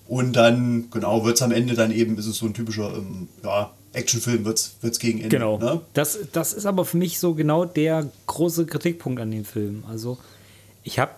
Und 0.06 0.34
dann, 0.34 0.90
genau, 0.90 1.24
wird 1.24 1.36
es 1.36 1.42
am 1.42 1.52
Ende 1.52 1.74
dann 1.74 1.90
eben, 1.90 2.18
ist 2.18 2.26
es 2.26 2.36
so 2.36 2.44
ein 2.44 2.52
typischer 2.52 2.92
ähm, 2.94 3.28
ja, 3.42 3.70
Actionfilm, 3.94 4.44
wird 4.44 4.72
es 4.82 4.98
gegen 4.98 5.18
Ende. 5.18 5.28
Genau. 5.30 5.58
Ne? 5.58 5.80
Das, 5.94 6.18
das 6.32 6.52
ist 6.52 6.66
aber 6.66 6.84
für 6.84 6.96
mich 6.96 7.18
so 7.18 7.34
genau 7.34 7.64
der 7.64 8.08
große 8.26 8.66
Kritikpunkt 8.66 9.20
an 9.20 9.30
dem 9.30 9.44
Film. 9.44 9.84
Also, 9.88 10.18
ich 10.82 10.98
habe 10.98 11.12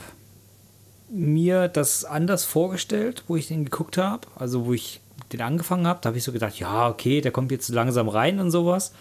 mir 1.11 1.68
das 1.68 2.05
anders 2.05 2.45
vorgestellt, 2.45 3.24
wo 3.29 3.37
ich 3.37 3.49
den 3.49 3.64
geguckt 3.64 3.99
habe. 3.99 4.27
Also, 4.37 4.66
wo 4.66 4.72
ich 4.72 5.01
den 5.33 5.41
angefangen 5.41 5.87
habe, 5.87 6.01
da 6.03 6.09
habe 6.09 6.18
ich 6.18 6.24
so 6.24 6.33
gedacht, 6.33 6.59
ja, 6.59 6.89
okay, 6.89 7.20
der 7.20 7.33
kommt 7.33 7.51
jetzt 7.51 7.68
langsam 7.70 8.09
rein 8.09 8.39
und 8.39 8.51
sowas. 8.51 8.93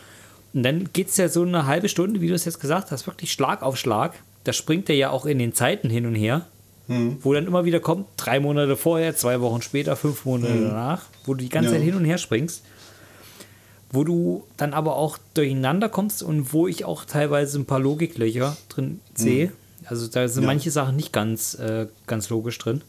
Und 0.54 0.64
dann 0.64 0.90
geht 0.94 1.10
es 1.10 1.18
ja 1.18 1.28
so 1.28 1.42
eine 1.44 1.66
halbe 1.66 1.90
Stunde, 1.90 2.22
wie 2.22 2.28
du 2.28 2.34
es 2.34 2.46
jetzt 2.46 2.62
gesagt 2.62 2.92
hast, 2.92 3.08
wirklich 3.08 3.32
Schlag 3.32 3.62
auf 3.62 3.78
Schlag. 3.78 4.14
Da 4.46 4.54
springt 4.54 4.90
er 4.90 4.96
ja 4.96 5.10
auch 5.10 5.26
in 5.26 5.40
den 5.40 5.54
Zeiten 5.54 5.90
hin 5.90 6.06
und 6.06 6.16
her. 6.16 6.46
Wo 6.88 7.34
dann 7.34 7.48
immer 7.48 7.66
wieder 7.66 7.80
kommt, 7.80 8.06
drei 8.16 8.40
Monate 8.40 8.78
vorher, 8.78 9.16
zwei 9.16 9.42
Wochen 9.42 9.64
später, 9.64 9.96
fünf 9.96 10.24
Monate 10.24 10.54
danach, 10.54 11.02
wo 11.26 11.34
du 11.34 11.40
die 11.40 11.50
ganze 11.50 11.72
Ja. 11.72 11.78
Zeit 11.78 11.84
hin 11.84 11.96
und 11.96 12.06
her 12.06 12.20
springst 12.20 12.62
wo 13.96 14.04
du 14.04 14.43
dann 14.58 14.74
aber 14.74 14.96
auch 14.98 15.18
durcheinander 15.34 15.89
kommst 15.89 16.22
und 16.22 16.54
wo 16.54 16.68
ich 16.68 16.86
auch 16.86 17.06
teilweise 17.06 17.58
ein 17.60 17.66
paar 17.66 17.80
Logiklöcher 17.80 18.56
drin 18.70 19.00
sehe. 19.16 19.52
Also 19.86 20.08
da 20.08 20.28
sind 20.28 20.43
Ja. 20.43 20.48
manche 20.48 20.70
Sachen 20.72 20.96
nicht 20.96 21.12
ganz, 21.14 21.56
äh, 21.56 21.88
ganz 22.08 22.30
logisch 22.30 22.58
drin. 22.60 22.82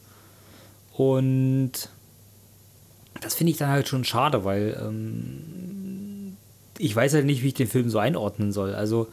Und 0.95 1.71
das 3.21 3.35
finde 3.35 3.51
ich 3.51 3.57
dann 3.57 3.69
halt 3.69 3.87
schon 3.87 4.03
schade, 4.03 4.43
weil 4.45 4.77
ähm, 4.81 6.37
ich 6.77 6.95
weiß 6.95 7.13
halt 7.13 7.25
nicht, 7.25 7.43
wie 7.43 7.47
ich 7.49 7.53
den 7.53 7.67
Film 7.67 7.89
so 7.89 7.99
einordnen 7.99 8.51
soll. 8.51 8.73
Also 8.75 9.07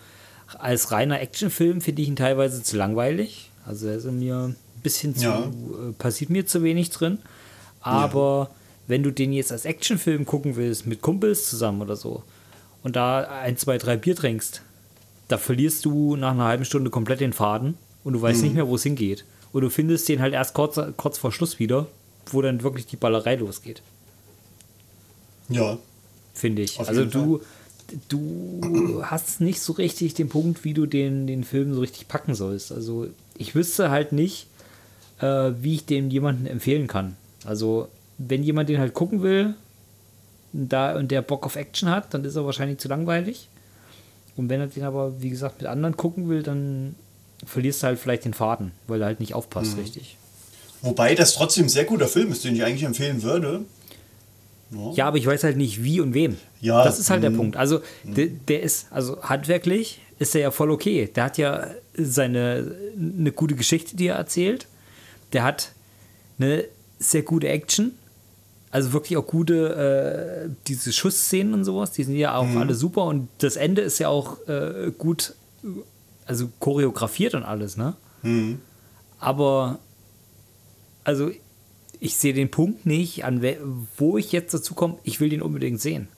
als 0.59 0.91
reiner 0.93 1.21
Actionfilm 1.21 1.81
finde 1.81 2.03
ich 2.03 2.09
ihn 2.09 2.17
teilweise 2.17 2.63
zu 2.63 2.77
langweilig. 2.77 3.51
Also 3.67 3.87
er 3.89 3.97
ist 3.97 4.05
mir 4.05 4.37
ein 4.49 4.57
bisschen 4.83 5.17
zu, 5.17 5.25
Ja. 5.25 5.41
äh, 5.47 5.93
passiert 5.99 6.31
mir 6.31 6.47
zu 6.47 6.63
wenig 6.63 6.91
drin. 6.91 7.19
Aber 7.81 8.51
wenn 8.87 9.03
du 9.03 9.11
den 9.11 9.33
jetzt 9.33 9.53
als 9.53 9.65
Actionfilm 9.65 10.27
gucken 10.27 10.57
willst, 10.57 10.87
mit 10.87 11.01
Kumpels 11.03 11.49
zusammen 11.49 11.83
oder 11.83 11.97
so, 11.97 12.23
und 12.83 12.97
da 12.97 13.21
ein, 13.23 13.57
zwei, 13.57 13.79
drei 13.79 13.97
Bier 13.97 14.15
trinkst, 14.15 14.63
da 15.29 15.39
verlierst 15.39 15.85
du 15.87 16.17
nach 16.17 16.33
einer 16.33 16.45
halben 16.45 16.65
Stunde 16.67 16.91
komplett 16.91 17.21
den 17.21 17.33
Faden 17.33 17.79
und 18.05 18.13
du 18.13 18.21
weißt 18.21 18.43
nicht 18.43 18.55
mehr, 18.55 18.69
wo 18.69 18.75
es 18.75 18.83
hingeht. 18.83 19.25
Und 19.53 19.63
du 19.63 19.71
findest 19.71 20.09
den 20.09 20.21
halt 20.21 20.35
erst 20.35 20.53
kurz, 20.53 20.79
kurz 20.99 21.17
vor 21.17 21.33
Schluss 21.33 21.59
wieder, 21.59 21.87
wo 22.27 22.43
dann 22.43 22.63
wirklich 22.63 22.87
die 22.87 22.97
Ballerei 22.97 23.37
losgeht, 23.37 23.81
Ja. 25.49 25.79
finde 26.35 26.63
ich. 26.63 26.79
Auf 26.81 26.89
also 26.89 27.05
du, 27.07 27.41
du 28.09 29.03
hast 29.05 29.41
nicht 29.41 29.61
so 29.61 29.73
richtig 29.75 30.15
den 30.15 30.29
Punkt, 30.29 30.65
wie 30.65 30.75
du 30.75 30.87
den, 30.87 31.27
den 31.27 31.45
Film 31.45 31.73
so 31.75 31.81
richtig 31.81 32.09
packen 32.09 32.35
sollst. 32.35 32.73
Also 32.73 33.07
ich 33.39 33.55
wüsste 33.55 33.91
halt 33.91 34.13
nicht, 34.13 34.47
äh, 35.21 35.53
wie 35.61 35.75
ich 35.77 35.87
dem 35.87 36.11
jemanden 36.11 36.47
empfehlen 36.47 36.87
kann. 36.87 37.17
Also 37.45 37.89
wenn 38.19 38.43
jemand 38.43 38.69
den 38.69 38.79
halt 38.79 38.95
gucken 38.95 39.23
will, 39.23 39.55
da 40.53 40.97
und 40.97 41.11
der 41.11 41.23
Bock 41.23 41.45
auf 41.47 41.57
Action 41.57 41.91
hat, 41.91 42.15
dann 42.15 42.25
ist 42.25 42.37
er 42.37 42.47
wahrscheinlich 42.47 42.79
zu 42.79 42.89
langweilig. 42.89 43.49
Und 44.37 44.49
wenn 44.49 44.61
er 44.61 44.69
den 44.69 44.85
aber, 44.85 45.21
wie 45.21 45.31
gesagt, 45.31 45.61
mit 45.61 45.69
anderen 45.69 45.97
gucken 45.97 46.29
will, 46.29 46.43
dann 46.43 46.95
verlierst 47.45 47.83
du 47.83 47.89
halt 47.89 47.99
vielleicht 47.99 48.25
den 48.25 48.35
Faden, 48.35 48.73
weil 48.87 49.01
er 49.01 49.07
halt 49.07 49.21
nicht 49.21 49.35
aufpasst, 49.35 49.77
richtig. 49.77 50.17
Wobei 50.83 51.15
das 51.15 51.35
trotzdem 51.35 51.67
ein 51.67 51.69
sehr 51.69 51.85
guter 51.85 52.09
Film 52.09 52.31
ist, 52.31 52.45
den 52.45 52.55
ich 52.55 52.65
eigentlich 52.65 52.85
empfehlen 52.85 53.23
würde. 53.23 53.65
Ja, 54.95 55.07
aber 55.07 55.19
ich 55.19 55.27
weiß 55.27 55.45
halt 55.45 55.57
nicht, 55.57 55.85
wie 55.85 56.01
und 56.01 56.15
wem. 56.15 56.37
Ja, 56.61 56.85
das 56.85 56.99
ist 56.99 57.11
halt 57.11 57.23
der 57.23 57.31
mm. 57.31 57.37
Punkt. 57.37 57.57
Also, 57.57 57.81
der, 58.03 58.27
der 58.27 58.63
ist, 58.63 58.89
also 58.91 59.23
handwerklich 59.23 60.01
ist 60.19 60.35
er 60.35 60.41
ja 60.41 60.51
voll 60.51 60.71
okay. 60.71 61.09
Der 61.15 61.25
hat 61.25 61.39
ja 61.39 61.69
seine, 61.97 62.75
eine 62.97 63.33
gute 63.33 63.55
Geschichte, 63.55 63.97
die 63.97 64.09
er 64.09 64.17
erzählt. 64.17 64.67
Der 65.33 65.45
hat 65.45 65.73
eine 66.39 66.65
sehr 66.99 67.23
gute 67.23 67.49
Action. 67.49 67.93
Also 68.75 68.93
wirklich 68.93 69.17
auch 69.17 69.27
gute, 69.29 70.47
äh, 70.49 70.51
diese 70.67 70.93
Schussszenen 70.93 71.55
und 71.55 71.65
sowas, 71.65 71.93
die 71.93 72.03
sind 72.03 72.17
ja 72.17 72.35
auch 72.35 72.49
alle 72.57 72.75
super. 72.75 73.05
Und 73.05 73.29
das 73.39 73.55
Ende 73.55 73.83
ist 73.83 74.01
ja 74.01 74.09
auch 74.09 74.49
äh, 74.49 74.91
gut, 74.99 75.35
also 76.27 76.49
choreografiert 76.59 77.35
und 77.35 77.45
alles, 77.45 77.77
ne? 77.77 77.95
Aber, 79.21 79.79
also 81.05 81.31
ich 82.01 82.17
sehe 82.17 82.35
den 82.35 82.51
Punkt 82.51 82.85
nicht, 82.85 83.25
an 83.25 83.43
wo 83.97 84.19
ich 84.19 84.33
jetzt 84.33 84.53
dazu 84.53 84.75
komme, 84.75 84.99
ich 85.05 85.21
will 85.21 85.29
den 85.29 85.41
unbedingt 85.41 85.81
sehen. 85.81 86.09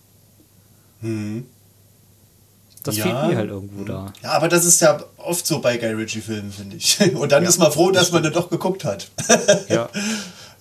Das 2.83 2.97
Ja. 2.97 3.03
fehlt 3.05 3.29
mir 3.33 3.37
halt 3.37 3.51
irgendwo 3.51 3.85
da. 3.85 4.15
Ja, 4.23 4.31
aber 4.33 4.49
das 4.49 4.65
ist 4.65 4.81
ja 4.81 5.05
oft 5.19 5.47
so 5.47 5.61
bei 5.61 5.77
Guy 5.77 5.91
Ritchie-Filmen, 5.93 6.53
finde 6.53 6.77
ich. 6.77 6.99
Und 7.15 7.33
dann 7.33 7.45
ist 7.45 7.59
man 7.59 7.71
froh, 7.71 7.91
dass 7.91 8.13
man 8.13 8.23
den 8.23 8.33
doch 8.33 8.49
geguckt 8.49 8.83
hat. 8.87 9.11
Ja. 9.69 9.91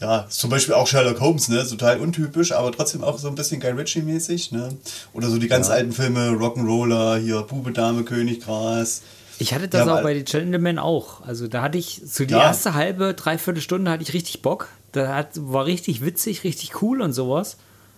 Ja, 0.01 0.25
zum 0.29 0.49
Beispiel 0.49 0.73
auch 0.73 0.87
Sherlock 0.87 1.21
Holmes, 1.21 1.47
ne? 1.47 1.65
Total 1.67 1.99
untypisch, 1.99 2.51
aber 2.51 2.71
trotzdem 2.71 3.03
auch 3.03 3.17
so 3.17 3.27
ein 3.29 3.35
bisschen 3.35 3.61
Guy 3.61 3.71
Ritchie-mäßig, 3.71 4.51
ne? 4.51 4.75
Oder 5.13 5.29
so 5.29 5.37
die 5.37 5.47
ganz 5.47 5.69
alten 5.69 5.93
Filme, 5.93 6.31
Rock'n'Roller, 6.31 7.17
hier 7.17 7.41
Bube, 7.43 7.71
Dame, 7.71 8.03
König, 8.03 8.41
Gras. 8.41 9.01
Ich 9.39 9.53
hatte 9.53 9.67
das 9.67 9.87
Ja, 9.87 9.95
auch 9.95 10.01
bei 10.03 10.13
den 10.13 10.25
Gentlemen 10.25 10.79
auch. 10.79 11.21
Also 11.21 11.47
da 11.47 11.61
hatte 11.61 11.77
ich 11.77 12.01
so 12.05 12.25
die 12.25 12.33
Ja. 12.33 12.43
erste 12.43 12.73
halbe, 12.73 13.13
dreiviertel 13.13 13.61
Stunde 13.61 13.89
hatte 13.91 14.03
ich 14.03 14.13
richtig 14.13 14.41
Bock. 14.41 14.67
Da 14.91 15.13
hat, 15.15 15.29
war 15.35 15.65
richtig 15.65 16.03
witzig, 16.05 16.43
richtig 16.43 16.81
cool 16.81 17.01
und 17.01 17.11
sowas. 17.13 17.57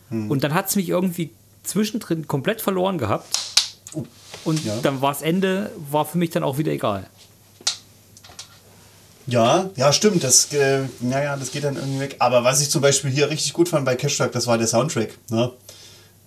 Hm. 0.10 0.30
Und 0.32 0.43
dann 0.43 0.54
hat 0.54 0.70
es 0.70 0.76
mich 0.76 0.89
irgendwie 0.89 1.32
zwischendrin 1.64 2.28
komplett 2.28 2.62
verloren 2.62 2.98
gehabt. 2.98 3.28
Und 4.43 4.64
Ja. 4.66 4.76
dann 4.82 5.02
war 5.02 5.12
das 5.14 5.22
Ende, 5.22 5.72
war 5.91 6.06
für 6.06 6.18
mich 6.18 6.30
dann 6.32 6.43
auch 6.43 6.58
wieder 6.58 6.72
egal. 6.72 7.08
Ja, 9.28 9.69
ja, 9.75 9.91
stimmt. 9.91 10.23
Das, 10.23 10.51
äh, 10.53 10.84
naja, 11.01 11.36
das 11.36 11.51
geht 11.51 11.65
dann 11.65 11.75
irgendwie 11.75 11.99
weg. 11.99 12.15
Aber 12.19 12.43
was 12.43 12.61
ich 12.61 12.69
zum 12.69 12.82
Beispiel 12.82 13.11
hier 13.11 13.30
richtig 13.30 13.53
gut 13.53 13.67
fand 13.67 13.86
bei 13.86 13.95
Cash 13.95 14.17
Truck, 14.17 14.32
das 14.32 14.47
war 14.47 14.57
der 14.57 14.67
Soundtrack, 14.67 15.17
ne? 15.30 15.51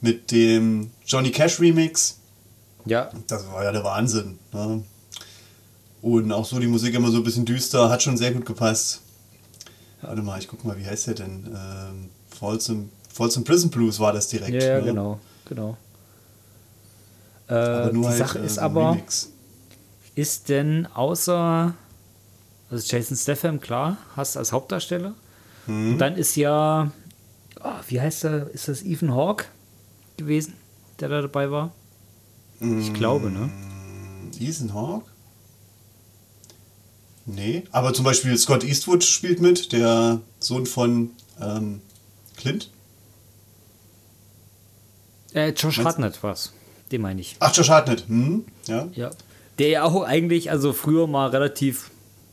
Mit 0.03 0.31
dem 0.31 0.91
Johnny 1.07 1.31
Cash 1.31 1.61
Remix. 1.61 2.19
Ja. 2.85 3.11
Das 3.27 3.51
war 3.51 3.65
ja 3.65 3.73
der 3.73 3.85
Wahnsinn. 3.85 4.39
Ne? 4.53 4.83
Und 6.03 6.33
auch 6.33 6.45
so 6.45 6.59
die 6.59 6.67
Musik 6.67 6.95
immer 6.95 7.11
so 7.11 7.19
ein 7.19 7.25
bisschen 7.25 7.45
düster, 7.45 7.91
hat 7.91 8.03
schon 8.03 8.17
sehr 8.17 8.33
gut 8.33 8.47
gepasst. 8.47 9.01
Warte 10.03 10.23
mal, 10.23 10.39
ich 10.39 10.49
guck 10.49 10.65
mal, 10.65 10.79
wie 10.79 10.87
heißt 10.87 11.09
der 11.09 11.15
denn? 11.15 11.47
Ähm, 11.47 12.11
Folsom, 12.39 12.91
Folsom 13.13 13.45
Prison 13.45 13.71
Blues 13.71 14.01
war 14.01 14.13
das 14.13 14.29
direkt. 14.29 14.63
Ja, 14.63 14.69
ja 14.69 14.79
ne? 14.79 14.85
genau, 14.85 15.21
genau. 15.47 15.77
Äh, 17.49 17.93
die 17.93 18.07
halt, 18.07 18.17
Sache 18.17 18.39
äh, 18.39 18.47
ist 18.47 18.59
aber, 18.59 18.93
Remix. 18.93 19.31
ist 20.15 20.49
denn 20.49 20.87
außer 20.87 21.75
also 22.71 22.87
Jason 22.97 23.17
Statham, 23.17 23.61
klar, 23.61 23.97
hast 24.17 24.37
als 24.37 24.53
Hauptdarsteller. 24.53 25.15
Mhm. 25.67 25.93
Und 25.93 25.99
dann 25.99 26.17
ist 26.17 26.37
ja, 26.37 26.91
oh, 27.63 27.69
wie 27.89 28.01
heißt 28.01 28.25
er, 28.25 28.51
ist 28.51 28.69
das 28.69 28.83
Ethan 28.83 29.15
Hawke 29.15 29.47
gewesen, 30.17 30.55
der 31.01 31.09
da 31.09 31.23
dabei 31.23 31.51
war? 31.51 31.73
Ich 32.61 32.93
glaube, 32.93 33.31
ne? 33.31 33.51
Ethan 34.39 34.75
Hawke? 34.75 35.07
Nee, 37.27 37.65
aber 37.71 37.93
zum 37.95 38.05
Beispiel 38.05 38.37
Scott 38.37 38.65
Eastwood 38.65 39.05
spielt 39.05 39.41
mit, 39.41 39.73
der 39.73 40.21
Sohn 40.41 40.67
von 40.67 41.11
ähm, 41.41 41.81
Clint. 42.37 42.71
Äh, 45.35 45.51
Josh 45.51 45.79
Meinst- 45.79 45.85
Hartnett 45.85 46.23
war's. 46.23 46.53
Den 46.91 47.03
meine 47.03 47.21
ich. 47.21 47.37
Ach, 47.39 47.55
Josh 47.55 47.69
Hartnett. 47.69 48.09
Hm? 48.09 48.45
Ja. 48.67 48.89
Ja. 48.95 49.11
Der 49.59 49.69
ja 49.69 49.85
auch 49.85 50.03
eigentlich, 50.03 50.51
also 50.51 50.73
früher 50.73 51.07
mal 51.07 51.29
relativ, 51.29 51.91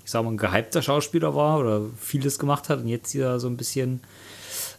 ich 0.08 0.12
sag 0.12 0.24
mal, 0.24 0.32
ein 0.32 0.38
gehypter 0.38 0.82
Schauspieler 0.82 1.36
war 1.36 1.60
oder 1.60 1.82
vieles 2.00 2.40
gemacht 2.40 2.70
hat 2.70 2.80
und 2.80 2.88
jetzt 2.88 3.12
hier 3.12 3.42
so 3.42 3.48
ein 3.50 3.58
bisschen 3.58 4.00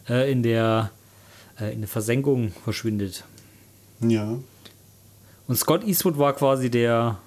äh, 0.09 0.31
in 0.31 0.41
der 0.41 0.89
äh, 1.61 1.71
in 1.71 1.81
der 1.81 1.87
Versenkung 1.87 2.51
verschwindet. 2.63 3.25
Ja. 3.99 4.39
Und 5.47 5.55
Scott 5.55 5.83
Eastwood 5.83 6.17
war 6.17 6.33
quasi 6.33 6.71
der, 6.71 7.19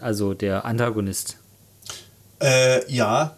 also 0.00 0.34
der 0.34 0.64
Antagonist. 0.64 1.36
Äh, 2.40 2.88
ja, 2.88 3.36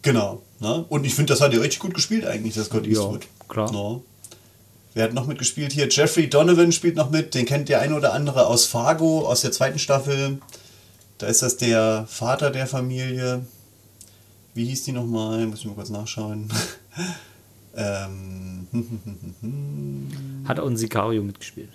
genau. 0.00 0.40
Ne? 0.58 0.86
Und 0.88 1.04
ich 1.04 1.14
finde, 1.14 1.34
das 1.34 1.42
hat 1.42 1.52
er 1.52 1.60
richtig 1.60 1.80
gut 1.80 1.92
gespielt 1.92 2.24
eigentlich, 2.24 2.54
der 2.54 2.64
Scott 2.64 2.86
Ja, 2.86 2.92
Eastwood. 2.92 3.26
klar. 3.48 3.70
No. 3.70 4.02
Wer 4.94 5.04
hat 5.04 5.12
noch 5.12 5.26
mitgespielt 5.26 5.72
hier? 5.72 5.90
Jeffrey 5.90 6.30
Donovan 6.30 6.72
spielt 6.72 6.96
noch 6.96 7.10
mit. 7.10 7.34
Den 7.34 7.44
kennt 7.44 7.68
der 7.68 7.82
ein 7.82 7.92
oder 7.92 8.14
andere 8.14 8.46
aus 8.46 8.64
Fargo, 8.64 9.28
aus 9.28 9.42
der 9.42 9.52
zweiten 9.52 9.78
Staffel. 9.78 10.38
Da 11.18 11.26
ist 11.26 11.42
das 11.42 11.56
der 11.56 12.06
Vater 12.08 12.50
der 12.50 12.66
Familie. 12.66 13.44
Wie 14.54 14.64
hieß 14.66 14.84
die 14.84 14.92
nochmal? 14.92 15.46
Muss 15.46 15.60
ich 15.60 15.66
mal 15.66 15.74
kurz 15.74 15.90
nachschauen. 15.90 16.48
ähm, 17.76 18.66
Hat 20.48 20.58
auch 20.60 20.66
in 20.66 20.76
Sicario 20.76 21.22
mitgespielt. 21.22 21.70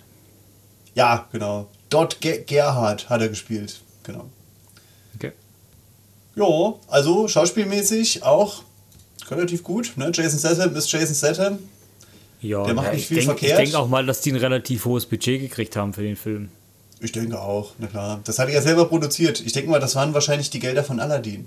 ja, 0.94 1.26
genau. 1.32 1.68
Dort 1.90 2.20
Ge 2.20 2.44
Gerhard 2.46 3.08
hat 3.08 3.22
er 3.22 3.28
gespielt. 3.30 3.80
Genau. 4.02 4.26
Okay. 5.16 5.32
Ja, 6.36 6.74
also 6.88 7.26
schauspielmäßig 7.26 8.22
auch 8.24 8.62
relativ 9.30 9.62
gut. 9.62 9.92
Ne? 9.96 10.10
Jason 10.12 10.38
Statham 10.38 10.76
ist 10.76 10.92
Jason 10.92 11.14
Statham. 11.14 11.58
Ja, 12.40 12.62
Der 12.64 12.74
macht 12.74 12.86
ja, 12.88 12.92
nicht 12.92 13.00
ich 13.02 13.08
viel 13.08 13.16
denk, 13.16 13.26
verkehrt. 13.30 13.60
Ich 13.60 13.70
denke 13.70 13.78
auch 13.78 13.88
mal, 13.88 14.04
dass 14.04 14.20
die 14.20 14.32
ein 14.32 14.36
relativ 14.36 14.84
hohes 14.84 15.06
Budget 15.06 15.40
gekriegt 15.40 15.76
haben 15.76 15.92
für 15.94 16.02
den 16.02 16.16
Film. 16.16 16.50
Ich 17.00 17.12
denke 17.12 17.40
auch, 17.40 17.72
na 17.78 17.86
klar. 17.86 18.20
Das 18.24 18.38
hat 18.38 18.48
er 18.48 18.54
ja 18.54 18.62
selber 18.62 18.86
produziert. 18.86 19.40
Ich 19.40 19.52
denke 19.52 19.70
mal, 19.70 19.78
das 19.80 19.94
waren 19.94 20.14
wahrscheinlich 20.14 20.50
die 20.50 20.58
Gelder 20.58 20.82
von 20.84 20.98
Aladdin. 21.00 21.46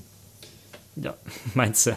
Ja, 0.95 1.13
meinst 1.53 1.85
du? 1.87 1.91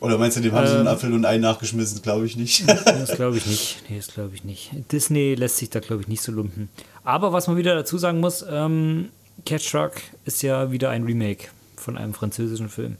Oder 0.00 0.16
meinst 0.16 0.36
du, 0.36 0.40
dem 0.40 0.52
haben 0.52 0.66
sie 0.66 0.72
einen 0.74 0.82
Ähm. 0.82 0.86
Apfel 0.88 1.12
und 1.12 1.24
einen 1.24 1.42
nachgeschmissen? 1.42 2.02
Glaube 2.02 2.26
ich 2.26 2.36
nicht. 2.36 2.64
Das 2.84 3.12
glaube 3.16 3.36
ich 3.38 3.46
nicht. 3.46 3.82
Nee, 3.88 3.96
das 3.96 4.08
glaube 4.08 4.34
ich 4.34 4.44
nicht. 4.44 4.70
Disney 4.92 5.34
lässt 5.34 5.56
sich 5.56 5.70
da, 5.70 5.80
glaube 5.80 6.02
ich, 6.02 6.08
nicht 6.08 6.22
so 6.22 6.30
lumpen. 6.30 6.68
Aber 7.04 7.32
was 7.32 7.48
man 7.48 7.56
wieder 7.56 7.74
dazu 7.74 7.98
sagen 7.98 8.20
muss, 8.20 8.44
ähm, 8.48 9.08
Catch 9.44 9.70
Truck 9.70 9.92
ist 10.24 10.42
ja 10.42 10.70
wieder 10.70 10.90
ein 10.90 11.04
Remake 11.04 11.48
von 11.76 11.96
einem 11.98 12.14
französischen 12.14 12.68
Film. 12.68 12.96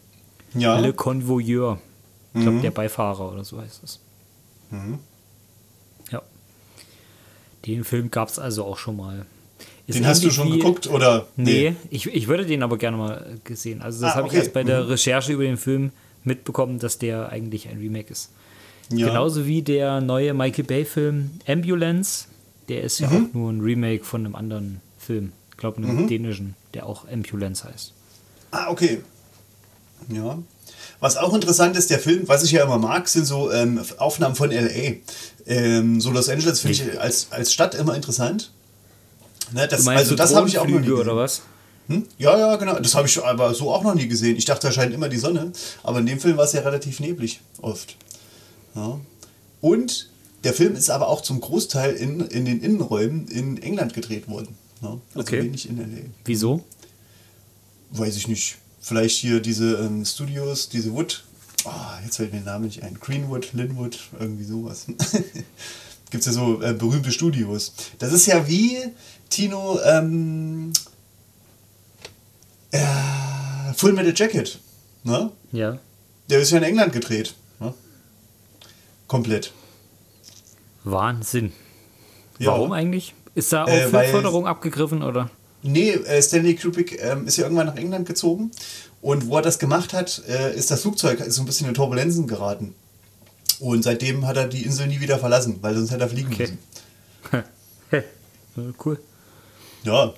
ja. 0.54 0.78
Le 0.78 0.92
Convoyeur. 0.92 1.78
Ich 2.34 2.40
glaube, 2.42 2.58
Mhm. 2.58 2.62
der 2.62 2.70
Beifahrer 2.70 3.32
oder 3.32 3.44
so 3.44 3.60
heißt 3.60 3.82
es. 3.84 4.00
Ja. 4.70 4.78
Den 7.68 7.84
Film 7.84 8.10
gab 8.10 8.28
es 8.28 8.38
also 8.38 8.64
auch 8.64 8.78
schon 8.78 8.96
mal. 8.96 9.26
Ist 9.86 9.98
Den 9.98 10.06
hast 10.06 10.24
du 10.24 10.30
schon 10.30 10.50
geguckt, 10.50 10.86
oder? 10.88 11.26
Nee, 11.36 11.74
Ich, 11.90 12.06
ich 12.06 12.26
würde 12.28 12.44
den 12.44 12.62
aber 12.62 12.76
gerne 12.78 12.96
mal 12.96 13.38
gesehen. 13.44 13.80
Also 13.80 14.00
das 14.02 14.12
Ah, 14.12 14.16
habe 14.16 14.26
okay. 14.26 14.36
ich 14.36 14.42
erst 14.42 14.52
bei 14.52 14.64
der 14.64 14.88
Recherche 14.88 15.32
über 15.32 15.44
den 15.44 15.56
Film 15.56 15.92
mitbekommen, 16.24 16.78
dass 16.78 16.98
der 16.98 17.28
eigentlich 17.30 17.68
ein 17.68 17.78
Remake 17.78 18.10
ist. 18.12 18.30
Ja. 18.92 19.06
Genauso 19.08 19.46
wie 19.46 19.62
der 19.62 20.00
neue 20.00 20.34
Michael 20.34 20.64
Bay-Film 20.64 21.30
Ambulance. 21.46 22.26
Der 22.68 22.82
ist 22.82 22.98
ja 23.00 23.08
Mhm. 23.08 23.16
auch 23.30 23.34
nur 23.34 23.52
ein 23.52 23.60
Remake 23.60 24.04
von 24.04 24.24
einem 24.26 24.34
anderen 24.34 24.80
Film. 24.98 25.32
Ich 25.52 25.56
glaube, 25.56 25.78
einem 25.78 26.06
dänischen, 26.06 26.54
der 26.74 26.86
auch 26.86 27.06
Ambulance 27.08 27.64
heißt. 27.64 27.92
Ah, 28.50 28.70
okay. 28.70 29.00
Ja. 30.08 30.38
Was 31.00 31.16
auch 31.16 31.32
interessant 31.34 31.76
ist, 31.76 31.90
der 31.90 31.98
Film, 31.98 32.22
was 32.26 32.42
ich 32.44 32.52
ja 32.52 32.64
immer 32.64 32.78
mag, 32.78 33.08
sind 33.08 33.24
so 33.24 33.50
ähm, 33.52 33.80
Aufnahmen 33.98 34.34
von 34.34 34.50
L.A. 34.50 34.96
Ähm, 35.48 36.00
so 36.00 36.10
Los 36.10 36.28
Angeles 36.28 36.60
finde 36.60 36.74
ich 36.76 37.00
als, 37.00 37.28
als 37.30 37.52
Stadt 37.52 37.74
immer 37.74 37.94
interessant. 37.96 38.52
Ne, 39.52 39.66
das, 39.66 39.86
also 39.88 40.10
so 40.10 40.14
das 40.14 40.34
habe 40.34 40.46
ich 40.46 40.58
auch 40.58 40.66
noch 40.66 40.78
nie 40.78 40.86
gesehen. 40.86 41.00
oder 41.00 41.16
was? 41.16 41.40
Hm? 41.88 42.04
Ja, 42.18 42.38
ja, 42.38 42.56
genau. 42.56 42.78
Das 42.78 42.94
habe 42.94 43.08
ich 43.08 43.24
aber 43.24 43.54
so 43.54 43.70
auch 43.72 43.82
noch 43.82 43.94
nie 43.94 44.06
gesehen. 44.08 44.36
Ich 44.36 44.44
dachte, 44.44 44.66
da 44.66 44.72
scheint 44.72 44.92
immer 44.92 45.08
die 45.08 45.16
Sonne. 45.16 45.52
Aber 45.82 46.00
in 46.00 46.06
dem 46.06 46.20
Film 46.20 46.36
war 46.36 46.44
es 46.44 46.52
ja 46.52 46.60
relativ 46.60 47.00
neblig, 47.00 47.40
oft. 47.62 47.96
Ja. 48.74 49.00
Und 49.62 50.10
der 50.44 50.52
Film 50.52 50.76
ist 50.76 50.90
aber 50.90 51.08
auch 51.08 51.22
zum 51.22 51.40
Großteil 51.40 51.94
in, 51.94 52.20
in 52.20 52.44
den 52.44 52.60
Innenräumen 52.60 53.26
in 53.28 53.60
England 53.62 53.94
gedreht 53.94 54.28
worden. 54.28 54.54
Ja. 54.82 54.98
Also 55.14 55.20
Okay. 55.20 55.42
wenig 55.42 55.66
in 55.68 55.78
L.A. 55.78 56.04
Wieso? 56.26 56.62
Weiß 57.90 58.16
ich 58.16 58.28
nicht. 58.28 58.56
Vielleicht 58.82 59.16
hier 59.16 59.40
diese 59.40 59.76
ähm, 59.76 60.04
Studios, 60.04 60.68
diese 60.68 60.92
Wood. 60.92 61.24
Ah, 61.68 61.98
jetzt 62.04 62.16
fällt 62.16 62.32
mir 62.32 62.40
der 62.40 62.52
Name 62.52 62.66
nicht 62.66 62.82
ein. 62.82 62.98
Greenwood, 62.98 63.52
Linwood, 63.52 63.98
irgendwie 64.18 64.44
sowas. 64.44 64.86
Gibt 66.10 66.22
es 66.22 66.26
ja 66.26 66.32
so 66.32 66.62
äh, 66.62 66.72
berühmte 66.72 67.12
Studios. 67.12 67.72
Das 67.98 68.12
ist 68.12 68.26
ja 68.26 68.48
wie, 68.48 68.78
Tino, 69.28 69.78
ähm, 69.84 70.72
äh, 72.70 72.80
Full 73.76 73.92
Metal 73.92 74.14
Jacket. 74.16 74.58
Ne? 75.04 75.30
Ja. 75.52 75.78
Der 76.30 76.40
ist 76.40 76.50
ja 76.50 76.58
in 76.58 76.64
England 76.64 76.92
gedreht. 76.92 77.34
Ne? 77.60 77.74
Komplett. 79.06 79.52
Wahnsinn. 80.84 81.52
Ja. 82.38 82.52
Warum 82.52 82.72
eigentlich? 82.72 83.14
Ist 83.34 83.52
da 83.52 83.64
auch 83.64 83.68
Äh, 83.68 83.88
Filmförderung 83.88 84.46
abgegriffen 84.46 85.02
oder? 85.02 85.30
Nee, 85.62 85.90
äh, 85.90 86.22
Stanley 86.22 86.54
Kubrick 86.56 87.02
ähm, 87.02 87.26
ist 87.26 87.36
ja 87.36 87.44
irgendwann 87.44 87.66
nach 87.66 87.76
England 87.76 88.06
gezogen. 88.06 88.50
Und 89.00 89.28
wo 89.28 89.36
er 89.36 89.42
das 89.42 89.58
gemacht 89.58 89.92
hat, 89.92 90.22
äh, 90.28 90.54
ist 90.56 90.70
das 90.70 90.82
Flugzeug 90.82 91.20
ist 91.20 91.34
so 91.36 91.42
ein 91.42 91.46
bisschen 91.46 91.68
in 91.68 91.74
Turbulenzen 91.74 92.26
geraten. 92.26 92.74
Und 93.60 93.82
seitdem 93.82 94.26
hat 94.26 94.36
er 94.36 94.48
die 94.48 94.64
Insel 94.64 94.86
nie 94.88 95.00
wieder 95.00 95.18
verlassen, 95.18 95.58
weil 95.62 95.74
sonst 95.76 95.90
hätte 95.90 96.02
er 96.04 96.08
fliegen 96.08 96.32
Okay. 96.32 96.48
müssen. 97.32 97.44
Ja, 98.56 98.62
cool. 98.84 98.98
Ja, 99.84 100.12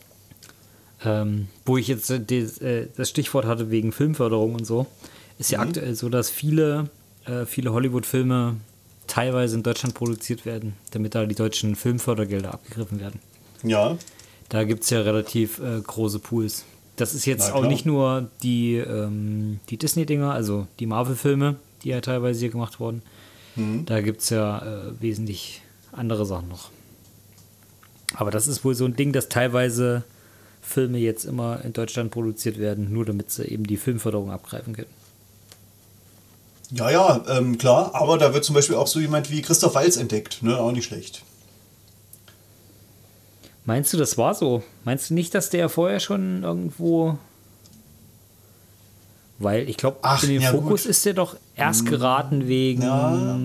Ähm, 1.05 1.49
wo 1.66 1.76
ich 1.76 1.89
jetzt 1.89 2.11
äh, 2.11 2.16
äh, 2.16 2.89
das 2.97 3.09
Stichwort 3.11 3.45
hatte 3.47 3.70
wegen 3.70 3.93
Filmförderung 3.93 4.55
und 4.55 4.66
so, 4.66 4.87
ist 5.39 5.51
ja 5.51 5.59
Mhm. 5.61 5.68
aktuell 5.68 5.95
so, 5.95 6.09
dass 6.09 6.31
viele, 6.31 6.89
äh, 7.26 7.45
viele 7.47 7.72
Hollywood-Filme 7.72 8.57
teilweise 9.07 9.57
in 9.57 9.62
Deutschland 9.62 9.95
produziert 9.95 10.45
werden, 10.47 10.74
damit 10.91 11.14
da 11.14 11.26
die 11.26 11.35
deutschen 11.35 11.74
Filmfördergelder 11.76 12.53
abgegriffen 12.55 13.01
werden. 13.01 13.20
ja, 13.62 13.97
Da 14.49 14.64
gibt 14.64 14.85
es 14.85 14.91
ja 14.91 15.01
relativ 15.03 15.59
äh, 15.61 15.81
große 15.81 16.18
Pools. 16.18 16.64
Das 17.01 17.15
ist 17.15 17.25
jetzt 17.25 17.53
auch 17.53 17.67
nicht 17.67 17.87
nur 17.87 18.29
die, 18.43 18.77
ähm, 18.77 19.61
die 19.71 19.79
Disney-Dinger, 19.79 20.33
also 20.33 20.67
die 20.79 20.87
Marvel-Filme, 20.87 21.57
die 21.83 21.89
ja 21.89 22.01
teilweise 22.03 22.41
hier 22.41 22.51
gemacht 22.51 22.79
wurden. 22.79 23.01
Mhm. 23.57 23.87
Da 23.87 24.03
gibt 24.03 24.21
es 24.21 24.29
ja 24.29 24.59
äh, 24.59 25.01
wesentlich 25.01 25.63
andere 25.93 26.27
Sachen 26.27 26.49
noch. 26.49 26.71
Aber 28.15 28.31
das 28.31 28.47
ist 28.47 28.65
wohl 28.65 28.75
so 28.75 28.85
ein 28.85 28.97
Ding, 28.97 29.13
dass 29.13 29.31
teilweise 29.31 30.05
Filme 30.61 30.99
jetzt 30.99 31.25
immer 31.25 31.65
in 31.65 31.73
Deutschland 31.73 32.11
produziert 32.11 32.59
werden, 32.59 32.93
nur 32.93 33.07
damit 33.07 33.31
sie 33.31 33.45
eben 33.45 33.65
die 33.65 33.79
Filmförderung 33.79 34.31
abgreifen 34.31 34.75
können. 34.75 34.91
ja, 36.71 36.91
ja, 36.91 37.25
ähm, 37.29 37.57
klar. 37.57 37.95
Aber 37.95 38.19
da 38.19 38.35
wird 38.35 38.45
zum 38.45 38.55
Beispiel 38.55 38.77
auch 38.77 38.87
so 38.87 39.01
jemand 39.01 39.31
wie 39.31 39.41
Christoph 39.41 39.75
Waltz 39.75 39.97
entdeckt. 39.97 40.43
Ne? 40.43 40.59
Auch 40.59 40.73
nicht 40.73 40.85
schlecht. 40.85 41.23
Meinst 43.71 43.93
du, 43.93 43.99
das 43.99 44.18
war 44.18 44.35
so? 44.35 44.64
Meinst 44.85 45.11
du 45.11 45.14
nicht, 45.14 45.33
dass 45.33 45.49
der 45.49 45.68
vorher 45.68 46.01
schon 46.01 46.43
irgendwo. 46.43 47.16
Weil 49.39 49.68
ich 49.68 49.77
glaube, 49.77 49.99
in 50.25 50.29
den 50.29 50.43
ja, 50.43 50.51
Fokus 50.51 50.83
gut. 50.83 50.91
Ist 50.91 51.07
der 51.07 51.14
doch 51.14 51.37
erst 51.55 51.87
geraten 51.87 52.49
wegen, 52.49 52.83
Ja. 52.83 53.39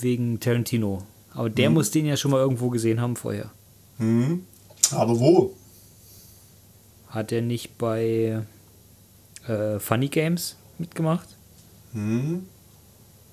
wegen 0.00 0.40
Tarantino. 0.40 1.02
Aber 1.34 1.50
der 1.50 1.68
Mm. 1.68 1.74
muss 1.74 1.90
den 1.90 2.06
ja 2.06 2.16
schon 2.16 2.30
mal 2.30 2.38
irgendwo 2.40 2.70
gesehen 2.70 3.02
haben 3.02 3.16
vorher. 3.16 3.50
Hm. 3.98 4.44
Aber 4.92 5.20
wo? 5.20 5.52
Hat 7.08 7.30
er 7.30 7.42
nicht 7.42 7.76
bei 7.76 8.40
äh, 9.46 9.78
Funny 9.78 10.08
Games 10.08 10.56
mitgemacht? 10.78 11.28
Hm. 11.92 12.46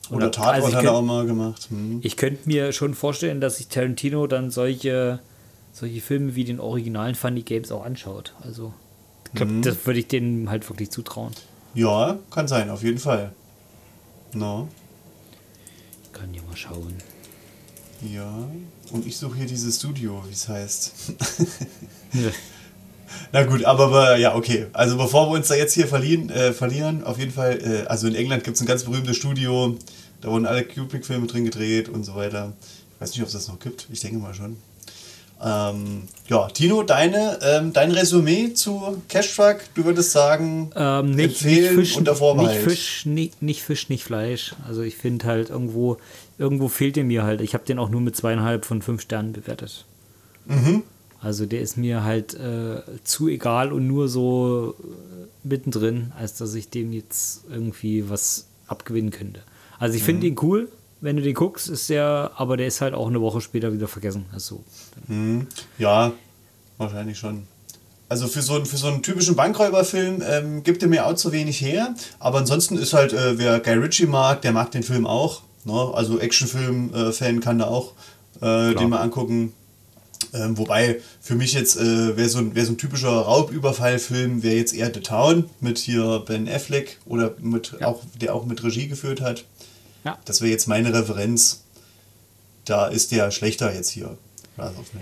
Oder- 0.09 0.17
Oder 0.17 0.31
Tatort 0.31 0.55
also 0.55 0.67
ich 0.67 0.75
hat 0.75 0.83
er 0.83 0.91
auch 0.91 1.01
mal 1.01 1.25
gemacht. 1.25 1.67
Hm. 1.69 2.01
Ich 2.03 2.17
könnte 2.17 2.49
mir 2.49 2.73
schon 2.73 2.95
vorstellen, 2.95 3.39
dass 3.39 3.57
sich 3.59 3.69
Tarantino 3.69 4.27
dann 4.27 4.51
solche, 4.51 5.19
solche 5.73 6.01
Filme 6.01 6.35
wie 6.35 6.43
den 6.43 6.59
originalen 6.59 7.15
Funny 7.15 7.41
Games 7.41 7.71
auch 7.71 7.85
anschaut. 7.85 8.33
Also, 8.43 8.73
ich 9.27 9.33
glaube, 9.33 9.51
Mhm. 9.53 9.61
das 9.61 9.85
würde 9.85 9.99
ich 9.99 10.07
denen 10.07 10.49
halt 10.49 10.69
wirklich 10.69 10.91
zutrauen. 10.91 11.31
Ja, 11.73 12.17
kann 12.29 12.47
sein, 12.47 12.69
auf 12.69 12.83
jeden 12.83 12.97
Fall. 12.99 13.31
No. 14.33 14.67
Ich 16.03 16.11
kann 16.11 16.33
ja 16.33 16.41
mal 16.43 16.55
schauen. 16.57 16.93
Ja. 18.11 18.49
Und 18.91 19.05
ich 19.05 19.15
suche 19.17 19.37
hier 19.37 19.45
dieses 19.45 19.77
Studio, 19.77 20.23
wie 20.27 20.33
es 20.33 20.47
heißt. 20.49 20.93
Na 23.31 23.43
gut, 23.43 23.63
aber, 23.65 23.85
aber, 23.85 24.17
ja, 24.17 24.35
okay. 24.35 24.67
Also 24.73 24.97
bevor 24.97 25.27
wir 25.29 25.35
uns 25.37 25.47
da 25.47 25.55
jetzt 25.55 25.73
hier 25.73 25.87
verlieren, 25.87 26.29
äh, 26.29 26.53
verlieren 26.53 27.03
auf 27.03 27.17
jeden 27.19 27.31
Fall, 27.31 27.59
äh, 27.61 27.87
also 27.87 28.07
in 28.07 28.15
England 28.15 28.43
gibt 28.43 28.55
es 28.55 28.61
ein 28.61 28.67
ganz 28.67 28.83
berühmtes 28.83 29.17
Studio, 29.17 29.77
da 30.21 30.29
wurden 30.29 30.45
alle 30.45 30.63
Kubrick-Filme 30.63 31.27
drin 31.27 31.45
gedreht 31.45 31.89
und 31.89 32.03
so 32.03 32.15
weiter. 32.15 32.53
Ich 32.95 33.01
weiß 33.01 33.11
nicht, 33.11 33.21
ob 33.21 33.27
es 33.27 33.33
das 33.33 33.47
noch 33.47 33.59
gibt, 33.59 33.87
ich 33.91 33.99
denke 33.99 34.17
mal 34.17 34.33
schon. 34.33 34.57
Ähm, 35.43 36.03
ja, 36.27 36.47
Tino, 36.49 36.83
deine, 36.83 37.39
ähm, 37.41 37.73
dein 37.73 37.91
Resümee 37.91 38.53
zu 38.53 39.01
Cash 39.09 39.35
Truck, 39.35 39.57
du 39.73 39.85
würdest 39.85 40.11
sagen, 40.11 40.71
ähm, 40.75 41.11
nicht, 41.11 41.41
empfehlen 41.41 41.75
nicht 41.77 41.89
Fisch, 41.89 41.97
unter 41.97 42.15
Vorbehalt. 42.15 42.55
Nicht 42.55 42.69
Fisch, 42.69 43.05
nicht, 43.05 43.41
nicht 43.41 43.63
Fisch, 43.63 43.89
nicht 43.89 44.03
Fleisch. 44.03 44.53
Also 44.67 44.83
ich 44.83 44.97
finde 44.97 45.25
halt 45.25 45.49
irgendwo, 45.49 45.97
irgendwo 46.37 46.67
fehlt 46.67 46.95
er 46.95 47.03
mir 47.03 47.23
halt. 47.23 47.41
Ich 47.41 47.55
habe 47.55 47.65
den 47.65 47.79
auch 47.79 47.89
nur 47.89 48.01
mit 48.01 48.15
zweieinhalb 48.15 48.65
von 48.65 48.81
fünf 48.83 49.01
Sternen 49.01 49.33
bewertet. 49.33 49.85
Mhm. 50.45 50.83
Also 51.21 51.45
der 51.45 51.61
ist 51.61 51.77
mir 51.77 52.03
halt 52.03 52.35
äh, 52.35 52.81
zu 53.03 53.27
egal 53.27 53.71
und 53.71 53.87
nur 53.87 54.09
so 54.09 54.75
äh, 54.79 55.47
mittendrin, 55.47 56.11
als 56.17 56.35
dass 56.37 56.53
ich 56.53 56.69
dem 56.69 56.93
jetzt 56.93 57.45
irgendwie 57.49 58.09
was 58.09 58.47
abgewinnen 58.67 59.11
könnte. 59.11 59.41
Also 59.79 59.95
ich 59.97 60.03
finde 60.03 60.21
mhm. 60.21 60.33
ihn 60.33 60.39
cool, 60.43 60.69
wenn 61.01 61.17
du 61.17 61.21
den 61.23 61.33
guckst, 61.33 61.67
ist 61.67 61.89
der, 61.89 62.31
aber 62.35 62.57
der 62.57 62.67
ist 62.67 62.79
halt 62.79 62.93
auch 62.93 63.07
eine 63.07 63.21
Woche 63.21 63.41
später 63.41 63.73
wieder 63.73 63.87
vergessen. 63.87 64.25
Also, 64.31 64.63
mhm. 65.07 65.47
Ja, 65.77 66.13
wahrscheinlich 66.77 67.17
schon. 67.17 67.47
Also 68.07 68.27
für 68.27 68.41
so, 68.41 68.63
für 68.65 68.77
so 68.77 68.87
einen 68.87 69.03
typischen 69.03 69.35
Bankräuberfilm 69.35 70.21
ähm, 70.27 70.63
gibt 70.63 70.83
er 70.83 70.89
mir 70.89 71.05
auch 71.05 71.15
zu 71.15 71.31
wenig 71.31 71.61
her. 71.61 71.95
Aber 72.19 72.39
ansonsten 72.39 72.77
ist 72.77 72.93
halt, 72.93 73.13
äh, 73.13 73.37
wer 73.37 73.59
Guy 73.61 73.75
Ritchie 73.75 74.05
mag, 74.05 74.41
der 74.41 74.51
mag 74.51 74.69
den 74.71 74.83
Film 74.83 75.07
auch. 75.07 75.43
Ne? 75.63 75.91
Also 75.93 76.19
Actionfilm-Fan 76.19 77.39
kann 77.39 77.59
da 77.59 77.67
auch 77.67 77.93
äh, 78.41 78.75
den 78.75 78.89
mal 78.89 78.99
angucken. 78.99 79.53
Ähm, 80.33 80.57
wobei 80.57 80.99
für 81.21 81.35
mich 81.35 81.53
jetzt 81.53 81.77
äh, 81.77 82.15
wäre 82.17 82.29
so, 82.29 82.39
ein, 82.39 82.53
wär 82.53 82.65
so 82.65 82.73
ein 82.73 82.77
typischer 82.77 83.11
Raubüberfallfilm, 83.11 84.43
wäre 84.43 84.55
jetzt 84.55 84.73
eher 84.73 84.93
The 84.93 84.99
Town 84.99 85.49
mit 85.59 85.77
hier 85.77 86.23
Ben 86.25 86.47
Affleck 86.49 86.99
oder 87.05 87.33
mit 87.39 87.75
ja. 87.79 87.87
auch, 87.87 88.01
der 88.19 88.35
auch 88.35 88.45
mit 88.45 88.63
Regie 88.63 88.87
geführt 88.87 89.21
hat. 89.21 89.45
Ja. 90.03 90.17
Das 90.25 90.41
wäre 90.41 90.51
jetzt 90.51 90.67
meine 90.67 90.93
Referenz. 90.93 91.63
Da 92.65 92.87
ist 92.87 93.11
der 93.11 93.31
schlechter 93.31 93.73
jetzt 93.73 93.89
hier. 93.89 94.17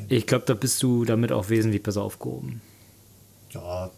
Ich 0.07 0.25
glaube, 0.27 0.45
da 0.45 0.53
bist 0.53 0.81
du 0.83 1.05
damit 1.05 1.31
auch 1.31 1.49
wesentlich 1.49 1.83
besser 1.83 2.01
aufgehoben. 2.01 2.61
Ja. 3.51 3.89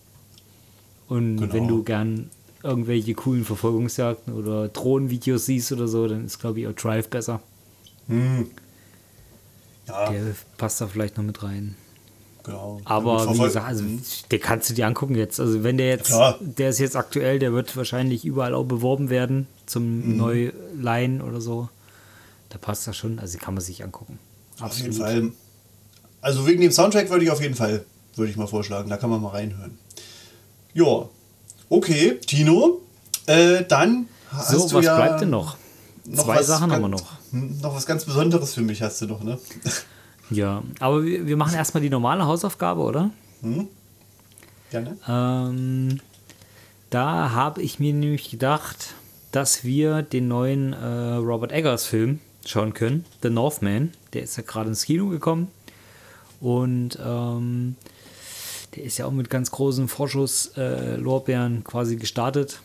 Und 1.08 1.38
genau. 1.38 1.54
wenn 1.54 1.68
du 1.68 1.84
gern 1.84 2.30
irgendwelche 2.64 3.14
coolen 3.14 3.46
Verfolgungsjagden 3.46 4.34
oder 4.34 4.70
Drohnenvideos 4.70 5.46
siehst 5.46 5.72
oder 5.72 5.88
so, 5.88 6.08
dann 6.08 6.26
ist, 6.26 6.40
glaube 6.40 6.62
ich, 6.62 6.68
auch 6.68 6.74
Drive 6.74 7.10
besser. 7.10 7.42
Hm. 8.08 8.50
Ja. 9.88 10.12
Der 10.12 10.36
passt 10.58 10.80
da 10.80 10.88
vielleicht 10.88 11.18
noch 11.18 11.24
mit 11.24 11.44
rein. 11.44 11.76
Genau. 12.44 12.82
Aber 12.86 13.34
wie 13.34 13.40
gesagt, 13.40 13.68
also 13.68 13.84
hm. 13.84 14.02
der 14.32 14.40
kannst 14.40 14.70
du 14.70 14.74
dir 14.74 14.88
angucken 14.88 15.16
jetzt. 15.16 15.40
Also 15.40 15.64
wenn 15.64 15.78
der 15.78 15.90
jetzt, 15.90 16.10
ja, 16.10 16.38
der 16.40 16.70
ist 16.70 16.80
jetzt 16.80 16.96
aktuell, 16.96 17.40
der 17.40 17.54
wird 17.54 17.76
wahrscheinlich 17.78 18.26
überall 18.26 18.54
auch 18.54 18.64
beworben 18.64 19.10
werden 19.10 19.48
zum 19.66 20.12
mhm. 20.12 20.18
Neuleihen 20.18 21.22
oder 21.22 21.40
so. 21.40 21.70
Da 22.50 22.58
passt 22.58 22.88
das 22.88 22.98
schon. 22.98 23.20
Also 23.20 23.38
kann 23.38 23.54
man 23.54 23.64
sich 23.64 23.84
angucken. 23.84 24.20
Auf 24.60 24.78
jeden 24.78 24.94
Fall. 24.94 25.32
Also 26.22 26.48
wegen 26.48 26.62
dem 26.62 26.72
Soundtrack 26.72 27.10
würde 27.10 27.26
ich 27.26 27.32
auf 27.32 27.42
jeden 27.42 27.56
Fall, 27.56 27.86
würde 28.16 28.32
ich 28.32 28.38
mal 28.38 28.48
vorschlagen. 28.48 28.90
Da 28.90 28.98
kann 28.98 29.10
man 29.10 29.22
mal 29.22 29.30
reinhören. 29.30 29.78
Ja. 30.74 31.10
Okay, 31.70 32.20
Tino. 32.26 32.82
Äh, 33.28 33.64
dann 33.68 34.08
hast 34.32 34.52
so, 34.52 34.68
du 34.68 34.76
was 34.76 34.86
ja 34.86 34.96
bleibt 34.96 35.22
denn 35.22 35.30
noch? 35.30 35.58
noch 36.06 36.26
Zwei 36.26 36.44
Sachen 36.44 36.72
haben 36.72 36.82
wir 36.82 36.90
noch. 36.90 37.06
Hm, 37.32 37.60
noch 37.62 37.76
was 37.76 37.86
ganz 37.86 38.04
Besonderes 38.04 38.54
für 38.54 38.62
mich 38.62 38.82
hast 38.82 39.02
du 39.02 39.06
noch, 39.06 39.24
ne? 39.24 39.40
Ja, 40.32 40.64
aber 40.80 41.04
wir, 41.04 41.28
wir 41.28 41.38
machen 41.38 41.56
erstmal 41.56 41.82
die 41.82 41.90
normale 41.90 42.26
Hausaufgabe, 42.26 42.82
oder? 42.82 43.12
Hm? 43.42 43.68
Gerne. 44.72 44.98
Ähm, 45.08 46.00
da 46.90 47.32
habe 47.32 47.62
ich 47.62 47.80
mir 47.80 47.94
nämlich 47.94 48.30
gedacht, 48.32 48.96
dass 49.32 49.64
wir 49.64 50.02
den 50.02 50.28
neuen 50.28 50.74
äh, 50.74 51.16
Robert 51.16 51.52
Eggers 51.52 51.86
Film 51.86 52.20
schauen 52.46 52.74
können, 52.74 53.06
The 53.22 53.30
Northman. 53.30 53.92
Der 54.14 54.24
ist 54.24 54.38
ja 54.38 54.44
gerade 54.44 54.70
ins 54.70 54.86
Kino 54.86 55.08
gekommen. 55.08 55.50
Und 56.40 56.98
ähm, 57.04 57.76
der 58.76 58.84
ist 58.84 58.98
ja 58.98 59.06
auch 59.06 59.12
mit 59.12 59.30
ganz 59.30 59.52
großen 59.52 59.88
Vorschusslorbeeren 59.88 61.60
äh, 61.60 61.62
quasi 61.62 61.98
gestartet. 61.98 62.62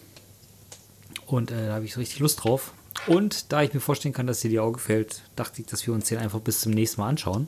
Und 1.27 1.51
äh, 1.51 1.67
da 1.67 1.75
habe 1.75 1.85
ich 1.85 1.95
so 1.95 2.01
richtig 2.01 2.21
Lust 2.21 2.43
drauf. 2.45 2.73
Und 3.07 3.53
da 3.53 3.63
ich 3.63 3.73
mir 3.73 3.81
vorstellen 3.81 4.15
kann, 4.15 4.27
dass 4.27 4.41
dir 4.41 4.51
die 4.51 4.59
Auge 4.59 4.79
fällt, 4.79 5.23
dachte 5.37 5.61
ich, 5.61 5.67
dass 5.67 5.87
wir 5.87 5.95
uns 5.95 6.09
den 6.09 6.19
einfach 6.19 6.41
bis 6.41 6.61
zum 6.61 6.73
nächsten 6.73 7.01
Mal 7.01 7.09
anschauen. 7.09 7.47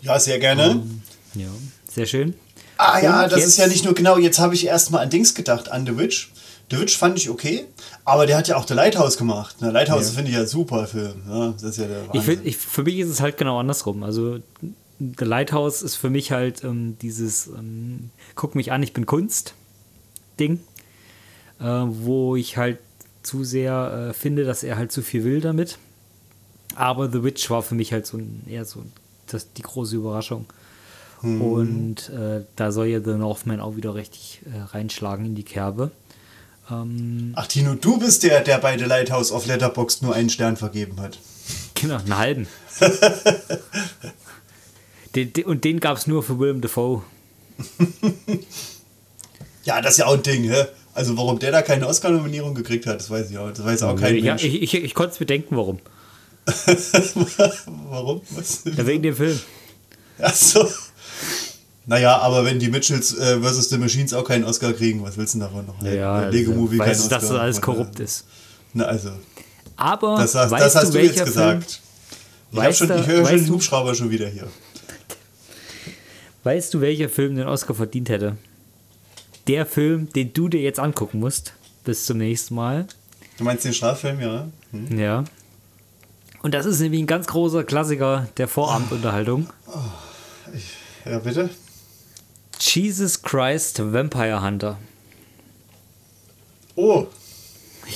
Ja, 0.00 0.18
sehr 0.18 0.38
gerne. 0.38 0.70
Um, 0.70 1.02
ja, 1.34 1.48
sehr 1.88 2.06
schön. 2.06 2.34
Ah 2.76 3.00
ja, 3.00 3.28
das 3.28 3.44
ist 3.44 3.58
ja 3.58 3.66
nicht 3.66 3.84
nur 3.84 3.94
genau, 3.94 4.18
jetzt 4.18 4.38
habe 4.38 4.54
ich 4.54 4.66
erstmal 4.66 5.04
an 5.04 5.10
Dings 5.10 5.34
gedacht, 5.34 5.70
an 5.70 5.86
The 5.86 5.96
Witch. 5.96 6.32
The 6.70 6.80
Witch 6.80 6.96
fand 6.96 7.18
ich 7.18 7.28
okay, 7.28 7.66
aber 8.04 8.26
der 8.26 8.38
hat 8.38 8.48
ja 8.48 8.56
auch 8.56 8.66
The 8.66 8.74
Lighthouse 8.74 9.18
gemacht. 9.18 9.56
The 9.60 9.66
Lighthouse 9.66 10.08
ja. 10.08 10.14
finde 10.14 10.30
ich 10.30 10.36
ja 10.36 10.46
super 10.46 10.86
Film. 10.86 11.22
Ja, 11.28 11.52
das 11.52 11.62
ist 11.62 11.78
ja 11.78 11.86
der 11.86 12.04
ich 12.12 12.22
find, 12.22 12.46
ich, 12.46 12.56
für 12.56 12.82
mich 12.82 12.98
ist 12.98 13.10
es 13.10 13.20
halt 13.20 13.36
genau 13.36 13.60
andersrum. 13.60 14.02
Also 14.02 14.38
The 14.98 15.24
Lighthouse 15.24 15.82
ist 15.82 15.96
für 15.96 16.10
mich 16.10 16.32
halt 16.32 16.64
ähm, 16.64 16.96
dieses 17.00 17.48
ähm, 17.48 18.10
Guck 18.34 18.54
mich 18.54 18.72
an, 18.72 18.82
ich 18.82 18.92
bin 18.92 19.04
Kunst 19.04 19.54
Ding, 20.40 20.60
äh, 21.60 21.64
wo 21.64 22.36
ich 22.36 22.56
halt 22.56 22.78
zu 23.22 23.44
sehr 23.44 24.08
äh, 24.10 24.12
finde, 24.12 24.44
dass 24.44 24.62
er 24.62 24.76
halt 24.76 24.92
zu 24.92 25.02
viel 25.02 25.24
will 25.24 25.40
damit. 25.40 25.78
Aber 26.74 27.10
The 27.10 27.22
Witch 27.22 27.50
war 27.50 27.62
für 27.62 27.74
mich 27.74 27.92
halt 27.92 28.06
so 28.06 28.16
ein, 28.16 28.44
eher 28.46 28.64
so 28.64 28.82
das, 29.26 29.52
die 29.52 29.62
große 29.62 29.96
Überraschung. 29.96 30.46
Hm. 31.20 31.40
Und 31.40 32.08
äh, 32.10 32.44
da 32.56 32.72
soll 32.72 32.86
ja 32.86 33.00
The 33.00 33.12
Northman 33.12 33.60
auch 33.60 33.76
wieder 33.76 33.94
richtig 33.94 34.40
äh, 34.46 34.60
reinschlagen 34.60 35.26
in 35.26 35.34
die 35.34 35.44
Kerbe. 35.44 35.90
Ähm, 36.70 37.32
Ach, 37.36 37.46
Tino, 37.46 37.74
du 37.74 37.98
bist 37.98 38.22
der, 38.22 38.40
der 38.40 38.58
bei 38.58 38.78
The 38.78 38.84
Lighthouse 38.84 39.32
auf 39.32 39.46
Letterboxd 39.46 40.02
nur 40.02 40.14
einen 40.14 40.30
Stern 40.30 40.56
vergeben 40.56 41.00
hat. 41.00 41.18
Genau, 41.74 41.96
einen 41.96 42.16
halben. 42.16 42.46
den, 45.14 45.32
den, 45.32 45.44
und 45.44 45.64
den 45.64 45.80
gab 45.80 45.96
es 45.96 46.06
nur 46.06 46.22
für 46.22 46.38
Willem 46.38 46.60
Dafoe. 46.60 47.02
ja, 49.64 49.80
das 49.80 49.92
ist 49.92 49.98
ja 49.98 50.06
auch 50.06 50.14
ein 50.14 50.22
Ding, 50.22 50.44
hä? 50.44 50.66
Also 50.94 51.16
warum 51.16 51.38
der 51.38 51.52
da 51.52 51.62
keine 51.62 51.86
Oscar-Nominierung 51.86 52.54
gekriegt 52.54 52.86
hat, 52.86 52.96
das 52.96 53.10
weiß 53.10 53.30
ich 53.30 53.38
auch. 53.38 53.48
Das 53.48 53.64
weiß 53.64 53.82
auch 53.84 53.96
kein 53.96 54.16
ja, 54.16 54.32
Mensch. 54.32 54.44
Ich, 54.44 54.62
ich, 54.62 54.74
ich 54.74 54.94
konnte 54.94 55.12
es 55.12 55.18
bedenken, 55.18 55.56
warum. 55.56 55.78
warum? 57.88 58.20
Was? 58.30 58.62
Ja, 58.64 58.86
wegen 58.86 59.02
dem 59.02 59.16
Film. 59.16 59.38
Achso. 60.18 60.68
Naja, 61.86 62.18
aber 62.18 62.44
wenn 62.44 62.58
die 62.58 62.68
Mitchells 62.68 63.16
äh, 63.18 63.40
vs. 63.40 63.70
The 63.70 63.78
Machines 63.78 64.12
auch 64.12 64.24
keinen 64.24 64.44
Oscar 64.44 64.72
kriegen, 64.72 65.02
was 65.02 65.16
willst 65.16 65.34
du 65.34 65.40
davon 65.40 65.66
noch? 65.66 65.82
Ja, 65.82 66.14
also, 66.14 66.36
Lego-Movie 66.36 66.78
keinen 66.78 66.90
Oscar. 66.90 67.08
dass 67.08 67.28
das 67.28 67.38
alles 67.38 67.60
korrupt 67.60 67.98
ist. 68.00 68.26
Na 68.74 68.84
also. 68.84 69.10
Aber 69.76 70.16
das, 70.18 70.34
hast, 70.34 70.52
das 70.52 70.76
hast 70.76 70.88
du, 70.88 70.98
du 70.98 71.04
jetzt 71.04 71.24
gesagt. 71.24 71.80
Film, 72.52 72.70
ich, 72.70 72.76
schon, 72.76 72.98
ich 72.98 73.06
höre 73.06 73.26
schon 73.26 73.36
den 73.38 73.50
Hubschrauber 73.50 73.94
schon 73.94 74.10
wieder 74.10 74.28
hier. 74.28 74.46
Weißt 76.44 76.74
du, 76.74 76.80
welcher 76.80 77.08
Film 77.08 77.36
den 77.36 77.48
Oscar 77.48 77.74
verdient 77.74 78.10
hätte? 78.10 78.36
Der 79.48 79.66
Film, 79.66 80.12
den 80.12 80.32
du 80.32 80.48
dir 80.48 80.60
jetzt 80.60 80.78
angucken 80.78 81.20
musst, 81.20 81.54
bis 81.84 82.06
zum 82.06 82.18
nächsten 82.18 82.54
Mal. 82.54 82.86
Du 83.38 83.44
meinst 83.44 83.64
den 83.64 83.74
Straffilm, 83.74 84.20
ja? 84.20 84.48
Hm. 84.70 84.98
Ja. 84.98 85.24
Und 86.42 86.54
das 86.54 86.66
ist 86.66 86.80
nämlich 86.80 87.00
ein 87.00 87.06
ganz 87.06 87.26
großer 87.26 87.64
Klassiker 87.64 88.28
der 88.36 88.48
Vorabendunterhaltung. 88.48 89.48
Oh, 89.66 89.78
ich, 90.54 90.76
ja, 91.04 91.18
bitte? 91.18 91.50
Jesus 92.60 93.22
Christ 93.22 93.80
Vampire 93.80 94.42
Hunter. 94.42 94.78
Oh. 96.74 97.06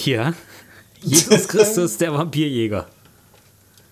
Ja. 0.05 0.35
Jesus 1.03 1.47
Christus, 1.49 1.99
der 1.99 2.13
Vampirjäger. 2.13 2.87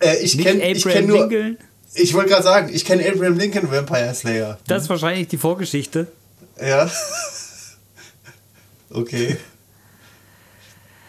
Äh, 0.00 0.18
ich 0.18 0.38
kenne 0.38 0.61
kenn 0.74 1.07
nur. 1.07 1.20
Lincoln. 1.20 1.59
Ich 1.94 2.12
wollte 2.12 2.30
gerade 2.30 2.42
sagen, 2.42 2.70
ich 2.72 2.84
kenne 2.84 3.07
Abraham 3.09 3.38
Lincoln 3.38 3.70
Vampire 3.70 4.12
Slayer. 4.14 4.59
Das 4.66 4.84
ist 4.84 4.88
wahrscheinlich 4.88 5.28
die 5.28 5.38
Vorgeschichte. 5.38 6.09
Ja. 6.61 6.90
Okay. 8.95 9.36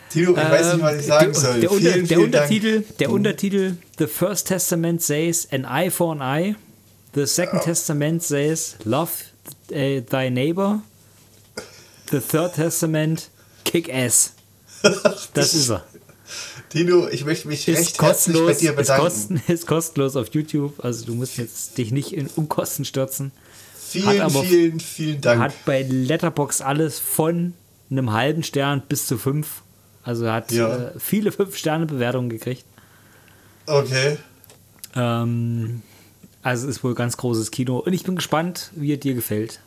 Tilo, 0.09 0.31
ich 0.31 0.38
weiß 0.38 0.73
nicht, 0.73 0.83
was 0.83 0.95
ich 0.97 1.05
sagen 1.05 1.33
soll. 1.33 1.59
Der, 1.59 1.69
vielen, 1.69 1.83
der, 1.83 2.05
vielen 2.07 2.23
Untertitel, 2.23 2.81
Dank. 2.81 2.97
der 2.99 3.09
Untertitel 3.11 3.77
The 3.97 4.07
First 4.07 4.47
Testament 4.47 5.01
says 5.01 5.47
an 5.51 5.65
eye 5.65 5.89
for 5.89 6.11
an 6.11 6.21
eye. 6.21 6.55
The 7.13 7.25
Second 7.25 7.61
oh. 7.61 7.65
Testament 7.65 8.23
says 8.23 8.77
love 8.86 9.11
uh, 9.71 10.01
thy 10.01 10.29
neighbor. 10.29 10.81
The 12.11 12.19
Third 12.19 12.55
Testament 12.55 13.29
kick 13.63 13.93
ass. 13.93 14.33
Das 15.33 15.53
ist 15.53 15.69
er. 15.69 15.83
Tino, 16.69 17.07
ich 17.07 17.25
möchte 17.25 17.47
mich 17.47 17.67
ist 17.67 17.77
recht 17.77 18.01
herzlich 18.01 18.38
bei 18.38 18.53
dir 18.53 18.73
bedanken. 18.73 19.07
Ist, 19.07 19.13
kosten, 19.13 19.41
ist 19.47 19.67
kostenlos 19.67 20.15
auf 20.15 20.33
YouTube, 20.33 20.83
also 20.83 21.05
du 21.05 21.15
musst 21.15 21.38
jetzt 21.38 21.77
dich 21.77 21.91
nicht 21.91 22.13
in 22.13 22.27
Unkosten 22.27 22.86
stürzen. 22.86 23.31
Vielen, 23.88 24.21
aber, 24.21 24.43
vielen, 24.43 24.79
vielen 24.79 25.21
Dank. 25.21 25.41
Hat 25.41 25.65
bei 25.65 25.83
Letterbox 25.83 26.61
alles 26.61 26.99
von 26.99 27.53
einem 27.89 28.13
halben 28.13 28.43
Stern 28.43 28.83
bis 28.88 29.07
zu 29.07 29.17
fünf 29.17 29.61
also 30.05 30.25
er 30.25 30.33
hat 30.33 30.51
ja. 30.51 30.75
äh, 30.75 30.91
viele 30.99 31.31
5-Sterne-Bewertungen 31.31 32.29
gekriegt. 32.29 32.63
Okay. 33.65 34.17
Ähm, 34.95 35.81
also 36.43 36.69
es 36.69 36.77
ist 36.77 36.83
wohl 36.83 36.93
ganz 36.93 37.17
großes 37.17 37.49
Kino. 37.49 37.79
Und 37.79 37.91
ich 37.91 38.03
bin 38.03 38.15
gespannt, 38.15 38.69
wie 38.75 38.93
es 38.93 38.99
dir 38.99 39.15
gefällt. 39.15 39.59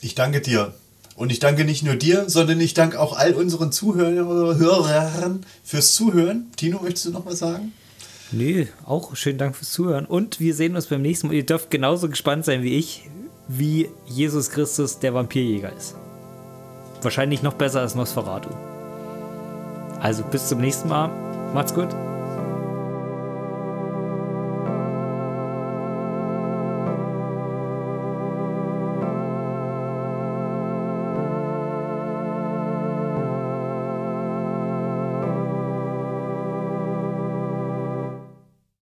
Ich 0.00 0.14
danke 0.14 0.40
dir. 0.40 0.72
Und 1.14 1.30
ich 1.30 1.40
danke 1.40 1.64
nicht 1.64 1.84
nur 1.84 1.94
dir, 1.94 2.28
sondern 2.28 2.58
ich 2.58 2.72
danke 2.72 2.98
auch 2.98 3.16
all 3.16 3.34
unseren 3.34 3.70
Zuhörern 3.70 5.44
fürs 5.62 5.94
Zuhören. 5.94 6.46
Tino, 6.56 6.80
möchtest 6.82 7.06
du 7.06 7.10
noch 7.10 7.26
was 7.26 7.38
sagen? 7.38 7.72
Nee, 8.32 8.68
auch 8.86 9.14
schönen 9.14 9.38
Dank 9.38 9.54
fürs 9.54 9.70
Zuhören. 9.70 10.06
Und 10.06 10.40
wir 10.40 10.54
sehen 10.54 10.74
uns 10.74 10.86
beim 10.86 11.02
nächsten 11.02 11.28
Mal. 11.28 11.34
Ihr 11.34 11.46
dürft 11.46 11.70
genauso 11.70 12.08
gespannt 12.08 12.46
sein 12.46 12.62
wie 12.62 12.78
ich, 12.78 13.10
wie 13.46 13.90
Jesus 14.06 14.48
Christus 14.48 14.98
der 14.98 15.12
Vampirjäger 15.12 15.70
ist. 15.76 15.94
Wahrscheinlich 17.04 17.42
noch 17.42 17.54
besser 17.54 17.80
als 17.80 17.94
Nosferatu. 17.94 18.48
Also 20.00 20.24
bis 20.24 20.48
zum 20.48 20.60
nächsten 20.60 20.88
Mal. 20.88 21.10
Macht's 21.52 21.74
gut. 21.74 21.88